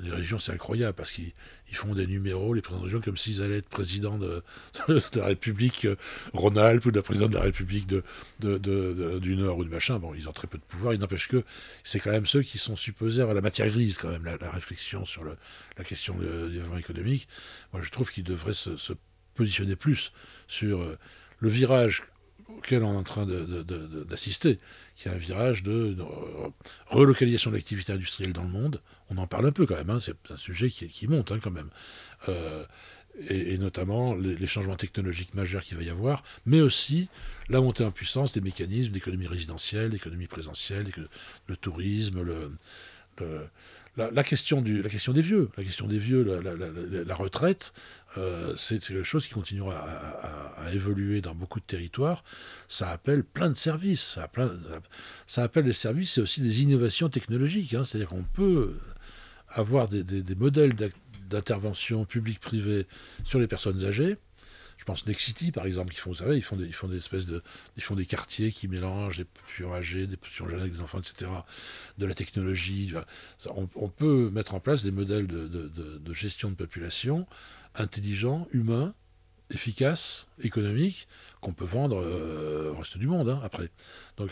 [0.02, 1.34] les régions, c'est incroyable parce qu'ils
[1.74, 4.44] font des numéros, les présidents de région, comme s'ils allaient être présidents de,
[5.16, 5.96] la République euh,
[6.34, 8.04] Rhône-Alpes ou de la présidente de la République de,
[9.20, 10.00] du Nord ou du machin.
[10.00, 10.94] Bon, ils ont très peu de pouvoir.
[10.94, 11.44] Il n'empêche que
[11.84, 15.06] c'est quand même ceux qui sont supposés avoir la matière grise, quand même, la, réflexion
[15.06, 17.28] sur la question du développement économique.
[17.74, 18.94] Moi, je trouve qu'ils devraient se,
[19.36, 20.14] positionner plus
[20.48, 20.98] sur euh,
[21.40, 22.04] le virage
[22.50, 24.60] auquel on est en train d'assister,
[24.96, 25.96] qui est un virage de,
[26.88, 28.82] relocalisation de l'activité industrielle dans le monde.
[29.10, 31.52] On en parle un peu quand même, hein, c'est un sujet qui, monte hein, quand
[31.52, 31.70] même.
[32.30, 32.66] Euh,
[33.30, 37.10] et, notamment les, changements technologiques majeurs qu'il va y avoir, mais aussi
[37.50, 40.88] la montée en puissance des mécanismes d'économie résidentielle, d'économie présentielle,
[41.48, 42.52] le tourisme, le,
[43.98, 47.74] la, question des vieux, la question des vieux, la, retraite,
[48.18, 52.24] euh, c'est quelque chose qui continuera à, évoluer dans beaucoup de territoires.
[52.68, 54.30] Ça appelle plein de services, ça,
[55.28, 57.74] ça appelle des services et aussi des innovations technologiques.
[57.74, 57.84] Hein.
[57.84, 58.78] C'est-à-dire qu'on peut
[59.50, 60.74] avoir des, des modèles
[61.30, 62.88] d'intervention publique-privée
[63.24, 64.18] sur les personnes âgées
[64.86, 66.98] je pense Nexity, par exemple, qui font, vous savez, ils font des, ils font des
[66.98, 67.42] espèces de,
[67.76, 71.00] ils font des quartiers qui mélangent des populations âgées, des populations jeunes avec des enfants,
[71.00, 71.32] etc.
[71.98, 72.94] De la technologie.
[73.48, 77.26] On, peut mettre en place des modèles de, de, gestion de population
[77.74, 78.94] intelligents, humains,
[79.50, 81.08] efficaces, économiques,
[81.42, 83.72] qu'on peut vendre euh, au reste du monde hein, après.
[84.18, 84.30] Donc,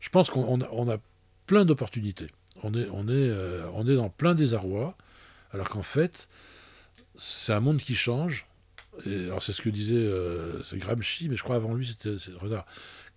[0.00, 0.96] je pense qu'on a, on a
[1.44, 2.28] plein d'opportunités.
[2.62, 4.96] On est, on, est, euh, on est dans plein désarroi,
[5.52, 6.26] alors qu'en fait,
[7.18, 8.46] c'est un monde qui change
[9.06, 12.66] alors c'est ce que disait euh, Gramsci, mais je crois avant lui c'était Renard.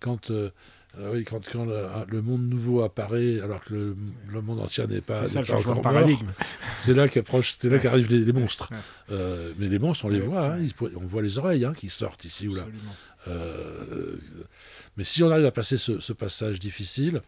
[0.00, 0.50] Quand, euh,
[0.98, 3.94] euh, oui, quand, quand le, monde nouveau apparaît, alors que
[4.28, 6.30] le, monde ancien n'est pas, c'est ça, encore paradigme.
[6.78, 8.70] C'est là qu'approche, c'est là qu'arrivent les, monstres.
[9.10, 10.66] mais les monstres, on les voit, hein,
[10.96, 12.66] on voit les oreilles hein, qui sortent ici ou là.
[14.96, 17.22] mais si on arrive à passer ce, ce passage difficile,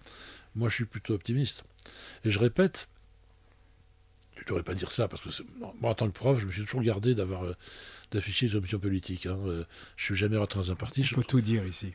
[0.54, 1.64] moi je suis plutôt optimiste.
[2.24, 2.88] Et je répète,
[4.34, 5.42] je ne devrais pas dire ça, parce que
[5.80, 7.44] moi, en tant que prof, je me suis toujours gardé d'avoir
[8.10, 9.26] d'afficher des options politiques.
[9.26, 9.38] Hein.
[9.46, 9.64] Euh,
[9.96, 11.02] je suis jamais rentré dans un parti.
[11.02, 11.94] Je peux tout dire ici.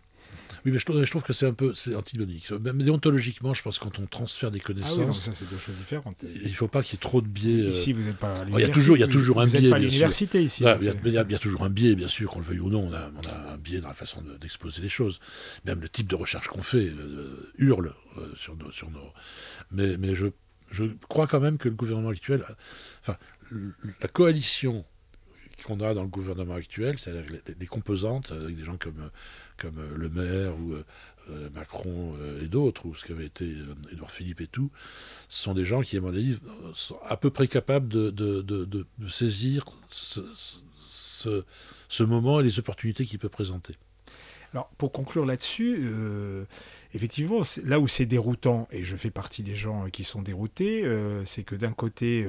[0.66, 2.52] Oui, mais je trouve, que c'est un peu c'est antibonique.
[2.52, 5.00] Même déontologiquement, je pense que quand on transfère des connaissances.
[5.00, 6.24] Ah oui, ça, c'est deux choses différentes.
[6.24, 7.64] Il ne faut pas qu'il y ait trop de biais.
[7.64, 8.62] Euh, ici, vous n'êtes pas à l'université.
[8.62, 9.70] Il y a toujours, il y a toujours un biais.
[9.70, 10.64] pas à l'université ici.
[10.64, 12.88] il, y a, toujours un biais, bien sûr, qu'on le veuille ou non.
[12.90, 15.20] On a, on a un biais dans la façon d'exposer les choses.
[15.66, 17.96] Même le type de recherche qu'on fait euh, hurle
[18.36, 19.12] sur, nos, sur nos.
[19.72, 20.28] Mais, mais je,
[20.70, 22.44] je crois quand même que le gouvernement actuel.
[23.02, 23.18] Enfin,
[24.02, 24.86] la coalition
[25.64, 27.24] qu'on a dans le gouvernement actuel, c'est-à-dire
[27.60, 29.10] les, composantes, avec des gens comme,
[29.58, 30.84] comme euh, Le Maire ou euh,
[31.30, 33.54] euh, Macron et d'autres, ou ce qu'avait été
[33.92, 34.72] Édouard Philippe et tout,
[35.30, 36.38] ce sont des gens qui, à mon avis,
[36.74, 40.22] sont à peu près capables de, de, de, saisir ce,
[41.90, 43.76] ce, moment et les opportunités qu'il peut présenter.
[44.54, 45.90] Alors, pour conclure là-dessus,
[46.94, 50.84] effectivement, là où c'est déroutant, et je fais partie des gens qui sont déroutés,
[51.24, 52.28] c'est que d'un côté,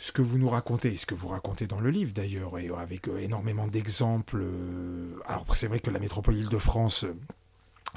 [0.00, 3.06] ce que vous nous racontez, ce que vous racontez dans le livre d'ailleurs, et avec
[3.06, 4.40] euh, énormément d'exemples.
[4.42, 7.14] Euh, alors c'est vrai que la métropole Île-de-France, euh,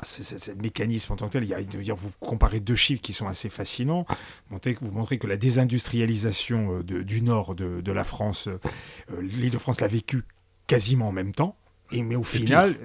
[0.04, 3.14] c'est le mécanisme en tant que tel, il y a, vous comparez deux chiffres qui
[3.14, 4.06] sont assez fascinants.
[4.50, 8.50] Vous montrez que la désindustrialisation du nord de, la France,
[9.22, 10.24] l'Île-de-France l'a vécu
[10.66, 11.56] quasiment en même temps.
[11.94, 12.76] Et, mais au final,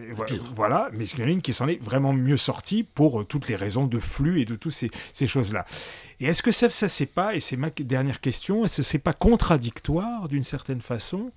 [0.55, 3.49] voilà, mais il y en a une qui s'en est vraiment mieux sortie pour toutes
[3.49, 5.65] les raisons de flux et de toutes ces, ces choses-là.
[6.21, 8.99] Et est-ce que ça, ça c'est pas, et c'est ma dernière question, est-ce que c'est
[8.99, 11.31] pas contradictoire d'une certaine façon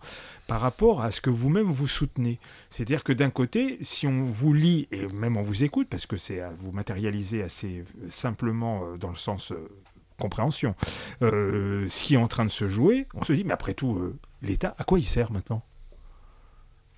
[0.48, 2.39] par rapport à ce que vous-même vous soutenez?
[2.72, 6.18] C'est-à-dire que d'un côté, si on vous lit, et même on vous écoute, parce que
[6.18, 9.69] c'est vous matérialiser assez simplement euh, dans le sens euh,
[10.18, 10.76] compréhension,
[11.22, 14.14] euh, ce qui est en train de se jouer, on se dit, mais après tout,
[14.41, 15.64] l'État, à quoi il sert maintenant?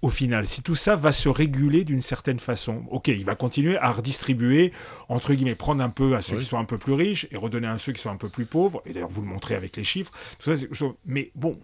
[0.03, 2.83] Au final, si tout ça va se réguler d'une certaine façon.
[2.91, 4.73] Ok, il va continuer à redistribuer,
[5.07, 7.67] entre guillemets, prendre un peu à ceux qui sont un peu plus riches et redonner
[7.67, 8.83] à ceux qui sont un peu plus pauvres.
[8.85, 10.11] Et d'ailleurs, vous le montrez avec les chiffres.
[10.39, 10.65] Tout ça,
[11.05, 11.57] mais bon,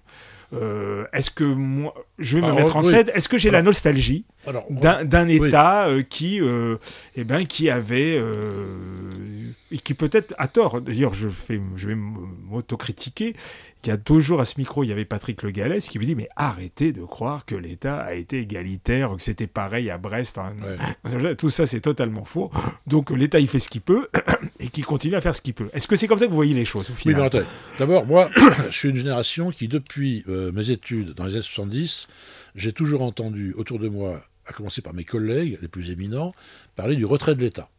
[0.53, 4.23] euh, est-ce que moi, je vais me mettre en scène, est-ce que j'ai la nostalgie
[4.69, 6.77] d'un État euh, qui, euh,
[7.15, 8.19] eh ben, qui avait,
[9.71, 13.35] et qui peut-être à tort, d'ailleurs je, fais, je vais m'autocritiquer,
[13.81, 16.15] qui a toujours à ce micro, il y avait Patrick Le Gallès qui me dit
[16.15, 20.37] mais arrêtez de croire que l'État a été égalitaire, que c'était pareil à Brest.
[20.37, 20.51] Hein.
[21.37, 22.51] Tout ça c'est totalement faux.
[22.87, 24.07] Donc l'État il fait ce qu'il peut
[24.59, 25.69] et qui continue à faire ce qu'il peut.
[25.73, 27.39] Est-ce que c'est comme ça que vous voyez les choses au final Oui,
[27.77, 28.29] d'abord moi
[28.69, 32.07] je suis une génération qui depuis euh, mes études dans les années 70,
[32.55, 36.33] j'ai toujours entendu autour de moi, à commencer par mes collègues les plus éminents,
[36.75, 37.69] parler du retrait de l'État.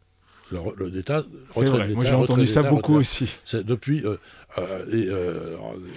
[0.91, 1.23] L'État,
[1.55, 3.37] Moi j'ai entendu ça beaucoup aussi.
[3.53, 4.17] Depuis, euh,
[4.57, 5.55] euh,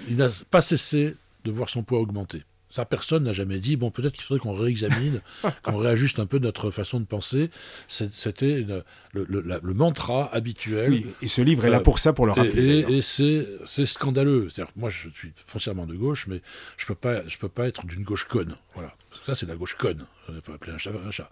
[0.08, 2.42] il n'a pas cessé de voir son poids augmenter.
[2.74, 5.20] Ça, personne n'a jamais dit, bon, peut-être qu'il faudrait qu'on réexamine,
[5.62, 7.50] qu'on réajuste un peu notre façon de penser.
[7.86, 8.66] C'était
[9.12, 10.90] le, mantra habituel.
[10.90, 12.84] Oui, et ce livre est là pour ça, pour le rappeler.
[12.88, 14.48] Et, c'est scandaleux.
[14.74, 16.42] Moi, je suis foncièrement de gauche, mais
[16.76, 18.56] je ne peux, pas, peux pas être d'une gauche conne.
[18.74, 18.92] Voilà.
[19.08, 20.04] Parce que ça, c'est la gauche conne.
[20.28, 21.30] On peut appeler un chat un chat.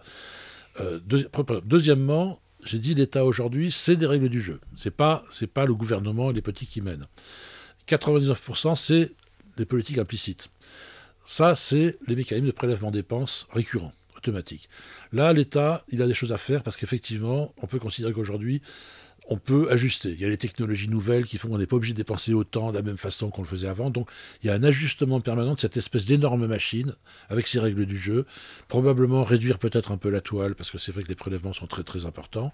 [0.79, 0.99] Euh,
[1.65, 4.59] deuxièmement, j'ai dit l'État aujourd'hui, c'est des règles du jeu.
[4.75, 7.05] C'est pas, c'est pas le gouvernement et les petits qui mènent.
[7.87, 9.11] 99%, c'est
[9.57, 10.49] les politiques implicites.
[11.25, 13.93] Ça, c'est les mécanismes de prélèvement dépenses récurrents.
[14.17, 14.69] automatique.
[15.11, 18.61] Là, l'État, il a des choses à faire parce qu'effectivement, on peut considérer qu'aujourd'hui,
[19.27, 20.09] on peut ajuster.
[20.09, 22.71] Il y a les technologies nouvelles qui font qu'on n'est pas obligé de dépenser autant
[22.71, 23.89] de la même façon qu'on le faisait avant.
[23.89, 24.09] Donc
[24.41, 26.95] il y a un ajustement permanent de cette espèce d'énorme machine
[27.29, 28.25] avec ses règles du jeu.
[28.67, 31.67] Probablement réduire peut-être un peu la toile parce que c'est vrai que les prélèvements sont
[31.67, 32.51] très très importants.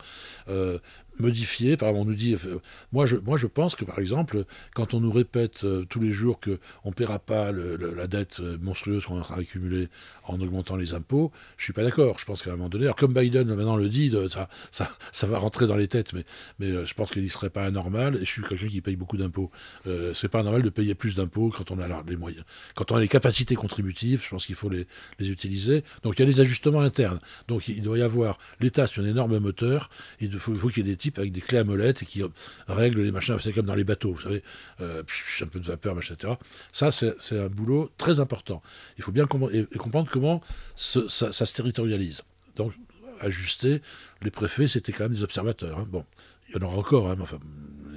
[0.48, 0.80] Euh,
[1.20, 2.60] modifier, par exemple on nous dit, euh,
[2.91, 6.12] moi, je, moi je pense que par exemple quand on nous répète euh, tous les
[6.12, 9.90] jours qu'on ne paiera pas la dette monstrueuse qu'on aura accumulée
[10.26, 12.20] en augmentant les impôts, je suis pas d'accord.
[12.20, 15.28] Je pense qu'à un moment donné, alors comme Biden maintenant le dit, ça, ça, ça
[15.28, 16.26] va rentrer dans les têtes, mais
[16.60, 18.96] mais euh, je pense qu'il ne serait pas anormal, et je suis quelqu'un qui paye
[18.96, 19.52] beaucoup d'impôts,
[19.88, 22.44] euh, c'est pas anormal de payer plus d'impôts quand on a les moyens.
[22.76, 24.86] Quand on a les capacités contributives, je pense qu'il faut les,
[25.20, 25.84] utiliser.
[26.04, 27.20] Donc il y a des ajustements internes.
[27.48, 29.90] Donc il doit y avoir, l'État c'est un énorme moteur,
[30.20, 32.23] il faut, qu'il y ait des types avec des clés à molette et qui
[32.68, 34.44] règlent les machins, c'est comme dans les bateaux, vous savez,
[34.81, 35.03] euh,
[35.41, 36.34] un peu de vapeur, machin, etc.
[36.72, 38.61] Ça c'est un boulot très important.
[38.98, 40.41] Il faut bien comprendre comment
[40.76, 42.23] ça, se territorialise.
[42.56, 42.73] Donc
[43.22, 43.81] ajuster,
[44.22, 45.80] les préfets c'était quand même des observateurs.
[45.80, 45.88] Hein.
[45.90, 46.06] Bon,
[46.49, 47.18] il y en aura encore, hein,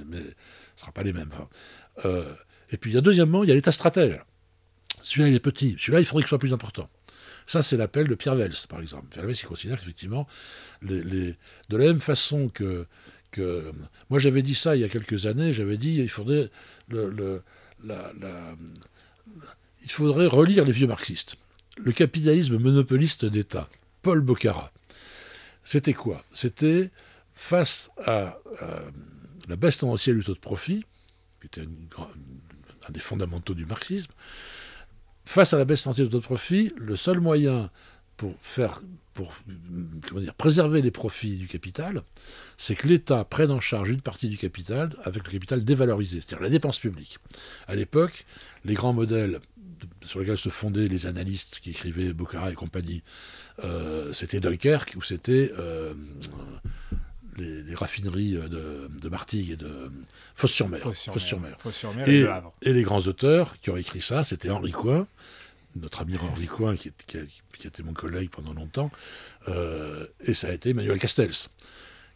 [0.07, 0.23] mais, ce ne
[0.75, 1.31] sera pas les mêmes.
[2.05, 2.33] Euh,
[2.71, 4.19] et puis, il y a deuxièmement, il y a l'état stratège.
[5.01, 5.75] Celui-là, il est petit.
[5.77, 6.89] Celui-là, il faudrait qu'il soit plus important.
[7.45, 9.07] Ça, c'est l'appel de Pierre Vels, par exemple.
[9.09, 10.27] Pierre Vels, il considère qu'effectivement,
[10.81, 11.35] de
[11.69, 12.87] la même façon que,
[13.33, 13.71] que
[14.09, 16.49] moi, j'avais dit ça il y a quelques années, j'avais dit il faudrait,
[16.87, 17.41] le,
[19.83, 21.35] il faudrait relire les vieux marxistes.
[21.77, 23.67] Le capitalisme monopoliste d'État.
[24.03, 24.71] Paul Bocara.
[25.63, 26.23] C'était quoi?
[26.33, 26.91] C'était
[27.33, 28.37] face à,
[29.47, 30.85] la baisse tendancielle du taux de profit,
[31.41, 31.67] qui était
[32.87, 34.11] un des fondamentaux du marxisme,
[35.25, 37.71] face à la baisse tendancielle du taux de profit, le seul moyen
[38.17, 38.81] pour faire
[39.13, 39.33] pour
[40.19, 42.01] dire, préserver les profits du capital,
[42.57, 46.43] c'est que l'État prenne en charge une partie du capital avec le capital dévalorisé, c'est-à-dire
[46.43, 47.17] la dépense publique.
[47.67, 48.25] À l'époque,
[48.65, 49.39] les grands modèles
[50.05, 53.03] sur lesquels se fondaient les analystes qui écrivaient Bocara et compagnie,
[53.63, 55.93] euh, c'était Dunkerque ou c'était euh,
[57.37, 59.91] les, raffineries de, de, Martigues et de
[60.35, 60.81] Fosse-sur-Mer.
[62.07, 62.25] et,
[62.61, 65.07] et, les grands auteurs qui ont écrit ça, c'était Henri Coin,
[65.75, 68.91] notre ami Henri Coin, qui, qui, était mon collègue pendant longtemps,
[69.47, 71.49] euh, et ça a été Emmanuel Castells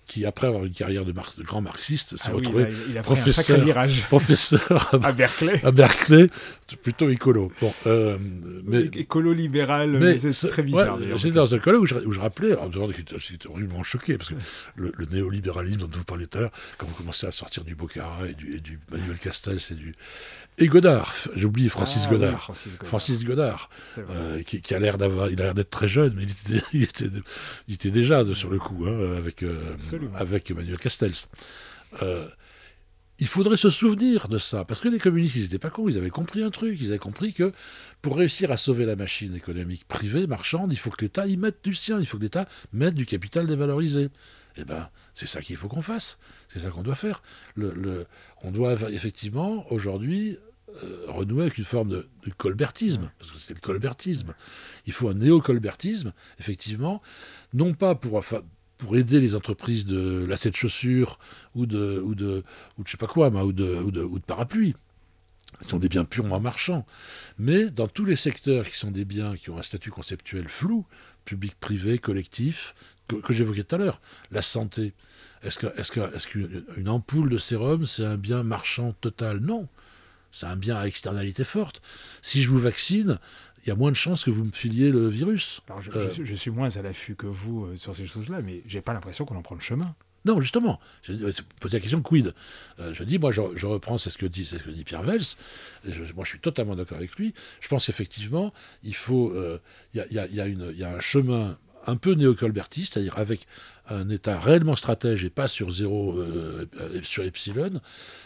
[0.08, 2.68] qui, après avoir une carrière de, de grand marxiste, s'est ah retrouvé
[3.04, 3.60] professeur,
[4.08, 5.60] professeur à, Berkeley.
[5.66, 6.30] À Berkeley,
[6.82, 7.52] plutôt écolo.
[7.60, 8.18] Bon, euh,
[8.64, 10.98] mais, écolo libéral, mais, c'est très bizarre.
[11.18, 12.56] J'étais dans un collègue où je, où je rappelais,
[13.18, 14.36] j'étais horriblement choqué, parce que
[14.76, 18.28] le, néolibéralisme dont vous parliez tout à l'heure, quand vous commencez à sortir du Bocara
[18.28, 19.94] et du, et du Manuel Castells et du,
[20.60, 22.52] et Godard, j'ai oublié Francis, ah Godard.
[22.84, 23.70] Francis Godard.
[23.98, 26.32] Euh, qui, a l'air d'avoir, il a l'air d'être très jeune, mais il
[26.84, 27.12] était,
[27.68, 29.76] il était, déjà sur le coup hein, avec, euh,
[30.16, 31.28] avec Emmanuel Castells.
[32.02, 32.28] Euh,
[33.20, 35.98] il faudrait se souvenir de ça, parce que les communistes, ils n'étaient pas cons, ils
[35.98, 37.52] avaient compris un truc, ils avaient compris que
[38.02, 41.64] pour réussir à sauver la machine économique privée, marchande, il faut que l'État y mette
[41.64, 44.10] du sien, il faut que l'État mette du capital dévalorisé.
[44.58, 47.22] Eh bien, c'est ça qu'il faut qu'on fasse, c'est ça qu'on doit faire.
[47.56, 48.06] Le,
[48.44, 50.38] on doit effectivement, aujourd'hui,
[50.84, 52.08] euh, renouer avec une forme de,
[52.38, 54.34] colbertisme, parce que c'est le colbertisme.
[54.86, 57.02] Il faut un néo-colbertisme, effectivement,
[57.54, 58.24] non pas pour,
[58.78, 61.20] pour aider les entreprises de lacets de chaussures
[61.56, 62.44] ou de, ou de,
[62.78, 64.76] ou je sais pas quoi, ou de, ou de, ou de parapluies.
[65.62, 66.86] Ce sont des biens purement marchands.
[67.38, 70.86] Mais dans tous les secteurs qui sont des biens qui ont un statut conceptuel flou,
[71.26, 72.76] public, privé, collectif,
[73.08, 74.94] que, j'évoquais tout à l'heure, la santé.
[75.44, 75.60] Est-ce
[76.28, 79.40] qu'une est est ampoule de sérum, c'est un bien marchand total?
[79.40, 79.68] Non.
[80.32, 81.82] C'est un bien à externalité forte.
[82.22, 83.20] Si je vous vaccine,
[83.68, 85.62] il y a moins de chances que vous me filiez le virus.
[85.94, 88.94] Euh, je, suis moins à l'affût que vous euh, sur ces choses-là, mais j'ai pas
[88.94, 89.94] l'impression qu'on en prend le chemin.
[90.24, 90.80] Non, justement.
[91.04, 92.34] Je pose la question quid.
[92.80, 95.22] Euh, je dis, moi, je, reprends, c'est ce que dit, ce que dit Pierre Vels.
[96.16, 97.34] moi, je suis totalement d'accord avec lui.
[97.60, 99.34] Je pense qu'effectivement, il faut,
[99.94, 103.48] il y, a, y, a un chemin un peu néocolbertiste, c'est-à-dire avec
[103.90, 106.68] un État réellement stratège et pas sur zéro, euh,
[107.04, 107.82] sur epsilon,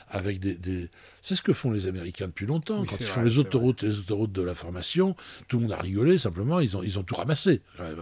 [0.10, 0.90] avec des,
[1.22, 2.84] C'est ce que font les Américains depuis longtemps.
[2.86, 5.16] Quand ils font les autoroutes, les autoroutes de la formation,
[5.48, 7.62] tout le monde a rigolé, simplement, ils ont, ils ont tout ramassé.
[7.80, 7.94] Hein.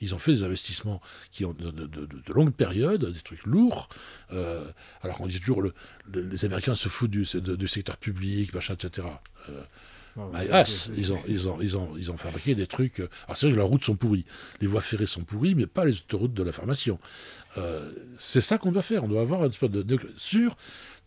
[0.00, 1.00] Ils ont fait des investissements
[1.30, 3.88] qui ont de, de, longues périodes, des trucs lourds.
[4.32, 4.64] Euh,
[5.02, 5.74] alors on dit toujours, le,
[6.12, 9.08] les Américains se foutent du, du secteur public, machin, etc.
[10.32, 10.40] Bah,
[10.96, 13.00] ils, ont, ils, ont, ils, ont, ils ont fabriqué des trucs.
[13.00, 14.24] Euh, alors c'est vrai que leurs routes sont pourries,
[14.60, 16.98] les voies ferrées sont pourries, mais pas les autoroutes de la formation.
[17.56, 19.04] Euh, c'est ça qu'on doit faire.
[19.04, 20.56] On doit avoir un espèce de, sur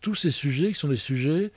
[0.00, 1.52] tous ces sujets qui sont des sujets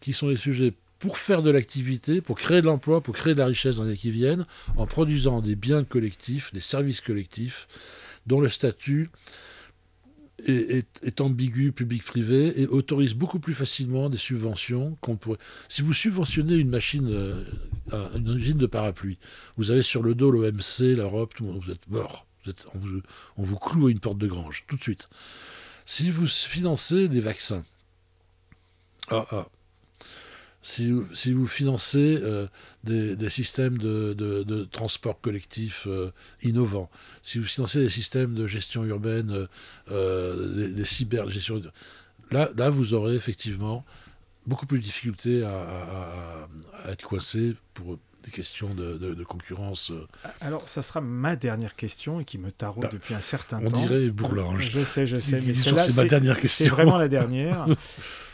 [0.00, 3.38] qui sont des sujets pour faire de l'activité, pour créer de l'emploi, pour créer de
[3.38, 4.46] la richesse dans les qui viennent,
[4.76, 7.68] en produisant des biens collectifs, des services collectifs,
[8.26, 9.10] dont le statut
[10.46, 15.38] est, ambigu public-privé et autorise beaucoup plus facilement des subventions qu'on pourrait.
[15.68, 17.44] Si vous subventionnez une machine, euh,
[18.14, 19.18] une usine de parapluie,
[19.56, 22.26] vous avez sur le dos l'OMC, l'Europe, tout le monde, vous êtes mort.
[22.44, 23.00] Vous êtes, on, vous,
[23.36, 25.08] on, vous, cloue à une porte de grange, tout de suite.
[25.84, 27.64] Si vous financez des vaccins,
[29.10, 29.48] ah, ah,
[30.62, 32.46] si, si, vous financez euh,
[32.84, 36.10] des, des, systèmes de, de, de, transport collectif euh,
[36.42, 36.90] innovants,
[37.22, 39.48] si vous financez des systèmes de gestion urbaine,
[39.90, 41.62] euh, des, des cyber-gestion,
[42.30, 43.84] là, là, vous aurez effectivement
[44.46, 46.48] beaucoup plus de difficultés à, à,
[46.84, 49.92] à être coincé pour des questions de, de, concurrence.
[50.42, 53.68] Alors, ça sera ma dernière question et qui me taraude Là, depuis un certain on
[53.68, 53.78] temps.
[53.78, 54.70] On dirait Bourlange.
[54.70, 56.66] Je sais, je sais, mais c'est ma dernière question.
[56.66, 57.66] C'est vraiment la dernière.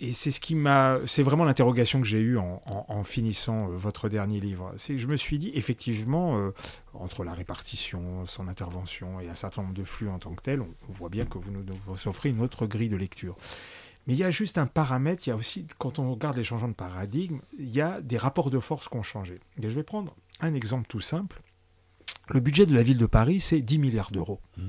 [0.00, 3.70] et c'est ce qui m'a, c'est vraiment l'interrogation que j'ai eue en, en, en, finissant
[3.70, 4.72] euh, votre dernier livre.
[4.76, 6.50] C'est je me suis dit effectivement euh,
[6.94, 10.60] entre la répartition, son intervention et un certain nombre de flux en tant que tel,
[10.60, 13.36] on, on voit bien que vous nous, vous offrez une autre grille de lecture.
[14.06, 16.44] Mais il y a juste un paramètre, il y a aussi, quand on regarde les
[16.44, 19.34] changements de paradigme, il y a des rapports de force qui ont changé.
[19.60, 21.42] Et je vais prendre un exemple tout simple.
[22.28, 24.40] Le budget de la ville de Paris, c'est 10 milliards d'euros.
[24.56, 24.62] Mmh.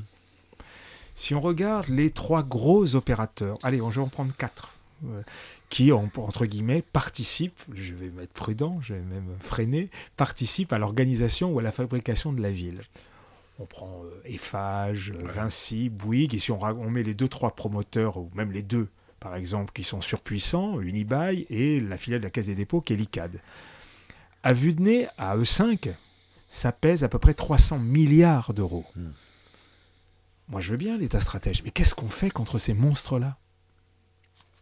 [1.14, 4.72] Si on regarde les trois gros opérateurs, allez, je vais en prendre quatre,
[5.70, 11.52] qui, entre guillemets, participent, je vais être prudent, je vais même freiner, participent à l'organisation
[11.52, 12.82] ou à la fabrication de la ville.
[13.60, 15.32] On prend euh, Eiffage, ouais.
[15.32, 18.88] Vinci, Bouygues, et si on, on met les deux, trois promoteurs, ou même les deux
[19.20, 22.94] par exemple, qui sont surpuissants, Unibail et la filiale de la Caisse des dépôts qui
[22.94, 23.42] est l'ICAD.
[24.44, 25.90] À vue de nez, à eux 5,
[26.50, 28.86] ça pèse à peu près 300 milliards d'euros.
[28.96, 29.08] Mmh.
[30.50, 33.38] Moi, je veux bien l'État stratège, mais qu'est-ce qu'on fait contre ces monstres-là?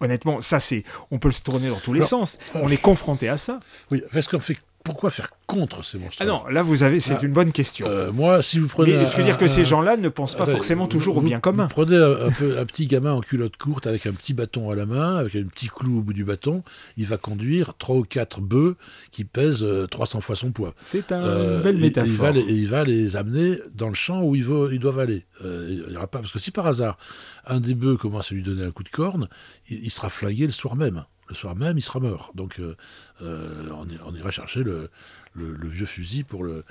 [0.01, 2.37] Honnêtement, ça, c'est, on peut le se tourner dans tous les alors, sens.
[2.53, 3.59] On est confronté à ça.
[3.91, 7.15] Oui, parce qu'on fait pourquoi faire contre ces monstres Ah non, là vous avez, c'est
[7.15, 7.87] ah, une bonne question.
[7.87, 10.47] Euh, moi, si vous prenez, mais ce que dire que ces gens-là ne pensent pas
[10.47, 11.63] euh, forcément toujours vous, au bien commun.
[11.63, 14.69] Vous prenez un, un, peu, un, petit gamin en culotte courte avec un petit bâton
[14.69, 16.63] à la main, avec un petit clou au bout du bâton,
[16.97, 18.77] il va conduire trois ou quatre bœufs
[19.09, 20.75] qui pèsent euh, 300 fois son poids.
[20.79, 22.11] C'est une euh, belle métaphore.
[22.11, 25.25] Il va, les, il va, les, amener dans le champ où ils doivent aller.
[25.43, 26.99] Euh, il y aura pas parce que si par hasard
[27.47, 29.27] un des bœufs commence à lui donner un coup de corne,
[29.67, 32.31] il, il sera flagué le soir même le soir même, il sera mort.
[32.35, 32.75] Donc, euh,
[33.21, 34.89] euh, on, on, ira chercher le,
[35.33, 36.63] le, le, vieux fusil pour le.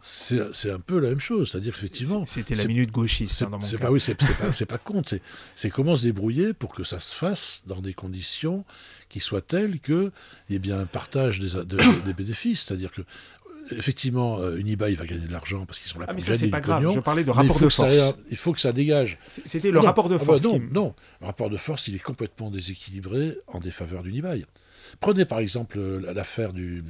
[0.00, 2.26] C'est un peu la même chose, c'est-à-dire effectivement.
[2.26, 3.78] C'était la minute gauchiste hein, dans mon cas.
[3.78, 5.14] Pas, oui, c'est pas, pas compte.
[5.54, 8.66] C'est comment se débrouiller pour que ça se fasse dans des conditions
[9.08, 10.10] qui soient telles qu'il
[10.50, 13.00] y ait bien un partage des, de, des bénéfices, c'est-à-dire que
[13.70, 16.36] effectivement, euh, Unibail va gagner de l'argent parce qu'ils sont là ah, pour mais ça,
[16.36, 16.82] c'est pas grave.
[16.82, 17.92] pognon, Je parlais de rapport de force.
[17.92, 19.18] Ça, il faut que ça dégage.
[19.28, 20.44] C'était le rapport de force.
[20.44, 20.72] Ah, bah, non, qui...
[20.72, 24.44] non, le rapport de force, il est complètement déséquilibré en défaveur d'Unibail.
[25.00, 26.84] Prenez par exemple l'affaire du.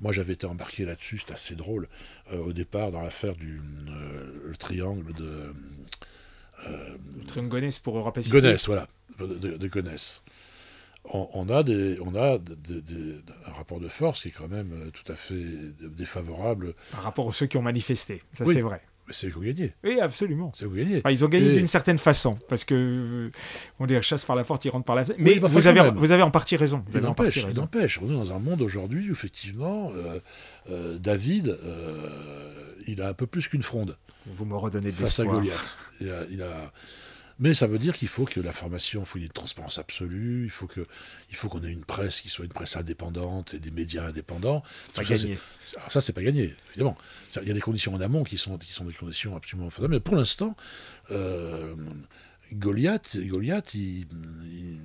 [0.00, 1.88] Moi, j'avais été embarqué là-dessus, c'est assez drôle,
[2.32, 5.54] euh, au départ, dans l'affaire du euh, le triangle de.
[6.66, 8.88] Euh, le triangle Gonesse pour Europe Gonesse, voilà,
[9.18, 10.22] de, de, de Gonesse
[11.12, 14.90] on, on, a, des, on a un rapport de force qui est quand même euh,
[14.90, 15.44] tout à fait
[15.80, 16.74] défavorable.
[16.92, 18.54] Par rapport aux ceux qui ont manifesté, ça oui.
[18.54, 18.82] c'est vrai.
[19.06, 19.72] Mais c'est vous gagnez.
[19.84, 20.52] Oui, absolument.
[20.56, 20.76] C'est vous.
[20.80, 21.56] Enfin, ils ont gagné Et...
[21.58, 23.30] d'une certaine façon, parce que euh,
[23.78, 25.20] on les chasse par la porte, ils rentrent par la fenêtre.
[25.22, 26.84] Mais oui, bah, vous, avez, vous avez en partie raison.
[26.92, 28.00] Il n'empêche, il n'empêche.
[28.02, 30.18] On est dans un monde aujourd'hui où effectivement, euh,
[30.70, 31.56] euh, David,
[32.88, 33.96] il a un peu plus qu'une fronde.
[34.26, 35.78] Vous me redonnez de Face à Goliath.
[36.00, 36.72] Il a, il a
[37.38, 40.50] mais ça veut dire qu'il faut que la formation, il faut une transparence absolue, il
[40.50, 40.86] faut que,
[41.30, 44.62] il faut qu'on ait une presse qui soit une presse indépendante et des médias indépendants.
[44.80, 45.38] C'est pas gagné.
[45.76, 46.96] Alors ça, c'est pas gagné, évidemment.
[47.42, 49.98] Il y a des conditions en amont qui sont, qui sont des conditions absolument fondamentales.
[49.98, 50.56] Mais pour l'instant,
[51.10, 51.74] euh,
[52.54, 54.06] Goliath, Goliath, il,
[54.44, 54.78] il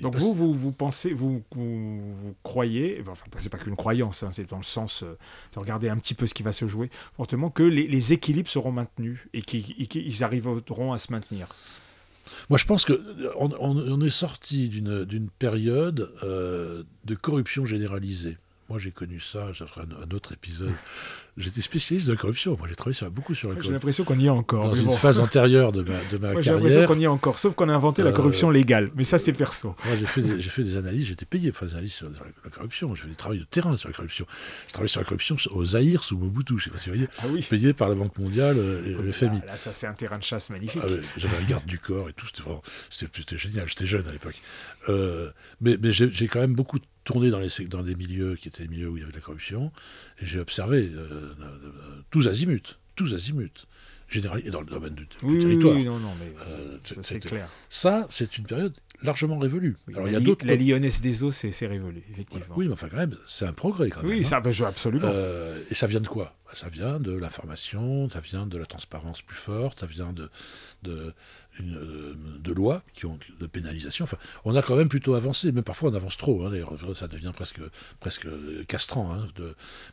[0.00, 4.30] donc vous, vous, vous pensez, vous, vous, vous croyez, enfin c'est pas qu'une croyance, hein,
[4.32, 5.16] c'est dans le sens euh,
[5.54, 8.48] de regarder un petit peu ce qui va se jouer, fortement que les, les équilibres
[8.48, 11.48] seront maintenus et qu'ils arriveront à se maintenir.
[12.48, 12.94] Moi, je pense qu'on
[13.36, 18.38] on, on est sorti d'une période euh, de corruption généralisée.
[18.68, 20.72] Moi, j'ai connu ça, ça fera un, un autre épisode.
[21.40, 22.56] J'étais spécialiste de la corruption.
[22.56, 23.70] Moi, j'ai travaillé sur, beaucoup sur la corruption.
[23.70, 24.64] J'ai l'impression qu'on y est encore.
[24.64, 24.92] Dans une bon.
[24.92, 26.42] phase antérieure de ma, de ma Moi, carrière.
[26.42, 28.90] J'ai l'impression qu'on y est encore, sauf qu'on a inventé la corruption euh, légale.
[28.94, 29.74] Mais ça, c'est perso.
[29.84, 32.24] Moi, j'ai fait, des, fait des analyses, j'étais payé pour faire des analyses sur, sur,
[32.44, 32.94] la corruption.
[32.94, 34.26] J'ai fait des travaux de terrain sur la corruption.
[34.66, 36.58] J'ai travaillé sur la corruption au Zaïre sous Mobutu.
[36.58, 37.08] Je sais pas si vous voyez.
[37.18, 37.46] Ah oui.
[37.48, 39.40] Payé par la Banque mondiale et oui, le FMI.
[39.40, 40.82] Là, là ça, c'est un terrain de chasse magnifique.
[40.84, 42.26] Ah, J'avais un garde du corps et tout.
[42.90, 43.66] C'était génial.
[43.68, 44.40] J'étais jeune à l'époque.
[44.88, 45.30] Euh,
[45.60, 46.78] mais mais j'ai quand même beaucoup
[47.10, 49.16] tourné dans, les, dans des milieux qui étaient des milieux où il y avait de
[49.16, 49.72] la corruption,
[50.20, 53.66] et j'ai observé euh, euh, tous azimuts, tous azimuts,
[54.08, 55.76] général et dans le domaine du, oui, du territoire.
[55.76, 57.48] Oui, non, non, mais euh, ça c'est clair.
[57.68, 59.76] Ça, c'est une période largement révolue.
[59.94, 60.44] Alors, il y a d'autres.
[60.44, 62.54] La Lyonnaise des eaux, c'est révolu, effectivement.
[62.56, 64.10] Oui, mais enfin, quand même, c'est un progrès, quand même.
[64.10, 64.24] Oui, hein.
[64.24, 65.08] ça, ben, absolument.
[65.10, 66.36] Euh, et ça vient de quoi?
[66.52, 70.28] Ça vient de l'information, ça vient de la transparence plus forte, ça vient de,
[70.82, 71.14] de,
[71.60, 74.04] euh, de lois qui ont de pénalisation.
[74.04, 76.44] Enfin, on a quand même plutôt avancé, même parfois on avance trop.
[76.44, 77.60] Hein, d'ailleurs, ça devient presque,
[78.00, 78.26] presque
[78.66, 79.12] castrant.
[79.12, 79.26] Hein.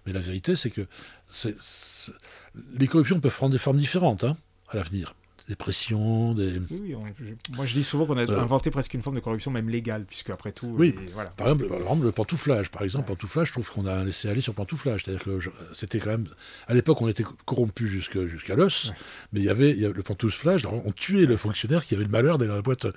[0.06, 0.88] Mais la vérité, c'est que
[2.80, 4.35] les corruptions peuvent prendre des formes différentes à
[4.73, 5.15] l'avenir
[5.48, 6.61] des pressions, des...
[6.69, 6.94] Oui,
[7.56, 8.41] moi je dis souvent qu'on a euh.
[8.41, 10.74] inventé presque une forme de corruption même légale, puisque après tout...
[10.78, 11.30] Oui, voilà.
[11.30, 14.41] par, exemple, par exemple, le pantouflage, par exemple, pantouflage, je trouve qu'on a laissé aller
[14.41, 15.40] sur pantouflage, c'est-à-dire que
[15.72, 16.28] c'était quand même...
[16.68, 18.91] À l'époque, on était corrompu jusqu'à l'os,
[19.32, 22.49] mais il y, avait, le pantouflage, on tuait le fonctionnaire qui avait le malheur d'aller
[22.49, 22.88] dans la boîte.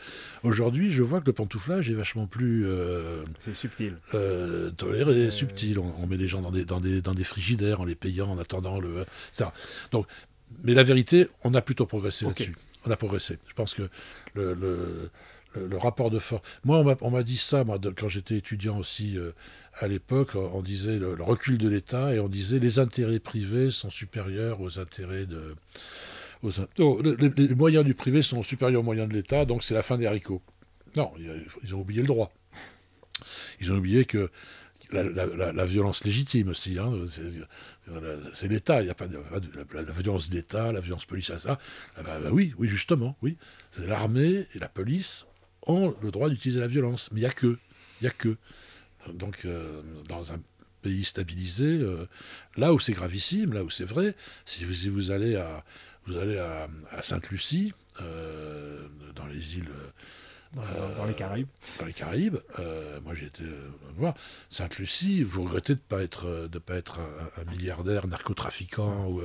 [0.42, 2.66] Aujourd'hui, je vois que le pantouflage est vachement plus...
[2.66, 3.96] Euh, c'est subtil.
[4.14, 5.78] Euh, toléré, subtil.
[5.78, 8.38] On, met des gens dans des, dans, des, dans des frigidaires en les payant, en
[8.38, 9.04] attendant le...
[9.32, 9.52] Ça.
[9.92, 10.06] Donc,
[10.62, 12.56] mais la vérité, on a plutôt progressé là-dessus.
[12.86, 13.38] On a progressé.
[13.46, 13.82] Je pense que
[14.34, 16.42] le, le, rapport de force.
[16.64, 19.32] Moi, on m'a dit ça, moi, quand j'étais étudiant aussi euh,
[19.80, 20.34] à l'époque.
[20.34, 24.78] On disait le, recul de l'État et on disait les intérêts privés sont supérieurs aux
[24.78, 25.54] intérêts de.
[26.42, 29.98] Aux, les, moyens du privé sont supérieurs aux moyens de l'État, donc c'est la fin
[29.98, 30.42] des haricots.
[30.96, 31.12] Non,
[31.62, 32.32] ils ont oublié le droit.
[33.60, 34.30] Ils ont oublié que
[34.92, 36.78] la, violence légitime aussi.
[36.78, 36.92] Hein,
[38.32, 39.18] c'est l'État, il n'y a pas de,
[39.74, 41.58] la, violence d'État, la violence policière, ça.
[41.96, 43.36] Ah bah, bah oui, oui, justement, oui.
[43.78, 45.26] L'armée et la police
[45.62, 47.58] ont le droit d'utiliser la violence, mais il n'y a que.
[48.00, 48.36] Il a que.
[49.12, 50.40] Donc, euh, dans un
[50.82, 52.06] pays stabilisé, euh,
[52.56, 54.14] là où c'est gravissime, là où c'est vrai,
[54.44, 55.64] si vous, vous, allez à,
[56.06, 56.68] vous allez à,
[57.02, 59.68] Sainte-Lucie, euh, dans les îles
[60.54, 61.48] dans, les Caraïbes.
[61.78, 62.38] Dans les Caraïbes.
[62.58, 64.14] Euh, moi, j'ai été euh, voir.
[64.48, 67.00] Sainte-Lucie, vous regrettez de ne pas être, euh, de pas être
[67.36, 69.22] un, milliardaire narcotrafiquant, ou,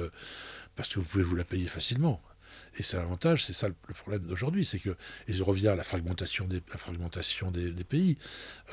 [0.75, 2.21] parce que vous pouvez vous la payer facilement.
[2.77, 4.95] Et c'est l'avantage, c'est ça le, problème d'aujourd'hui, c'est que,
[5.27, 8.17] et je reviens à la fragmentation des, la fragmentation des, pays,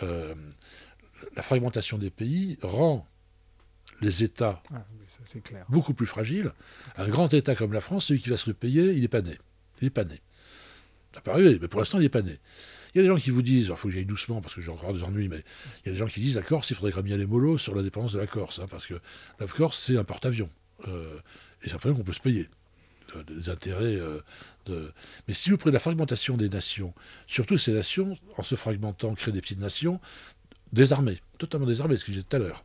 [0.03, 3.07] la fragmentation des pays rend
[4.01, 4.85] les États ah
[5.69, 6.53] beaucoup plus fragiles.
[6.97, 9.23] Un grand État comme la France, celui qui va se le payer, il n'est pas
[9.23, 9.39] né.
[9.81, 10.21] Il n'est pas né.
[11.15, 12.39] Ça peut arriver, mais pour l'instant, il n'est pas né.
[12.95, 14.61] Il y a des gens qui vous disent, il faut que j'aille doucement parce que
[14.61, 15.45] j'ai encore des ennuis, mais
[15.85, 17.27] il y a des gens qui disent la Corse, il faudrait quand même y aller
[17.27, 18.95] mollo sur la dépendance de la Corse, hein, parce que
[19.41, 20.51] la Corse, c'est un porte-avions.
[20.89, 21.19] Euh,
[21.63, 22.49] et c'est un problème qu'on peut se payer.
[23.27, 23.97] Des intérêts.
[23.97, 24.21] Euh,
[24.67, 24.91] de...
[25.29, 26.95] Mais si vous prenez la fragmentation des nations,
[27.27, 30.01] surtout ces nations, en se fragmentant, créent des petites nations
[30.73, 32.65] désarmées, totalement désarmées, ce que j'ai dit tout à l'heure,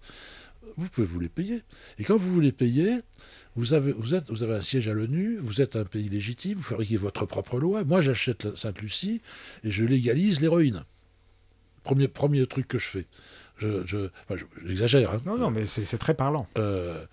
[0.77, 1.63] vous pouvez vous les payer.
[1.97, 3.01] Et quand vous voulez payer,
[3.57, 6.59] vous avez, vous, êtes, vous avez un siège à l'ONU, vous êtes un pays légitime,
[6.59, 7.83] vous fabriquez votre propre loi.
[7.83, 9.21] Moi, j'achète Sainte-Lucie
[9.63, 10.83] et je légalise l'héroïne.
[11.83, 13.05] Premier, premier truc que je fais.
[13.57, 14.09] Je,
[14.63, 15.11] j'exagère.
[15.11, 15.21] Hein.
[15.25, 16.47] Non, non, mais c'est très parlant.
[16.59, 17.03] Euh,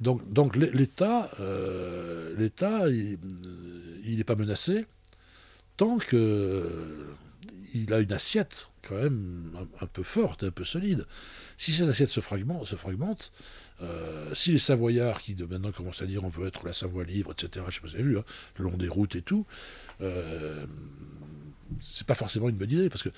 [0.00, 4.86] donc, donc l'État, euh, l'État, il n'est pas menacé
[5.76, 7.08] tant que
[7.74, 11.06] il a une assiette quand même un, peu forte, un peu solide.
[11.56, 13.32] Si cette assiette se fragmente, se fragmente
[13.82, 17.04] euh, si les Savoyards, qui de maintenant commencent à dire on veut être la Savoie
[17.04, 18.24] libre, etc., je sais pas si vous avez vu, hein,
[18.56, 19.46] le long des routes et tout,
[20.00, 20.66] euh,
[21.80, 23.10] c'est pas forcément une bonne idée, parce que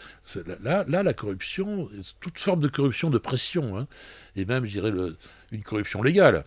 [0.63, 1.89] là, là, la corruption,
[2.21, 3.87] toute forme de corruption de pression, hein,
[4.37, 4.93] et même, je dirais,
[5.53, 6.45] une corruption légale,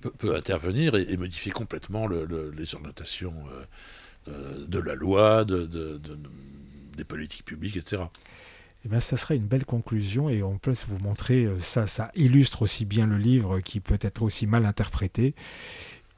[0.00, 3.34] peut, intervenir et, modifier complètement les orientations
[4.28, 6.00] euh, de la loi, de,
[6.96, 8.02] des politiques publiques, etc.
[8.86, 12.12] Eh bien, ça serait une belle conclusion et on peut vous montrer, euh, ça, ça
[12.14, 15.34] illustre aussi bien le livre qui peut être aussi mal interprété,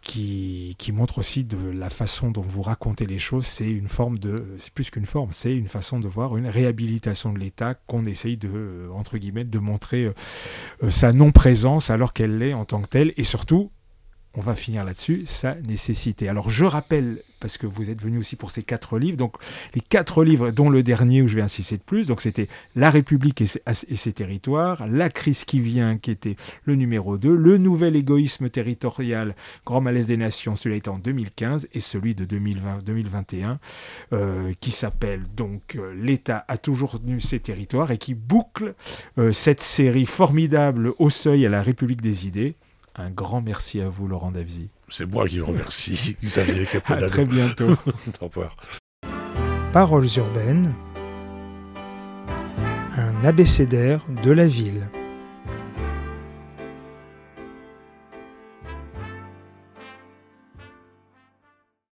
[0.03, 4.19] qui, qui montre aussi de la façon dont vous racontez les choses, c'est une forme
[4.19, 8.05] de, c'est plus qu'une forme, c'est une façon de voir une réhabilitation de l'État qu'on
[8.05, 10.13] essaye de, euh, entre guillemets, de montrer
[10.83, 13.71] euh, sa non-présence alors qu'elle l'est en tant que telle et surtout
[14.39, 16.29] on va finir là-dessus, sa nécessité.
[16.29, 19.35] Alors je rappelle, parce que vous êtes venu aussi pour ces quatre livres, donc
[19.75, 22.47] les quatre livres, dont le dernier où je vais insister de plus, donc c'était
[22.77, 27.59] La République et ses, territoires, La crise qui vient, qui était le numéro 2, Le
[27.59, 29.35] nouvel égoïsme territorial,
[29.67, 33.59] Grand malaise des nations, celui-là était en 2015, et celui de 2020-2021,
[34.13, 38.77] euh, qui s'appelle donc euh, L'État a toujours tenu ses territoires, et qui boucle
[39.19, 42.55] euh, cette série formidable au seuil à la République des idées.
[42.99, 44.71] Un grand merci à vous, Laurent Davzy.
[44.89, 47.71] C'est moi qui vous remercie, Xavier À très bientôt.
[48.21, 48.57] Au revoir.
[49.73, 50.75] Paroles urbaines,
[52.97, 54.89] un abécédaire de la ville.